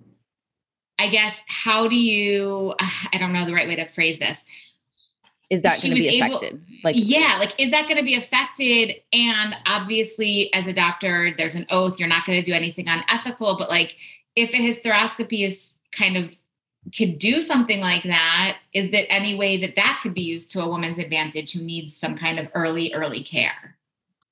I 0.99 1.09
guess, 1.09 1.39
how 1.47 1.89
do 1.89 1.97
you, 1.97 2.75
uh, 2.79 2.91
I 3.13 3.19
don't 3.19 3.33
know 3.33 3.45
the 3.45 3.55
right 3.55 3.69
way 3.69 3.77
to 3.77 3.85
phrase 3.85 4.19
this. 4.19 4.45
Is 5.49 5.63
that 5.63 5.81
going 5.81 5.95
to 5.95 6.01
be 6.01 6.21
affected? 6.21 6.55
Able, 6.55 6.61
like, 6.83 6.97
yeah, 6.99 7.37
like, 7.39 7.55
is 7.59 7.71
that 7.71 7.87
going 7.87 7.99
to 7.99 8.05
be 8.05 8.15
affected? 8.15 8.97
And 9.13 9.55
obviously, 9.65 10.53
as 10.53 10.67
a 10.67 10.73
doctor, 10.73 11.35
there's 11.37 11.55
an 11.55 11.67
oath, 11.71 12.01
you're 12.01 12.09
not 12.09 12.25
going 12.25 12.43
to 12.43 12.45
do 12.45 12.55
anything 12.55 12.89
unethical, 12.89 13.57
but 13.57 13.69
like, 13.69 13.97
if 14.35 14.51
a 14.51 14.57
hysteroscopy 14.57 15.47
is 15.47 15.75
kind 15.93 16.17
of 16.17 16.35
could 16.97 17.19
do 17.19 17.43
something 17.43 17.81
like 17.81 18.05
that, 18.05 18.59
is 18.73 18.91
that 18.93 19.11
any 19.11 19.37
way 19.37 19.61
that 19.61 19.77
that 19.77 20.01
could 20.03 20.15
be 20.15 20.23
used 20.23 20.51
to 20.53 20.63
a 20.63 20.69
woman's 20.69 20.99
advantage 20.99 21.53
who 21.53 21.63
needs 21.63 21.97
some 21.97 22.17
kind 22.17 22.39
of 22.39 22.49
early, 22.55 22.93
early 22.95 23.23
care? 23.23 23.77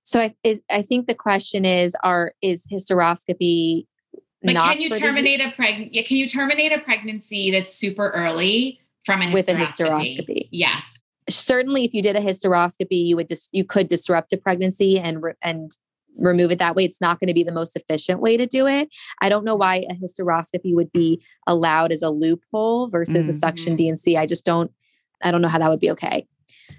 So 0.02 0.20
I, 0.20 0.34
is, 0.44 0.62
I 0.70 0.82
think 0.82 1.06
the 1.06 1.14
question 1.14 1.64
is, 1.64 1.96
are 2.02 2.32
is 2.42 2.66
hysteroscopy 2.66 3.86
like, 4.44 4.56
can 4.56 4.80
you 4.80 4.90
terminate 4.90 5.40
the, 5.40 5.48
a 5.48 5.52
pregnancy? 5.52 6.02
Can 6.02 6.16
you 6.16 6.26
terminate 6.26 6.72
a 6.72 6.78
pregnancy 6.78 7.50
that's 7.50 7.74
super 7.74 8.10
early 8.10 8.80
from 9.04 9.22
a 9.22 9.32
with 9.32 9.48
a 9.48 9.54
hysteroscopy? 9.54 10.48
Yes. 10.50 10.90
Certainly, 11.28 11.84
if 11.84 11.94
you 11.94 12.02
did 12.02 12.16
a 12.16 12.20
hysteroscopy, 12.20 13.06
you 13.06 13.16
would 13.16 13.28
dis- 13.28 13.48
you 13.52 13.64
could 13.64 13.88
disrupt 13.88 14.32
a 14.32 14.36
pregnancy 14.36 14.98
and 14.98 15.22
and 15.40 15.72
remove 16.16 16.52
it 16.52 16.58
that 16.58 16.76
way. 16.76 16.84
It's 16.84 17.00
not 17.00 17.18
going 17.18 17.28
to 17.28 17.34
be 17.34 17.42
the 17.42 17.52
most 17.52 17.74
efficient 17.76 18.20
way 18.20 18.36
to 18.36 18.46
do 18.46 18.66
it. 18.66 18.88
I 19.20 19.28
don't 19.28 19.44
know 19.44 19.56
why 19.56 19.84
a 19.90 19.94
hysteroscopy 19.94 20.74
would 20.74 20.92
be 20.92 21.22
allowed 21.46 21.92
as 21.92 22.02
a 22.02 22.10
loophole 22.10 22.88
versus 22.88 23.28
a 23.28 23.32
suction 23.32 23.74
Mhm. 23.74 23.78
D&C. 23.78 24.16
I 24.16 24.26
just 24.26 24.44
don't, 24.44 24.70
I 25.22 25.30
don't 25.30 25.42
know 25.42 25.48
how 25.48 25.58
that 25.58 25.70
would 25.70 25.80
be 25.80 25.90
okay. 25.90 26.26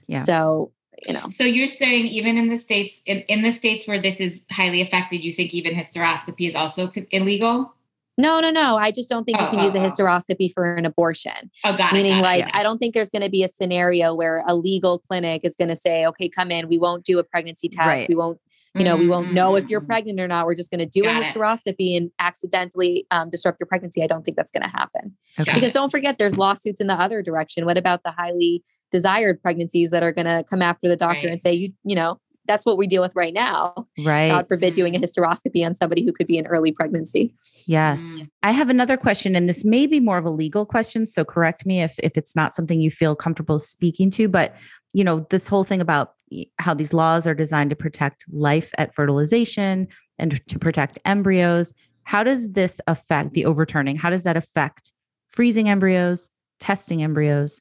Yeah. 0.07 0.23
So, 0.23 0.71
you 1.07 1.13
know, 1.13 1.23
So 1.29 1.43
you're 1.43 1.67
saying 1.67 2.05
even 2.07 2.37
in 2.37 2.49
the 2.49 2.57
states 2.57 3.01
in, 3.05 3.19
in 3.27 3.41
the 3.41 3.51
states 3.51 3.87
where 3.87 4.01
this 4.01 4.19
is 4.19 4.43
highly 4.51 4.81
affected, 4.81 5.23
you 5.23 5.31
think 5.31 5.53
even 5.53 5.73
hysteroscopy 5.73 6.47
is 6.47 6.55
also 6.55 6.91
illegal? 7.11 7.73
no, 8.17 8.39
no, 8.39 8.49
no. 8.49 8.77
I 8.77 8.91
just 8.91 9.09
don't 9.09 9.25
think 9.25 9.39
you 9.39 9.45
Oh, 9.45 9.49
can 9.49 9.59
oh, 9.59 9.63
use 9.65 9.75
a 9.75 9.79
oh. 9.79 9.83
hysteroscopy 9.83 10.49
for 10.53 10.75
an 10.75 10.85
abortion. 10.85 11.51
Oh, 11.65 11.75
got 11.75 11.91
it. 11.91 11.95
Meaning, 11.95 12.13
got 12.13 12.23
like, 12.23 12.45
got 12.45 12.49
it. 12.55 12.55
I 12.57 12.63
don't 12.63 12.77
think 12.77 12.93
there's 12.93 13.09
going 13.09 13.23
to 13.23 13.29
be 13.29 13.43
a 13.43 13.49
scenario 13.49 14.15
where 14.15 14.41
a 14.47 14.55
legal 14.55 14.99
clinic 14.99 15.41
is 15.43 15.55
going 15.57 15.67
to 15.67 15.75
say, 15.75 16.05
okay, 16.05 16.29
come 16.29 16.49
in. 16.49 16.69
We 16.69 16.77
won't 16.77 17.03
do 17.03 17.19
a 17.19 17.23
pregnancy 17.25 17.67
test. 17.67 17.85
Right. 17.85 18.07
We 18.07 18.15
won't, 18.15 18.39
you 18.73 18.85
know, 18.85 18.95
we 18.95 19.07
won't 19.09 19.33
know 19.33 19.55
if 19.57 19.69
you're 19.69 19.81
Mm, 19.81 19.87
pregnant 19.87 20.19
or 20.21 20.27
not. 20.29 20.45
We're 20.45 20.55
just 20.55 20.71
going 20.71 20.79
to 20.79 20.85
do 20.85 21.03
Got 21.03 21.21
a 21.23 21.27
it. 21.27 21.33
hysteroscopy 21.33 21.97
and 21.97 22.09
accidentally 22.19 23.05
um, 23.11 23.29
disrupt 23.29 23.57
your 23.59 23.67
pregnancy. 23.67 24.01
I 24.01 24.07
don't 24.07 24.23
think 24.23 24.37
that's 24.37 24.51
going 24.51 24.63
to 24.63 24.69
happen. 24.69 25.15
Okay. 25.39 25.53
Because 25.53 25.71
don't 25.73 25.89
forget, 25.89 26.17
there's 26.17 26.37
lawsuits 26.37 26.79
in 26.79 26.87
the 26.87 26.93
other 26.95 27.21
direction. 27.21 27.65
What 27.65 27.77
about 27.77 28.03
the 28.03 28.11
highly 28.11 28.63
desired 28.95 29.41
pregnancies 29.41 29.91
that 29.91 30.03
are 30.03 30.13
going 30.13 30.25
to 30.25 30.43
come 30.49 30.61
after 30.61 30.87
the 30.87 30.95
doctor 30.95 31.27
Right. 31.27 31.31
and 31.33 31.41
say, 31.41 31.51
you, 31.51 31.73
you 31.83 31.95
know, 31.95 32.17
that's 32.47 32.65
what 32.65 32.77
we 32.77 32.87
deal 32.87 33.01
with 33.01 33.13
right 33.13 33.33
now. 33.33 33.87
Right. 34.05 34.29
God 34.29 34.47
forbid 34.47 34.73
doing 34.73 34.95
a 34.95 34.99
hysteroscopy 34.99 35.65
on 35.65 35.73
somebody 35.73 36.05
who 36.05 36.13
could 36.13 36.27
be 36.27 36.37
in 36.37 36.47
early 36.47 36.71
pregnancy. 36.71 37.33
Yes. 37.67 38.21
Mm. 38.21 38.29
I 38.43 38.51
have 38.51 38.69
another 38.69 38.95
question, 38.95 39.35
and 39.35 39.49
this 39.49 39.65
may 39.65 39.85
be 39.85 39.99
more 39.99 40.17
of 40.17 40.23
a 40.25 40.29
legal 40.29 40.65
question. 40.65 41.05
So 41.05 41.25
correct 41.25 41.65
me 41.65 41.81
if, 41.81 41.95
if 41.99 42.15
it's 42.15 42.35
not 42.35 42.53
something 42.53 42.79
you 42.79 42.91
feel 42.91 43.15
comfortable 43.15 43.59
speaking 43.59 44.11
to. 44.11 44.29
But, 44.29 44.55
you 44.93 45.03
know, 45.03 45.25
this 45.29 45.47
whole 45.47 45.65
thing 45.65 45.81
about 45.81 46.13
how 46.59 46.73
these 46.73 46.93
laws 46.93 47.27
are 47.27 47.35
designed 47.35 47.71
to 47.71 47.75
protect 47.75 48.25
life 48.31 48.71
at 48.77 48.95
fertilization 48.95 49.87
and 50.19 50.41
to 50.47 50.59
protect 50.59 50.99
embryos. 51.03 51.73
How 52.03 52.23
does 52.23 52.51
this 52.51 52.79
affect 52.87 53.33
the 53.33 53.45
overturning? 53.45 53.97
How 53.97 54.09
does 54.09 54.23
that 54.23 54.37
affect 54.37 54.93
freezing 55.29 55.67
embryos, 55.67 56.29
testing 56.59 57.03
embryos, 57.03 57.59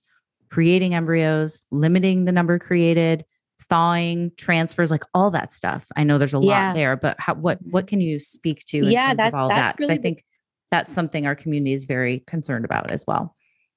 creating 0.54 0.94
embryos, 0.94 1.62
limiting 1.72 2.24
the 2.26 2.32
number 2.32 2.58
created? 2.58 3.24
thawing 3.70 4.30
transfers 4.36 4.90
like 4.90 5.02
all 5.14 5.30
that 5.30 5.50
stuff 5.50 5.86
i 5.96 6.04
know 6.04 6.18
there's 6.18 6.34
a 6.34 6.38
Yeah. 6.38 6.66
lot 6.68 6.74
there 6.74 6.96
but 6.96 7.16
how, 7.18 7.32
what 7.32 7.58
what 7.70 7.86
can 7.86 7.98
you 7.98 8.20
speak 8.20 8.62
to 8.66 8.78
in 8.80 8.90
Yeah, 8.90 9.06
terms 9.06 9.16
that's- 9.16 9.32
of 9.32 9.34
all 9.40 9.48
that's 9.48 9.74
that 9.76 9.80
really 9.80 9.94
i 9.94 9.96
the- 9.96 10.02
think 10.02 10.24
that's 10.70 10.92
something 10.92 11.26
our 11.26 11.34
community 11.34 11.72
is 11.72 11.86
very 11.86 12.22
concerned 12.26 12.66
about 12.66 12.90
as 12.90 13.04
well 13.06 13.34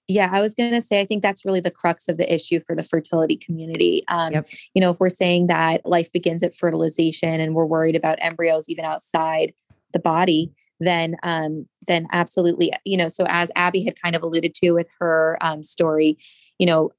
Yeah, 0.09 0.29
I 0.31 0.41
was 0.41 0.53
going 0.55 0.71
to 0.73 0.81
say, 0.81 0.99
I 1.01 1.05
think 1.05 1.21
that's 1.23 1.45
really 1.45 1.59
the 1.61 1.71
crux 1.71 2.07
of 2.09 2.17
the 2.17 2.33
issue 2.33 2.59
for 2.65 2.75
the 2.75 2.83
fertility 2.83 3.35
community. 3.37 4.03
Um, 4.09 4.33
Yep. 4.33 4.45
You 4.73 4.81
know, 4.81 4.91
if 4.91 4.99
we're 5.01 5.09
saying 5.09 5.47
that 5.47 5.85
life 5.85 6.09
begins 6.13 6.43
at 6.43 6.53
fertilization 6.55 7.39
and 7.41 7.53
we're 7.55 7.65
worried 7.65 7.95
about 7.97 8.17
embryos 8.21 8.69
even 8.69 8.83
outside 8.85 9.53
the 9.93 9.99
body, 9.99 10.51
then 10.79 11.15
um, 11.23 11.67
then 11.87 12.07
absolutely, 12.11 12.71
you 12.85 12.97
know. 12.97 13.07
So 13.07 13.25
as 13.27 13.51
Abby 13.55 13.83
had 13.83 14.01
kind 14.01 14.15
of 14.15 14.23
alluded 14.23 14.53
to 14.55 14.71
with 14.71 14.87
her 14.99 15.37
um, 15.41 15.63
story, 15.63 16.17
you 16.59 16.65
know, 16.65 16.89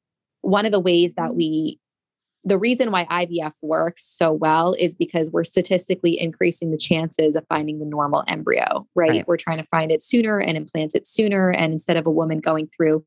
one 0.41 0.67
of 0.67 0.73
the 0.73 0.81
ways 0.81 1.15
that 1.15 1.35
we 1.35 1.79
the 2.45 2.59
reason 2.59 2.91
why 2.91 3.05
IVF 3.07 3.57
works 3.63 4.05
so 4.07 4.33
well 4.33 4.75
is 4.79 4.95
because 4.95 5.31
we're 5.31 5.45
statistically 5.45 6.19
increasing 6.19 6.71
the 6.71 6.79
chances 6.79 7.35
of 7.35 7.45
finding 7.49 7.81
the 7.81 7.85
normal 7.87 8.25
embryo, 8.29 8.87
right? 8.95 9.11
Right. 9.11 9.29
We're 9.29 9.37
trying 9.37 9.57
to 9.57 9.65
find 9.65 9.91
it 9.91 10.03
sooner 10.03 10.39
and 10.39 10.57
implant 10.57 10.95
it 10.95 11.07
sooner. 11.07 11.51
And 11.51 11.73
instead 11.73 11.97
of 11.97 12.07
a 12.07 12.11
woman 12.11 12.39
going 12.39 12.69
through 12.69 13.05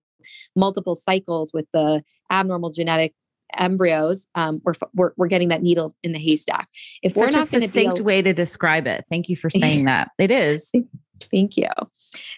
multiple 0.55 0.95
cycles 0.95 1.51
with 1.53 1.65
the 1.71 2.03
abnormal 2.29 2.71
genetic 2.71 3.13
embryos, 3.57 4.27
um, 4.35 4.61
we're, 4.63 4.73
we're, 4.93 5.11
we're 5.17 5.27
getting 5.27 5.49
that 5.49 5.61
needle 5.61 5.93
in 6.03 6.11
the 6.13 6.19
haystack. 6.19 6.67
If 7.03 7.15
we're 7.15 7.25
not 7.31 7.33
a 7.33 7.33
going 7.33 7.45
to 7.47 7.59
be 7.59 7.65
succinct 7.67 7.97
able- 7.99 8.05
way 8.05 8.21
to 8.21 8.33
describe 8.33 8.87
it 8.87 9.05
thank 9.09 9.29
you 9.29 9.35
for 9.35 9.49
saying 9.49 9.85
that 9.85 10.09
it 10.17 10.31
is 10.31 10.71
Thank 11.31 11.55
you. 11.55 11.67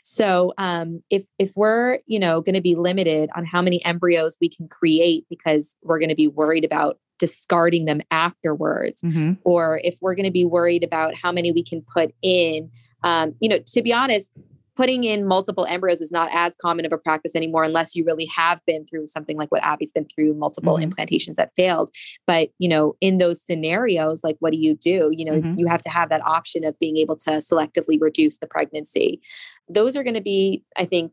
So, 0.03 0.53
um, 0.57 1.01
if 1.09 1.23
if 1.39 1.53
we're 1.55 1.99
you 2.05 2.19
know 2.19 2.41
going 2.41 2.55
to 2.55 2.61
be 2.61 2.75
limited 2.75 3.29
on 3.33 3.45
how 3.45 3.61
many 3.61 3.83
embryos 3.85 4.37
we 4.41 4.49
can 4.49 4.67
create 4.67 5.25
because 5.29 5.77
we're 5.83 5.99
going 5.99 6.09
to 6.09 6.15
be 6.15 6.27
worried 6.27 6.65
about 6.65 6.99
discarding 7.17 7.85
them 7.85 8.01
afterwards, 8.11 9.01
Mhm. 9.01 9.37
or 9.45 9.79
if 9.85 9.97
we're 10.01 10.15
going 10.15 10.25
to 10.25 10.31
be 10.31 10.43
worried 10.43 10.83
about 10.83 11.15
how 11.15 11.31
many 11.31 11.53
we 11.53 11.63
can 11.63 11.81
put 11.93 12.13
in, 12.21 12.69
um, 13.03 13.33
you 13.39 13.47
know, 13.47 13.59
to 13.67 13.81
be 13.81 13.93
honest, 13.93 14.33
putting 14.75 15.03
in 15.03 15.27
multiple 15.27 15.65
embryos 15.67 16.01
is 16.01 16.11
not 16.11 16.29
as 16.31 16.55
common 16.55 16.85
of 16.85 16.91
a 16.91 16.97
practice 16.97 17.35
anymore 17.35 17.63
unless 17.63 17.95
you 17.95 18.03
really 18.03 18.25
have 18.25 18.59
been 18.65 18.85
through 18.85 19.07
something 19.07 19.37
like 19.37 19.51
what 19.51 19.63
Abby's 19.63 19.91
been 19.91 20.05
through, 20.05 20.33
multiple 20.33 20.77
Mhm. 20.77 20.91
implantations 20.91 21.35
that 21.35 21.51
failed. 21.55 21.91
But 22.25 22.49
you 22.59 22.67
know, 22.67 22.95
in 23.01 23.17
those 23.19 23.41
scenarios, 23.41 24.23
like 24.23 24.37
what 24.39 24.53
do 24.53 24.59
you 24.59 24.75
do? 24.75 25.09
You 25.11 25.25
know, 25.25 25.41
Mhm. 25.41 25.57
you 25.57 25.67
have 25.67 25.81
to 25.83 25.89
have 25.89 26.09
that 26.09 26.25
option 26.25 26.63
of 26.63 26.77
being 26.79 26.97
able 26.97 27.15
to 27.17 27.31
selectively 27.33 27.99
reduce 27.99 28.37
the 28.37 28.47
pregnancy. 28.47 29.21
Those 29.69 29.95
are 29.95 30.03
going 30.03 30.15
to 30.15 30.21
be, 30.21 30.63
I 30.77 30.85
think, 30.85 31.11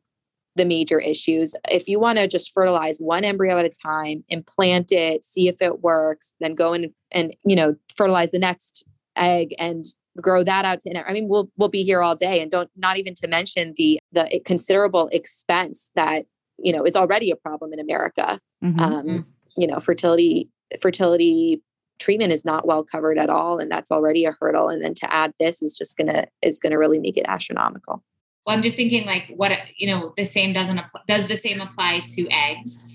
the 0.56 0.64
major 0.64 0.98
issues. 0.98 1.54
If 1.70 1.86
you 1.88 2.00
want 2.00 2.18
to 2.18 2.26
just 2.26 2.52
fertilize 2.52 2.98
one 2.98 3.24
embryo 3.24 3.56
at 3.58 3.64
a 3.64 3.70
time, 3.70 4.24
implant 4.28 4.90
it, 4.90 5.24
see 5.24 5.48
if 5.48 5.62
it 5.62 5.80
works, 5.80 6.34
then 6.40 6.54
go 6.54 6.72
in 6.72 6.92
and 7.12 7.36
you 7.44 7.54
know 7.54 7.76
fertilize 7.94 8.30
the 8.32 8.38
next 8.38 8.84
egg 9.16 9.54
and 9.58 9.84
grow 10.20 10.42
that 10.42 10.64
out 10.64 10.80
to 10.80 11.08
I 11.08 11.12
mean 11.12 11.28
we'll 11.28 11.50
we'll 11.56 11.68
be 11.68 11.82
here 11.82 12.02
all 12.02 12.16
day 12.16 12.40
and 12.40 12.50
don't 12.50 12.70
not 12.76 12.98
even 12.98 13.14
to 13.14 13.28
mention 13.28 13.74
the 13.76 14.00
the 14.12 14.40
considerable 14.44 15.08
expense 15.12 15.90
that 15.94 16.24
you 16.58 16.72
know 16.72 16.84
is 16.84 16.96
already 16.96 17.30
a 17.30 17.36
problem 17.36 17.72
in 17.72 17.80
America. 17.80 18.38
Mhm. 18.62 18.80
Um, 18.80 19.26
you 19.56 19.66
know 19.66 19.80
fertility 19.80 20.48
fertility 20.80 21.62
treatment 21.98 22.32
is 22.32 22.44
not 22.44 22.66
well 22.66 22.82
covered 22.82 23.18
at 23.18 23.28
all 23.28 23.58
and 23.58 23.70
that's 23.70 23.90
already 23.90 24.24
a 24.24 24.32
hurdle 24.40 24.68
and 24.68 24.82
then 24.82 24.94
to 24.94 25.12
add 25.12 25.32
this 25.38 25.62
is 25.62 25.76
just 25.76 25.96
gonna 25.96 26.26
is 26.42 26.58
gonna 26.58 26.78
really 26.78 26.98
make 26.98 27.16
it 27.16 27.24
astronomical 27.28 28.02
Well, 28.46 28.56
I'm 28.56 28.62
just 28.62 28.76
thinking 28.76 29.06
like 29.06 29.24
what 29.36 29.52
you 29.76 29.86
know, 29.86 30.14
the 30.16 30.24
same 30.24 30.52
doesn't 30.52 30.78
apply 30.78 31.02
does 31.06 31.26
the 31.26 31.36
same 31.36 31.60
apply 31.60 32.02
to 32.10 32.28
eggs? 32.30 32.86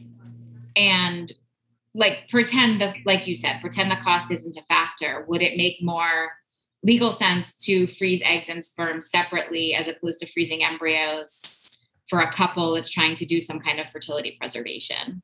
And 0.75 1.32
like 1.93 2.28
pretend 2.30 2.82
the 2.82 2.93
like 3.06 3.28
you 3.28 3.36
said, 3.36 3.62
pretend 3.62 3.91
the 3.91 3.95
cost 3.97 4.32
isn't 4.32 4.58
a 4.58 4.63
factor. 4.63 5.25
Would 5.28 5.41
it 5.41 5.56
make 5.58 5.78
more 5.82 6.32
legal 6.86 7.12
sense 7.12 7.56
to 7.56 7.88
freeze 7.88 8.21
eggs 8.24 8.48
and 8.48 8.63
sperm 8.63 9.02
separately 9.02 9.74
as 9.74 9.88
opposed 9.88 10.19
to 10.19 10.26
freezing 10.28 10.63
embryos 10.63 11.76
for 12.10 12.19
a 12.19 12.32
couple 12.32 12.74
that's 12.76 12.89
trying 12.89 13.15
to 13.15 13.26
do 13.26 13.41
some 13.41 13.60
kind 13.60 13.80
of 13.80 13.89
fertility 13.89 14.36
preservation? 14.39 15.21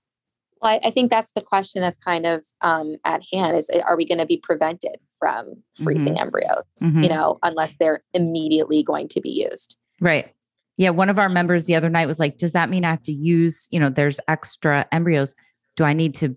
well 0.61 0.71
I, 0.73 0.87
I 0.87 0.91
think 0.91 1.09
that's 1.09 1.31
the 1.31 1.41
question 1.41 1.81
that's 1.81 1.97
kind 1.97 2.25
of 2.25 2.43
um, 2.61 2.95
at 3.05 3.23
hand 3.31 3.55
is 3.57 3.69
are 3.85 3.95
we 3.97 4.05
going 4.05 4.17
to 4.19 4.25
be 4.25 4.37
prevented 4.37 4.97
from 5.19 5.61
freezing 5.83 6.19
embryos 6.19 6.63
Mhm. 6.81 7.03
you 7.03 7.09
know 7.09 7.37
unless 7.43 7.75
they're 7.75 8.03
immediately 8.13 8.83
going 8.83 9.07
to 9.09 9.21
be 9.21 9.29
used? 9.29 9.77
Right. 9.99 10.33
Yeah 10.77 10.89
one 10.91 11.09
of 11.09 11.19
our 11.19 11.29
members 11.29 11.65
the 11.65 11.75
other 11.75 11.89
night 11.89 12.07
was 12.07 12.19
like 12.19 12.37
does 12.37 12.53
that 12.53 12.69
mean 12.69 12.85
i 12.85 12.89
have 12.89 13.03
to 13.03 13.11
use 13.11 13.67
you 13.71 13.79
know 13.79 13.89
there's 13.89 14.19
extra 14.27 14.87
embryos? 14.91 15.35
Do 15.77 15.83
i 15.83 15.93
need 15.93 16.13
to 16.15 16.35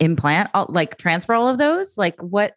implant 0.00 0.50
all, 0.54 0.66
like 0.68 0.98
transfer 0.98 1.34
all 1.34 1.48
of 1.48 1.58
those? 1.58 1.96
Like 1.98 2.20
what 2.20 2.54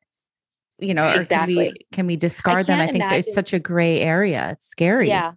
you 0.79 0.93
know 0.93 1.03
or 1.07 1.23
can 1.23 1.47
we 1.47 1.59
Exactly. 1.59 1.87
can 1.91 2.07
we 2.07 2.15
discard 2.15 2.65
them 2.65 2.79
i 2.79 2.87
think 2.87 2.99
that 2.99 3.19
it's 3.19 3.33
such 3.33 3.53
a 3.53 3.59
gray 3.59 3.99
area 4.01 4.49
it's 4.51 4.67
scary 4.67 5.07
Yeah. 5.07 5.33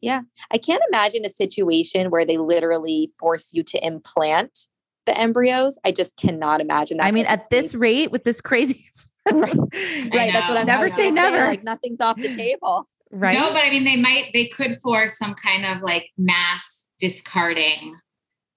Yeah. 0.00 0.22
I 0.50 0.58
can't 0.58 0.82
imagine 0.92 1.24
a 1.24 1.28
situation 1.28 2.10
where 2.10 2.24
they 2.24 2.36
literally 2.36 3.12
force 3.20 3.54
you 3.54 3.62
to 3.62 3.86
implant 3.86 4.66
the 5.06 5.16
embryos. 5.16 5.78
I 5.84 5.92
just 5.92 6.16
cannot 6.16 6.60
imagine 6.60 6.96
that. 6.98 7.06
i 7.06 7.12
mean 7.12 7.24
at 7.26 7.40
would 7.40 7.46
this 7.50 7.74
rate 7.74 8.10
with 8.10 8.24
this 8.24 8.40
crazy 8.40 8.86
Right. 9.30 9.54
Right. 9.54 10.32
That's 10.32 10.48
what. 10.48 10.58
I'm 10.58 10.66
Never 10.66 10.80
I 10.80 10.84
was 10.84 10.94
say 10.94 11.10
never. 11.12 11.46
Like 11.46 11.62
nothing's 11.62 12.00
off 12.00 12.16
the 12.16 12.34
table. 12.36 12.88
right 13.12 13.38
No, 13.38 13.52
but 13.52 13.62
I 13.62 13.70
mean, 13.70 13.84
they 13.84 13.94
might, 13.94 14.30
they 14.32 14.48
could 14.48 14.80
force 14.82 15.16
some 15.16 15.34
kind 15.34 15.64
of 15.64 15.80
like 15.82 16.10
mass 16.18 16.82
discarding 16.98 17.96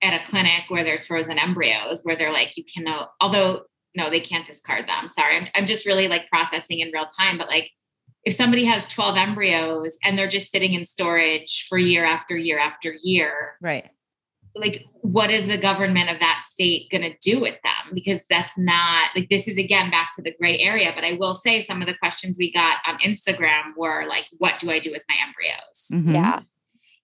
at 0.02 0.20
a 0.20 0.26
clinic 0.28 0.64
where 0.70 0.84
there's 0.84 1.06
frozen 1.06 1.38
embryos, 1.38 2.02
where 2.02 2.16
they're 2.16 2.34
like, 2.34 2.58
you 2.58 2.64
cannot, 2.64 3.10
although, 3.22 3.62
no, 3.96 4.10
they 4.10 4.20
can't 4.20 4.46
discard 4.46 4.88
them. 4.88 5.10
Sorry. 5.10 5.38
I'm, 5.38 5.48
I'm 5.56 5.66
just 5.66 5.86
really 5.86 6.08
like 6.08 6.28
processing 6.30 6.80
in 6.80 6.92
real 6.94 7.06
time. 7.18 7.38
But 7.38 7.48
like, 7.48 7.72
if 8.24 8.34
somebody 8.34 8.66
has 8.66 8.88
12 8.88 9.18
embryos 9.18 9.98
and 10.04 10.18
they're 10.18 10.28
just 10.28 10.52
sitting 10.52 10.74
in 10.74 10.84
storage 10.86 11.66
for 11.70 11.78
year 11.78 12.04
after 12.06 12.36
year 12.38 12.58
after 12.60 12.96
year, 13.04 13.56
right 13.62 13.90
like 14.58 14.86
what 15.02 15.30
is 15.30 15.48
the 15.48 15.58
government 15.58 16.10
of 16.10 16.20
that 16.22 16.44
state 16.46 16.90
going 16.90 17.02
to 17.02 17.14
do 17.22 17.42
with 17.42 17.56
them 17.64 17.94
because 17.94 18.22
that's 18.30 18.58
not 18.58 19.10
like 19.14 19.28
this 19.30 19.50
is 19.50 19.58
again 19.58 19.92
back 19.92 20.12
to 20.16 20.22
the 20.22 20.34
gray 20.40 20.58
area 20.60 20.94
but 20.96 21.04
i 21.04 21.12
will 21.20 21.34
say 21.34 21.60
some 21.60 21.82
of 21.82 21.88
the 21.88 21.98
questions 21.98 22.38
we 22.40 22.54
got 22.54 22.78
on 22.88 22.98
instagram 23.00 23.76
were 23.76 24.06
like 24.08 24.24
what 24.38 24.58
do 24.60 24.72
i 24.72 24.80
do 24.80 24.92
with 24.92 25.02
my 25.10 25.16
embryos 25.28 26.06
Mhm. 26.08 26.14
Yeah. 26.16 26.40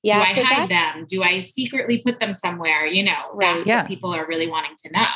Yeah. 0.01 0.23
do 0.23 0.31
i 0.31 0.33
so 0.35 0.43
hide 0.45 0.69
them 0.69 1.05
do 1.09 1.23
i 1.23 1.39
secretly 1.39 2.01
put 2.05 2.19
them 2.19 2.33
somewhere 2.33 2.85
you 2.85 3.03
know 3.03 3.11
Right. 3.33 3.55
that's 3.57 3.67
Yeah. 3.67 3.81
what 3.81 3.89
people 3.89 4.13
are 4.15 4.25
really 4.25 4.47
wanting 4.47 4.77
to 4.85 4.91
know 4.93 5.07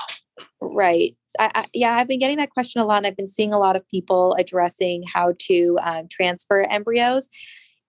Right. 0.61 1.15
I, 1.39 1.51
I, 1.55 1.65
yeah, 1.73 1.95
I've 1.95 2.07
been 2.07 2.19
getting 2.19 2.37
that 2.37 2.49
question 2.49 2.81
a 2.81 2.85
lot, 2.85 2.97
and 2.97 3.07
I've 3.07 3.17
been 3.17 3.27
seeing 3.27 3.53
a 3.53 3.59
lot 3.59 3.75
of 3.75 3.87
people 3.87 4.35
addressing 4.39 5.03
how 5.13 5.33
to 5.39 5.77
um, 5.83 6.07
transfer 6.09 6.63
embryos. 6.69 7.29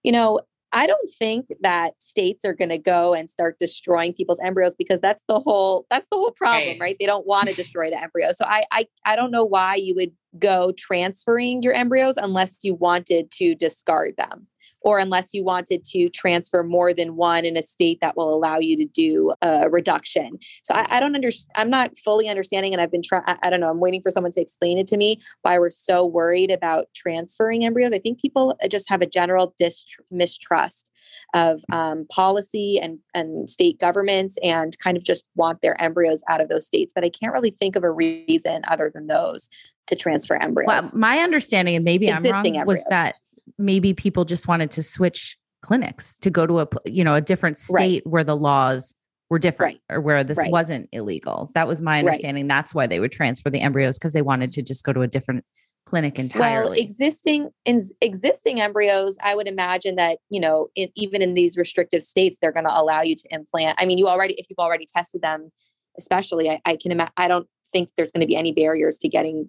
You 0.02 0.12
know, 0.12 0.40
I 0.72 0.86
don't 0.86 1.08
think 1.18 1.46
that 1.62 1.94
states 2.02 2.44
are 2.44 2.52
going 2.52 2.68
to 2.68 2.78
go 2.78 3.14
and 3.14 3.30
start 3.30 3.56
destroying 3.58 4.12
people's 4.12 4.40
embryos 4.40 4.74
because 4.74 5.00
that's 5.00 5.24
the 5.28 5.40
whole 5.40 5.86
that's 5.90 6.08
the 6.10 6.16
whole 6.16 6.32
problem, 6.32 6.72
Right. 6.72 6.80
right? 6.80 6.96
They 7.00 7.06
don't 7.06 7.26
want 7.26 7.48
to 7.48 7.54
destroy 7.56 7.88
the 7.90 8.00
embryo. 8.02 8.28
So 8.32 8.44
I, 8.44 8.62
I 8.72 8.86
I 9.04 9.16
don't 9.16 9.30
know 9.30 9.44
why 9.44 9.76
you 9.76 9.94
would 9.94 10.10
go 10.38 10.72
transferring 10.76 11.62
your 11.62 11.72
embryos 11.72 12.16
unless 12.16 12.58
you 12.62 12.74
wanted 12.74 13.30
to 13.32 13.54
discard 13.54 14.14
them 14.16 14.46
or 14.80 14.98
unless 14.98 15.34
you 15.34 15.44
wanted 15.44 15.84
to 15.84 16.08
transfer 16.10 16.62
more 16.62 16.92
than 16.92 17.16
one 17.16 17.44
in 17.44 17.56
a 17.56 17.62
state 17.62 17.98
that 18.00 18.16
will 18.16 18.32
allow 18.32 18.58
you 18.58 18.76
to 18.76 18.84
do 18.84 19.32
a 19.42 19.68
reduction. 19.68 20.38
So 20.62 20.74
I, 20.74 20.96
I 20.96 21.00
don't 21.00 21.14
understand. 21.14 21.52
I'm 21.56 21.70
not 21.70 21.96
fully 21.96 22.28
understanding, 22.28 22.72
and 22.72 22.80
I've 22.80 22.90
been 22.90 23.02
trying. 23.02 23.24
I 23.26 23.50
don't 23.50 23.60
know. 23.60 23.70
I'm 23.70 23.80
waiting 23.80 24.02
for 24.02 24.10
someone 24.10 24.32
to 24.32 24.40
explain 24.40 24.78
it 24.78 24.86
to 24.88 24.96
me 24.96 25.20
why 25.42 25.58
we're 25.58 25.70
so 25.70 26.04
worried 26.04 26.50
about 26.50 26.86
transferring 26.94 27.64
embryos. 27.64 27.92
I 27.92 27.98
think 27.98 28.20
people 28.20 28.54
just 28.70 28.88
have 28.88 29.02
a 29.02 29.06
general 29.06 29.54
dist- 29.58 29.96
mistrust 30.10 30.90
of 31.34 31.62
um, 31.72 32.06
policy 32.10 32.78
and 32.80 32.98
and 33.14 33.50
state 33.50 33.80
governments, 33.80 34.38
and 34.42 34.78
kind 34.78 34.96
of 34.96 35.04
just 35.04 35.24
want 35.34 35.62
their 35.62 35.80
embryos 35.82 36.22
out 36.28 36.40
of 36.40 36.48
those 36.48 36.66
states. 36.66 36.92
But 36.94 37.04
I 37.04 37.10
can't 37.10 37.32
really 37.32 37.50
think 37.50 37.76
of 37.76 37.84
a 37.84 37.90
reason 37.90 38.62
other 38.68 38.90
than 38.94 39.06
those 39.06 39.48
to 39.86 39.96
transfer 39.96 40.36
embryos. 40.36 40.66
Well, 40.66 40.90
my 40.96 41.18
understanding, 41.20 41.76
and 41.76 41.84
maybe 41.84 42.08
Existing 42.08 42.34
I'm 42.34 42.42
wrong, 42.42 42.56
embryos. 42.56 42.78
was 42.78 42.84
that 42.90 43.16
maybe 43.58 43.94
people 43.94 44.24
just 44.24 44.48
wanted 44.48 44.70
to 44.72 44.82
switch 44.82 45.38
clinics 45.62 46.16
to 46.18 46.30
go 46.30 46.46
to 46.46 46.60
a 46.60 46.68
you 46.84 47.02
know 47.02 47.14
a 47.14 47.20
different 47.20 47.58
state 47.58 48.02
right. 48.04 48.06
where 48.06 48.24
the 48.24 48.36
laws 48.36 48.94
were 49.28 49.38
different 49.38 49.80
right. 49.88 49.96
or 49.96 50.00
where 50.00 50.22
this 50.22 50.38
right. 50.38 50.52
wasn't 50.52 50.88
illegal. 50.92 51.50
That 51.54 51.66
was 51.66 51.82
my 51.82 51.98
understanding. 51.98 52.46
That's 52.46 52.72
why 52.72 52.86
they 52.86 53.00
would 53.00 53.12
transfer 53.12 53.50
the 53.50 53.60
embryos 53.60 53.98
because 53.98 54.12
they 54.12 54.22
wanted 54.22 54.52
to 54.52 54.62
just 54.62 54.84
go 54.84 54.92
to 54.92 55.02
a 55.02 55.08
different 55.08 55.44
clinic 55.84 56.18
entirely. 56.18 56.70
Well, 56.70 56.78
existing 56.78 57.50
in 57.64 57.80
existing 58.00 58.60
embryos, 58.60 59.16
I 59.22 59.34
would 59.34 59.48
imagine 59.48 59.96
that 59.96 60.18
you 60.30 60.40
know, 60.40 60.68
in, 60.74 60.88
even 60.94 61.22
in 61.22 61.34
these 61.34 61.56
restrictive 61.56 62.02
states, 62.02 62.38
they're 62.40 62.52
going 62.52 62.66
to 62.66 62.80
allow 62.80 63.02
you 63.02 63.16
to 63.16 63.28
implant. 63.30 63.76
I 63.80 63.86
mean, 63.86 63.98
you 63.98 64.08
already 64.08 64.34
if 64.34 64.46
you've 64.50 64.58
already 64.58 64.84
tested 64.86 65.22
them, 65.22 65.50
especially, 65.96 66.50
I, 66.50 66.60
I 66.64 66.76
can 66.76 66.92
imagine. 66.92 67.12
I 67.16 67.28
don't 67.28 67.48
think 67.72 67.90
there's 67.96 68.12
going 68.12 68.20
to 68.20 68.26
be 68.26 68.36
any 68.36 68.52
barriers 68.52 68.98
to 68.98 69.08
getting 69.08 69.48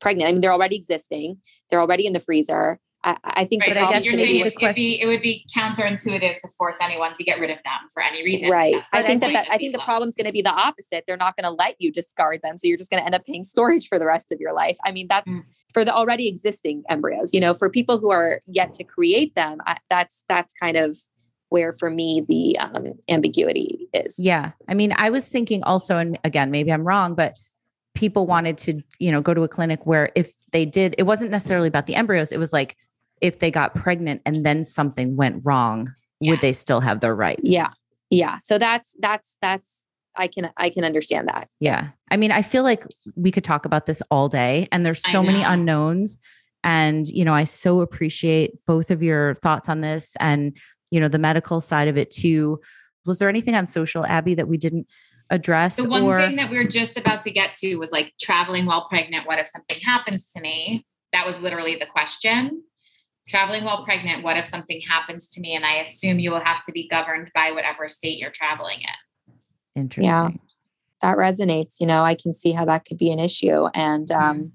pregnant. 0.00 0.28
I 0.28 0.32
mean, 0.32 0.40
they're 0.40 0.52
already 0.52 0.76
existing. 0.76 1.38
They're 1.70 1.80
already 1.80 2.06
in 2.06 2.12
the 2.12 2.20
freezer. 2.20 2.80
I, 3.04 3.16
I 3.22 3.44
think 3.44 3.62
right, 3.62 3.76
I 3.76 3.92
guess 3.92 4.04
you're 4.04 4.14
saying 4.14 4.40
it 4.44 4.54
would 4.60 4.74
be 4.74 5.00
it 5.00 5.06
would 5.06 5.22
be 5.22 5.46
counterintuitive 5.56 6.38
to 6.38 6.48
force 6.58 6.76
anyone 6.80 7.12
to 7.14 7.22
get 7.22 7.38
rid 7.38 7.50
of 7.50 7.62
them 7.62 7.78
for 7.94 8.02
any 8.02 8.24
reason. 8.24 8.50
Right. 8.50 8.82
I 8.92 9.02
think 9.02 9.20
that, 9.20 9.32
that 9.32 9.46
I 9.50 9.58
think 9.58 9.72
the 9.72 9.78
problem 9.78 10.08
is 10.08 10.14
going 10.16 10.26
to 10.26 10.32
be 10.32 10.42
the 10.42 10.50
opposite. 10.50 11.04
They're 11.06 11.16
not 11.16 11.36
going 11.36 11.44
to 11.44 11.56
let 11.56 11.76
you 11.78 11.92
discard 11.92 12.40
them, 12.42 12.56
so 12.56 12.66
you're 12.66 12.78
just 12.78 12.90
going 12.90 13.00
to 13.00 13.06
end 13.06 13.14
up 13.14 13.24
paying 13.24 13.44
storage 13.44 13.86
for 13.86 13.98
the 13.98 14.06
rest 14.06 14.32
of 14.32 14.40
your 14.40 14.52
life. 14.52 14.76
I 14.84 14.90
mean, 14.90 15.06
that's 15.08 15.30
mm. 15.30 15.44
for 15.72 15.84
the 15.84 15.94
already 15.94 16.26
existing 16.26 16.82
embryos. 16.88 17.32
You 17.32 17.40
know, 17.40 17.54
for 17.54 17.70
people 17.70 17.98
who 17.98 18.10
are 18.10 18.40
yet 18.46 18.74
to 18.74 18.84
create 18.84 19.34
them, 19.36 19.58
I, 19.66 19.76
that's 19.88 20.24
that's 20.28 20.52
kind 20.54 20.76
of 20.76 20.96
where 21.48 21.74
for 21.74 21.90
me 21.90 22.22
the 22.26 22.58
um, 22.58 22.94
ambiguity 23.08 23.88
is. 23.92 24.16
Yeah. 24.18 24.52
I 24.68 24.74
mean, 24.74 24.92
I 24.96 25.10
was 25.10 25.28
thinking 25.28 25.62
also, 25.62 25.96
and 25.96 26.18
again, 26.24 26.50
maybe 26.50 26.72
I'm 26.72 26.84
wrong, 26.84 27.14
but 27.14 27.34
people 27.96 28.26
wanted 28.26 28.58
to, 28.58 28.80
you 29.00 29.10
know, 29.10 29.20
go 29.20 29.34
to 29.34 29.42
a 29.42 29.48
clinic 29.48 29.84
where 29.84 30.12
if 30.14 30.32
they 30.52 30.64
did, 30.64 30.94
it 30.98 31.04
wasn't 31.04 31.30
necessarily 31.30 31.66
about 31.66 31.86
the 31.86 31.96
embryos. 31.96 32.30
It 32.30 32.38
was 32.38 32.52
like 32.52 32.76
if 33.20 33.40
they 33.40 33.50
got 33.50 33.74
pregnant 33.74 34.22
and 34.24 34.46
then 34.46 34.62
something 34.62 35.16
went 35.16 35.42
wrong, 35.44 35.92
yes. 36.20 36.30
would 36.30 36.40
they 36.42 36.52
still 36.52 36.80
have 36.80 37.00
their 37.00 37.14
rights? 37.14 37.40
Yeah. 37.42 37.70
Yeah. 38.10 38.36
So 38.36 38.58
that's 38.58 38.94
that's 39.00 39.36
that's 39.42 39.82
I 40.14 40.28
can 40.28 40.50
I 40.56 40.70
can 40.70 40.84
understand 40.84 41.28
that. 41.28 41.48
Yeah. 41.58 41.88
I 42.10 42.16
mean, 42.16 42.30
I 42.30 42.42
feel 42.42 42.62
like 42.62 42.84
we 43.16 43.32
could 43.32 43.44
talk 43.44 43.64
about 43.64 43.86
this 43.86 44.02
all 44.10 44.28
day 44.28 44.68
and 44.70 44.86
there's 44.86 45.02
so 45.10 45.22
many 45.22 45.42
unknowns 45.42 46.18
and 46.62 47.06
you 47.08 47.24
know, 47.24 47.34
I 47.34 47.44
so 47.44 47.80
appreciate 47.80 48.52
both 48.66 48.90
of 48.90 49.02
your 49.02 49.34
thoughts 49.36 49.68
on 49.68 49.80
this 49.80 50.16
and 50.20 50.56
you 50.90 51.00
know, 51.00 51.08
the 51.08 51.18
medical 51.18 51.60
side 51.60 51.88
of 51.88 51.96
it 51.96 52.10
too. 52.10 52.60
Was 53.06 53.18
there 53.18 53.28
anything 53.28 53.54
on 53.54 53.66
social 53.66 54.04
Abby 54.04 54.34
that 54.34 54.48
we 54.48 54.56
didn't 54.56 54.86
address? 55.30 55.76
The 55.76 55.88
one 55.88 56.04
or- 56.04 56.16
thing 56.16 56.36
that 56.36 56.50
we 56.50 56.56
were 56.56 56.64
just 56.64 56.96
about 56.96 57.22
to 57.22 57.30
get 57.30 57.54
to 57.54 57.76
was 57.76 57.92
like 57.92 58.14
traveling 58.20 58.66
while 58.66 58.88
pregnant. 58.88 59.26
What 59.26 59.38
if 59.38 59.48
something 59.48 59.78
happens 59.84 60.24
to 60.34 60.40
me? 60.40 60.86
That 61.12 61.26
was 61.26 61.38
literally 61.38 61.76
the 61.76 61.86
question 61.86 62.62
traveling 63.28 63.64
while 63.64 63.84
pregnant, 63.84 64.22
what 64.22 64.36
if 64.36 64.44
something 64.44 64.80
happens 64.88 65.26
to 65.26 65.40
me? 65.40 65.54
And 65.54 65.64
I 65.64 65.76
assume 65.76 66.18
you 66.18 66.30
will 66.30 66.44
have 66.44 66.62
to 66.62 66.72
be 66.72 66.88
governed 66.88 67.30
by 67.34 67.50
whatever 67.52 67.88
state 67.88 68.18
you're 68.18 68.30
traveling 68.30 68.80
in. 68.80 69.34
Interesting. 69.82 70.04
Yeah, 70.04 70.30
that 71.02 71.16
resonates. 71.16 71.76
You 71.80 71.86
know, 71.86 72.02
I 72.02 72.14
can 72.14 72.32
see 72.32 72.52
how 72.52 72.64
that 72.66 72.84
could 72.84 72.98
be 72.98 73.10
an 73.10 73.18
issue. 73.18 73.66
And, 73.74 74.10
um, 74.10 74.36
mm-hmm. 74.36 74.46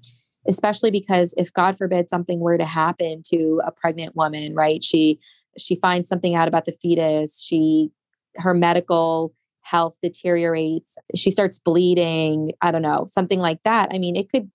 especially 0.48 0.90
because 0.90 1.34
if 1.36 1.52
god 1.52 1.78
forbid 1.78 2.10
something 2.10 2.40
were 2.40 2.58
to 2.58 2.64
happen 2.64 3.22
to 3.24 3.60
a 3.64 3.70
pregnant 3.70 4.16
woman 4.16 4.52
right 4.56 4.82
she 4.82 5.20
she 5.56 5.76
finds 5.76 6.08
something 6.08 6.34
out 6.34 6.48
about 6.48 6.64
the 6.64 6.72
fetus 6.72 7.40
she 7.40 7.92
her 8.34 8.52
medical 8.52 9.32
health 9.62 9.96
deteriorates 10.02 10.96
she 11.14 11.30
starts 11.30 11.58
bleeding 11.58 12.50
i 12.62 12.70
don't 12.70 12.82
know 12.82 13.06
something 13.06 13.38
like 13.38 13.62
that 13.62 13.88
i 13.92 13.98
mean 13.98 14.16
it 14.16 14.28
could 14.28 14.50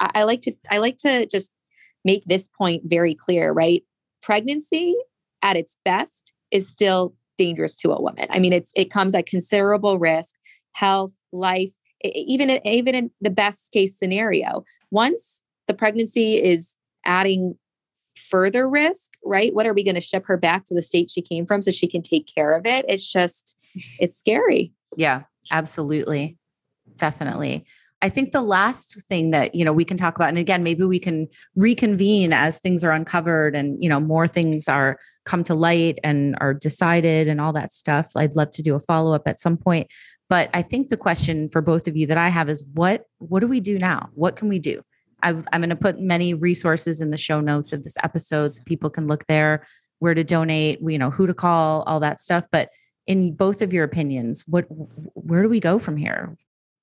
I, 0.00 0.10
I 0.16 0.22
like 0.24 0.40
to 0.42 0.52
i 0.70 0.78
like 0.78 0.96
to 0.98 1.26
just 1.26 1.52
make 2.04 2.24
this 2.24 2.48
point 2.48 2.82
very 2.86 3.14
clear, 3.14 3.52
right? 3.52 3.82
Pregnancy 4.22 4.96
at 5.42 5.56
its 5.56 5.76
best 5.84 6.32
is 6.50 6.68
still 6.68 7.14
dangerous 7.36 7.76
to 7.76 7.92
a 7.92 8.00
woman. 8.00 8.26
I 8.30 8.38
mean, 8.38 8.52
it's 8.52 8.72
it 8.74 8.90
comes 8.90 9.14
at 9.14 9.26
considerable 9.26 9.98
risk, 9.98 10.34
health, 10.72 11.14
life, 11.32 11.72
even 12.02 12.66
even 12.66 12.94
in 12.94 13.10
the 13.20 13.30
best 13.30 13.72
case 13.72 13.98
scenario. 13.98 14.64
Once 14.90 15.44
the 15.66 15.74
pregnancy 15.74 16.42
is 16.42 16.76
adding 17.04 17.56
further 18.18 18.68
risk, 18.68 19.12
right? 19.24 19.54
What 19.54 19.66
are 19.66 19.74
we 19.74 19.84
going 19.84 19.94
to 19.94 20.00
ship 20.00 20.24
her 20.26 20.36
back 20.36 20.64
to 20.66 20.74
the 20.74 20.82
state 20.82 21.10
she 21.10 21.22
came 21.22 21.46
from 21.46 21.62
so 21.62 21.70
she 21.70 21.86
can 21.86 22.02
take 22.02 22.30
care 22.32 22.56
of 22.56 22.66
it? 22.66 22.84
It's 22.88 23.10
just 23.10 23.58
it's 23.98 24.16
scary. 24.16 24.72
Yeah, 24.96 25.22
absolutely. 25.50 26.36
Definitely. 26.96 27.66
I 28.00 28.08
think 28.08 28.30
the 28.30 28.42
last 28.42 29.02
thing 29.08 29.32
that, 29.32 29.54
you 29.54 29.64
know, 29.64 29.72
we 29.72 29.84
can 29.84 29.96
talk 29.96 30.14
about, 30.14 30.28
and 30.28 30.38
again, 30.38 30.62
maybe 30.62 30.84
we 30.84 31.00
can 31.00 31.26
reconvene 31.56 32.32
as 32.32 32.58
things 32.58 32.84
are 32.84 32.92
uncovered 32.92 33.56
and, 33.56 33.82
you 33.82 33.88
know, 33.88 33.98
more 33.98 34.28
things 34.28 34.68
are 34.68 34.98
come 35.24 35.42
to 35.44 35.54
light 35.54 35.98
and 36.04 36.36
are 36.40 36.54
decided 36.54 37.26
and 37.26 37.40
all 37.40 37.52
that 37.52 37.72
stuff. 37.72 38.10
I'd 38.16 38.36
love 38.36 38.52
to 38.52 38.62
do 38.62 38.76
a 38.76 38.80
follow 38.80 39.14
up 39.14 39.22
at 39.26 39.40
some 39.40 39.56
point. 39.56 39.88
But 40.28 40.48
I 40.54 40.62
think 40.62 40.88
the 40.88 40.96
question 40.96 41.48
for 41.48 41.60
both 41.60 41.88
of 41.88 41.96
you 41.96 42.06
that 42.06 42.18
I 42.18 42.28
have 42.28 42.48
is 42.48 42.64
what, 42.74 43.04
what 43.18 43.40
do 43.40 43.48
we 43.48 43.60
do 43.60 43.78
now? 43.78 44.10
What 44.14 44.36
can 44.36 44.48
we 44.48 44.58
do? 44.58 44.82
I 45.22 45.30
am 45.30 45.42
going 45.60 45.68
to 45.70 45.76
put 45.76 46.00
many 46.00 46.34
resources 46.34 47.00
in 47.00 47.10
the 47.10 47.18
show 47.18 47.40
notes 47.40 47.72
of 47.72 47.84
this 47.84 47.96
episode 48.02 48.54
so 48.54 48.62
people 48.64 48.90
can 48.90 49.06
look 49.06 49.26
there, 49.26 49.66
where 49.98 50.14
to 50.14 50.24
donate, 50.24 50.80
you 50.82 50.98
know, 50.98 51.10
who 51.10 51.26
to 51.26 51.34
call, 51.34 51.82
all 51.82 52.00
that 52.00 52.20
stuff. 52.20 52.46
But 52.50 52.70
in 53.06 53.34
both 53.34 53.62
of 53.62 53.72
your 53.72 53.84
opinions, 53.84 54.44
what, 54.46 54.66
where 55.14 55.42
do 55.42 55.48
we 55.48 55.60
go 55.60 55.78
from 55.78 55.96
here? 55.96 56.36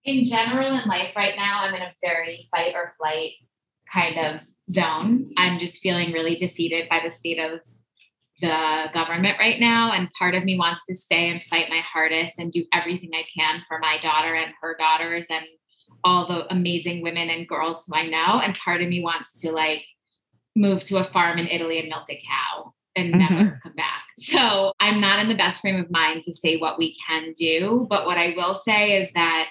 in 0.06 0.24
general 0.24 0.80
in 0.80 0.88
life 0.88 1.16
right 1.16 1.36
now, 1.36 1.64
I'm 1.64 1.74
in 1.74 1.82
a 1.82 1.94
very 2.02 2.48
fight 2.52 2.76
or 2.76 2.94
flight 2.98 3.32
kind 3.92 4.18
of 4.18 4.42
zone. 4.70 5.32
I'm 5.36 5.58
just 5.60 5.82
feeling 5.82 6.12
really 6.12 6.36
defeated 6.36 6.88
by 6.90 7.02
the 7.04 7.12
state 7.12 7.40
of 7.40 7.60
the 8.42 8.90
government 8.94 9.40
right 9.40 9.60
now. 9.60 9.92
And 9.94 10.12
part 10.18 10.36
of 10.36 10.44
me 10.44 10.58
wants 10.58 10.82
to 10.88 10.96
stay 10.96 11.30
and 11.30 11.44
fight 11.44 11.70
my 11.70 11.80
hardest 11.80 12.34
and 12.38 12.52
do 12.52 12.64
everything 12.72 13.12
I 13.14 13.24
can 13.36 13.62
for 13.68 13.80
my 13.80 13.98
daughter 14.02 14.36
and 14.36 14.54
her 14.62 14.76
daughters 14.78 15.26
and 15.30 15.46
all 16.06 16.28
the 16.28 16.50
amazing 16.54 17.02
women 17.02 17.30
and 17.30 17.48
girls 17.48 17.84
who 17.86 17.96
I 17.96 18.08
know. 18.08 18.40
And 18.40 18.56
part 18.56 18.82
of 18.82 18.88
me 18.88 19.02
wants 19.02 19.34
to 19.42 19.52
like 19.52 19.84
move 20.56 20.84
to 20.86 20.98
a 20.98 21.04
farm 21.04 21.38
in 21.40 21.48
Italy 21.48 21.80
and 21.80 21.90
milk 21.90 22.06
a 22.10 22.22
cow 22.26 22.74
and 22.96 23.14
mm-hmm. 23.14 23.34
never 23.34 23.60
come 23.62 23.74
back. 23.74 24.04
So 24.18 24.72
I'm 24.80 25.02
not 25.02 25.20
in 25.20 25.28
the 25.28 25.36
best 25.36 25.60
frame 25.60 25.82
of 25.82 25.92
mind 25.92 26.24
to 26.24 26.34
say 26.34 26.56
what 26.56 26.78
we 26.78 26.96
can 27.06 27.34
do. 27.34 27.86
But 27.90 28.06
what 28.06 28.18
I 28.18 28.34
will 28.38 28.56
say 28.56 29.02
is 29.02 29.12
that 29.12 29.48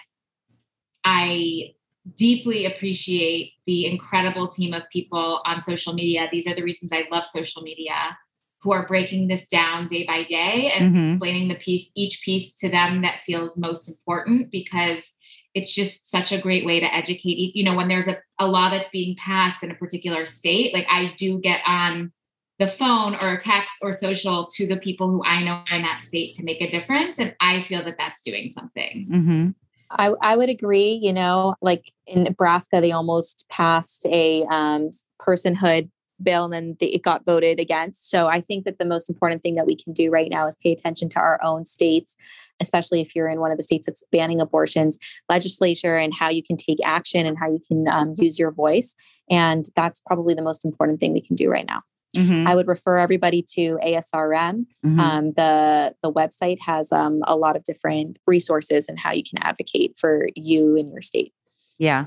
I 1.05 1.75
deeply 2.17 2.65
appreciate 2.65 3.53
the 3.67 3.87
incredible 3.87 4.49
team 4.49 4.73
of 4.73 4.83
people 4.91 5.43
on 5.45 5.61
social 5.61 5.93
media. 5.93 6.29
These 6.33 6.47
are 6.47 6.55
the 6.55 6.63
reasons 6.63 6.93
I 6.93 7.07
love 7.11 7.27
social 7.27 7.63
media 7.63 8.17
who 8.63 8.73
are 8.73 8.87
breaking 8.87 9.29
this 9.29 9.45
down 9.45 9.87
day 9.87 10.07
by 10.07 10.25
day 10.25 10.73
and 10.75 10.95
mm-hmm. 10.95 11.11
explaining 11.11 11.49
the 11.49 11.57
piece, 11.57 11.91
each 11.95 12.23
piece 12.25 12.55
to 12.55 12.71
them 12.71 13.03
that 13.03 13.21
feels 13.21 13.57
most 13.59 13.89
important 13.89 14.51
because 14.51 15.11
it's 15.55 15.73
just 15.73 16.09
such 16.11 16.33
a 16.33 16.41
great 16.41 16.67
way 16.67 16.81
to 16.81 16.95
educate. 16.95 17.55
You 17.55 17.65
know, 17.65 17.75
when 17.75 17.89
there's 17.89 18.09
a, 18.09 18.19
a 18.39 18.47
law 18.47 18.71
that's 18.71 18.89
being 18.89 19.17
passed 19.17 19.63
in 19.63 19.71
a 19.71 19.75
particular 19.75 20.27
state, 20.27 20.75
like 20.75 20.87
I 20.91 21.15
do 21.17 21.39
get 21.41 21.61
on 21.67 22.13
the 22.59 22.67
phone 22.67 23.15
or 23.17 23.37
text 23.37 23.77
or 23.83 23.93
social 23.93 24.47
to 24.47 24.67
the 24.67 24.77
people 24.77 25.11
who 25.11 25.25
I 25.25 25.43
know 25.43 25.63
in 25.71 25.83
that 25.83 26.03
state 26.03 26.35
to 26.37 26.45
make 26.45 26.61
a 26.61 26.71
difference. 26.71 27.19
And 27.19 27.35
I 27.41 27.63
feel 27.63 27.85
that 27.85 27.97
that's 27.99 28.21
doing 28.21 28.51
something. 28.51 29.09
Mm-hmm. 29.11 29.49
I, 29.91 30.13
I 30.21 30.37
would 30.37 30.49
agree. 30.49 30.99
You 31.03 31.13
know, 31.13 31.55
like 31.61 31.91
in 32.07 32.25
Nebraska, 32.25 32.81
they 32.81 32.93
almost 32.93 33.47
passed 33.49 34.07
a 34.07 34.45
um, 34.45 34.91
personhood 35.21 35.91
bill 36.25 36.45
and 36.45 36.53
then 36.53 36.77
it 36.81 37.03
got 37.03 37.25
voted 37.25 37.61
against. 37.61 38.11
So 38.11 38.27
I 38.27 38.41
think 38.41 38.65
that 38.65 38.79
the 38.79 38.85
most 38.85 39.09
important 39.09 39.43
thing 39.43 39.55
that 39.57 39.67
we 39.67 39.77
can 39.77 39.93
do 39.93 40.11
right 40.11 40.31
now 40.31 40.47
is 40.47 40.57
pay 40.57 40.73
attention 40.73 41.09
to 41.11 41.21
our 41.21 41.39
own 41.43 41.65
states, 41.65 42.17
especially 42.61 43.01
if 43.01 43.15
you're 43.15 43.29
in 43.29 43.41
one 43.41 43.51
of 43.51 43.57
the 43.57 43.63
states 43.63 43.87
that's 43.87 44.03
banning 44.11 44.41
abortions, 44.41 44.99
legislature, 45.29 45.97
and 45.97 46.15
how 46.15 46.29
you 46.29 46.43
can 46.43 46.57
take 46.57 46.79
action 46.85 47.27
and 47.27 47.39
how 47.39 47.49
you 47.49 47.61
can 47.67 47.87
um, 47.89 48.15
use 48.19 48.39
your 48.39 48.51
voice. 48.51 48.95
And 49.31 49.67
that's 49.77 50.01
probably 50.01 50.35
the 50.35 50.43
most 50.43 50.65
important 50.65 51.01
thing 51.01 51.13
we 51.13 51.21
can 51.21 51.37
do 51.37 51.51
right 51.51 51.67
now. 51.67 51.83
Mm-hmm. 52.17 52.47
I 52.47 52.55
would 52.55 52.69
refer 52.69 52.99
everybody 52.99 53.43
to 53.55 53.79
ASRM. 53.85 54.67
Mm-hmm. 54.85 55.01
Um, 55.01 55.33
the 55.33 55.95
the 56.03 56.13
website 56.13 56.61
has 56.61 56.93
um, 56.93 57.21
a 57.27 57.37
lot 57.37 57.57
of 57.57 57.65
different 57.65 58.19
resources 58.27 58.89
and 58.89 58.99
how 58.99 59.13
you 59.13 59.23
can 59.25 59.43
advocate 59.43 59.97
for 59.97 60.29
you 60.37 60.77
and 60.77 60.93
your 60.93 61.03
state. 61.03 61.33
Yeah, 61.79 62.07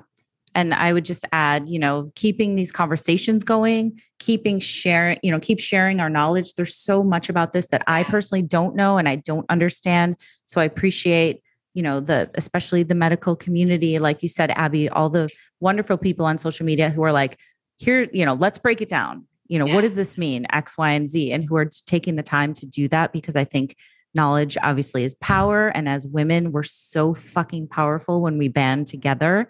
And 0.57 0.73
I 0.73 0.91
would 0.91 1.05
just 1.05 1.23
add, 1.31 1.69
you 1.69 1.77
know, 1.77 2.11
keeping 2.15 2.55
these 2.55 2.71
conversations 2.71 3.43
going, 3.43 4.01
keeping 4.17 4.59
sharing, 4.59 5.19
you 5.21 5.31
know, 5.31 5.39
keep 5.39 5.59
sharing 5.59 5.99
our 5.99 6.09
knowledge. 6.09 6.55
There's 6.55 6.75
so 6.75 7.03
much 7.03 7.29
about 7.29 7.51
this 7.51 7.67
that 7.67 7.83
I 7.85 8.03
personally 8.03 8.41
don't 8.41 8.75
know 8.75 8.97
and 8.97 9.07
I 9.07 9.17
don't 9.17 9.45
understand. 9.49 10.17
So 10.45 10.59
I 10.59 10.63
appreciate, 10.65 11.43
you 11.75 11.83
know, 11.83 11.99
the 11.99 12.31
especially 12.33 12.81
the 12.81 12.95
medical 12.95 13.35
community, 13.35 13.99
like 13.99 14.23
you 14.23 14.29
said, 14.29 14.49
Abby, 14.49 14.89
all 14.89 15.11
the 15.11 15.29
wonderful 15.59 15.95
people 15.95 16.25
on 16.25 16.39
social 16.39 16.65
media 16.65 16.89
who 16.89 17.03
are 17.03 17.11
like, 17.11 17.37
here, 17.75 18.07
you 18.11 18.25
know, 18.25 18.33
let's 18.33 18.57
break 18.57 18.81
it 18.81 18.89
down. 18.89 19.27
You 19.47 19.59
know, 19.59 19.67
Yeah. 19.67 19.75
what 19.75 19.81
does 19.81 19.93
this 19.93 20.17
mean? 20.17 20.47
X, 20.51 20.75
Y, 20.75 20.91
and 20.91 21.07
Z, 21.07 21.31
and 21.33 21.45
who 21.45 21.55
are 21.55 21.69
taking 21.85 22.15
the 22.15 22.23
time 22.23 22.55
to 22.55 22.65
do 22.65 22.87
that 22.87 23.13
because 23.13 23.35
I 23.35 23.43
think 23.45 23.75
knowledge 24.15 24.57
obviously 24.63 25.03
is 25.03 25.13
power. 25.21 25.67
And 25.67 25.87
as 25.87 26.07
women, 26.07 26.51
we're 26.51 26.63
so 26.63 27.13
fucking 27.13 27.67
powerful 27.67 28.21
when 28.21 28.39
we 28.39 28.47
band 28.47 28.87
together. 28.87 29.49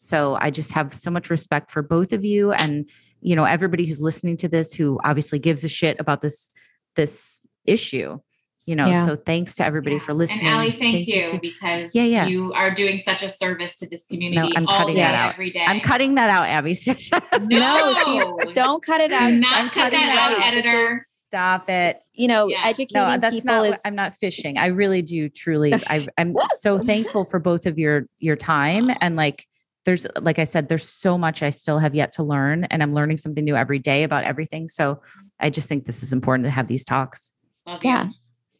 So 0.00 0.38
I 0.40 0.50
just 0.50 0.72
have 0.72 0.94
so 0.94 1.10
much 1.10 1.28
respect 1.28 1.70
for 1.72 1.82
both 1.82 2.12
of 2.12 2.24
you 2.24 2.52
and 2.52 2.88
you 3.20 3.34
know 3.34 3.42
everybody 3.44 3.84
who's 3.84 4.00
listening 4.00 4.36
to 4.38 4.48
this 4.48 4.72
who 4.72 5.00
obviously 5.04 5.40
gives 5.40 5.64
a 5.64 5.68
shit 5.68 5.98
about 5.98 6.22
this 6.22 6.50
this 6.94 7.40
issue. 7.66 8.18
You 8.64 8.76
know, 8.76 8.86
Yeah. 8.86 9.06
so 9.06 9.16
thanks 9.16 9.54
to 9.56 9.64
everybody 9.64 9.96
Yeah. 9.96 10.02
for 10.02 10.14
listening. 10.14 10.46
And 10.46 10.54
Allie, 10.56 10.70
thank, 10.72 11.08
you, 11.08 11.24
to- 11.26 11.38
because 11.40 11.94
Yeah, 11.94 12.02
yeah. 12.04 12.26
you 12.26 12.52
are 12.52 12.72
doing 12.72 12.98
such 12.98 13.22
a 13.22 13.28
service 13.28 13.74
to 13.76 13.88
this 13.88 14.04
community 14.10 14.46
No, 14.50 14.54
I'm 14.54 14.66
all 14.68 14.78
cutting 14.78 14.94
day, 14.96 15.00
that 15.00 15.14
out. 15.18 15.32
every 15.32 15.50
day. 15.50 15.64
I'm 15.66 15.80
cutting 15.80 16.14
that 16.16 16.28
out, 16.30 16.44
Abby. 16.44 16.76
No, 17.40 18.38
don't 18.52 18.82
cut 18.82 19.00
it 19.00 19.08
Do 19.08 19.14
out. 19.16 19.32
not 19.32 19.56
I'm 19.56 19.68
cut 19.70 19.90
cutting 19.90 20.00
that 20.00 20.14
it 20.14 20.18
out, 20.18 20.40
out. 20.40 20.46
Editor. 20.52 21.02
Stop 21.24 21.68
it. 21.70 21.96
you 22.14 22.28
know, 22.28 22.46
Yes. 22.48 22.60
educating 22.64 23.08
No, 23.08 23.18
that's 23.18 23.36
people 23.36 23.56
not. 23.56 23.66
is 23.66 23.80
I'm 23.84 23.94
not 23.94 24.14
fishing. 24.16 24.58
I 24.58 24.66
really 24.66 25.02
do 25.02 25.28
truly. 25.28 25.72
I, 25.74 26.06
I'm 26.18 26.34
so 26.58 26.78
thankful 26.78 27.24
for 27.24 27.38
both 27.40 27.66
of 27.66 27.78
your 27.78 28.06
your 28.18 28.36
time 28.36 28.90
and 29.00 29.16
like. 29.16 29.46
There's 29.88 30.06
like 30.20 30.38
I 30.38 30.44
said, 30.44 30.68
there's 30.68 30.86
so 30.86 31.16
much 31.16 31.42
I 31.42 31.48
still 31.48 31.78
have 31.78 31.94
yet 31.94 32.12
to 32.12 32.22
learn, 32.22 32.64
and 32.64 32.82
I'm 32.82 32.92
learning 32.92 33.16
something 33.16 33.42
new 33.42 33.56
every 33.56 33.78
day 33.78 34.02
about 34.02 34.24
everything. 34.24 34.68
So 34.68 35.00
I 35.40 35.48
just 35.48 35.66
think 35.66 35.86
this 35.86 36.02
is 36.02 36.12
important 36.12 36.44
to 36.44 36.50
have 36.50 36.68
these 36.68 36.84
talks. 36.84 37.32
Love 37.66 37.82
you. 37.82 37.88
yeah, 37.88 38.08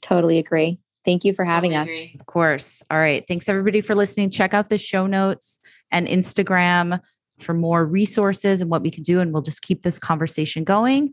totally 0.01 0.39
agree. 0.39 0.79
Thank 1.05 1.27
you 1.27 1.35
for 1.35 1.45
having 1.45 1.73
Totally 1.73 1.85
us. 1.85 1.91
agree. 1.91 2.17
Of 2.19 2.25
course. 2.25 2.83
All 2.91 2.97
right. 2.99 3.23
Thanks 3.29 3.47
everybody 3.47 3.83
for 3.83 3.95
listening. 3.95 4.31
Check 4.31 4.55
out 4.55 4.71
the 4.71 4.79
show 4.79 5.07
notes 5.07 5.61
and 5.91 6.09
Instagram 6.09 6.99
for 7.41 7.53
more 7.53 7.85
resources 7.85 8.63
and 8.63 8.71
what 8.71 8.81
we 8.81 8.91
can 8.91 9.03
do. 9.03 9.21
And 9.21 9.31
we'll 9.31 9.43
just 9.43 9.61
keep 9.61 9.83
this 9.83 9.99
conversation 9.99 10.65
going. 10.65 11.13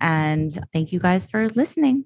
And 0.00 0.56
thank 0.72 0.92
you 0.92 1.00
guys 1.00 1.26
for 1.26 1.48
listening. 1.50 2.04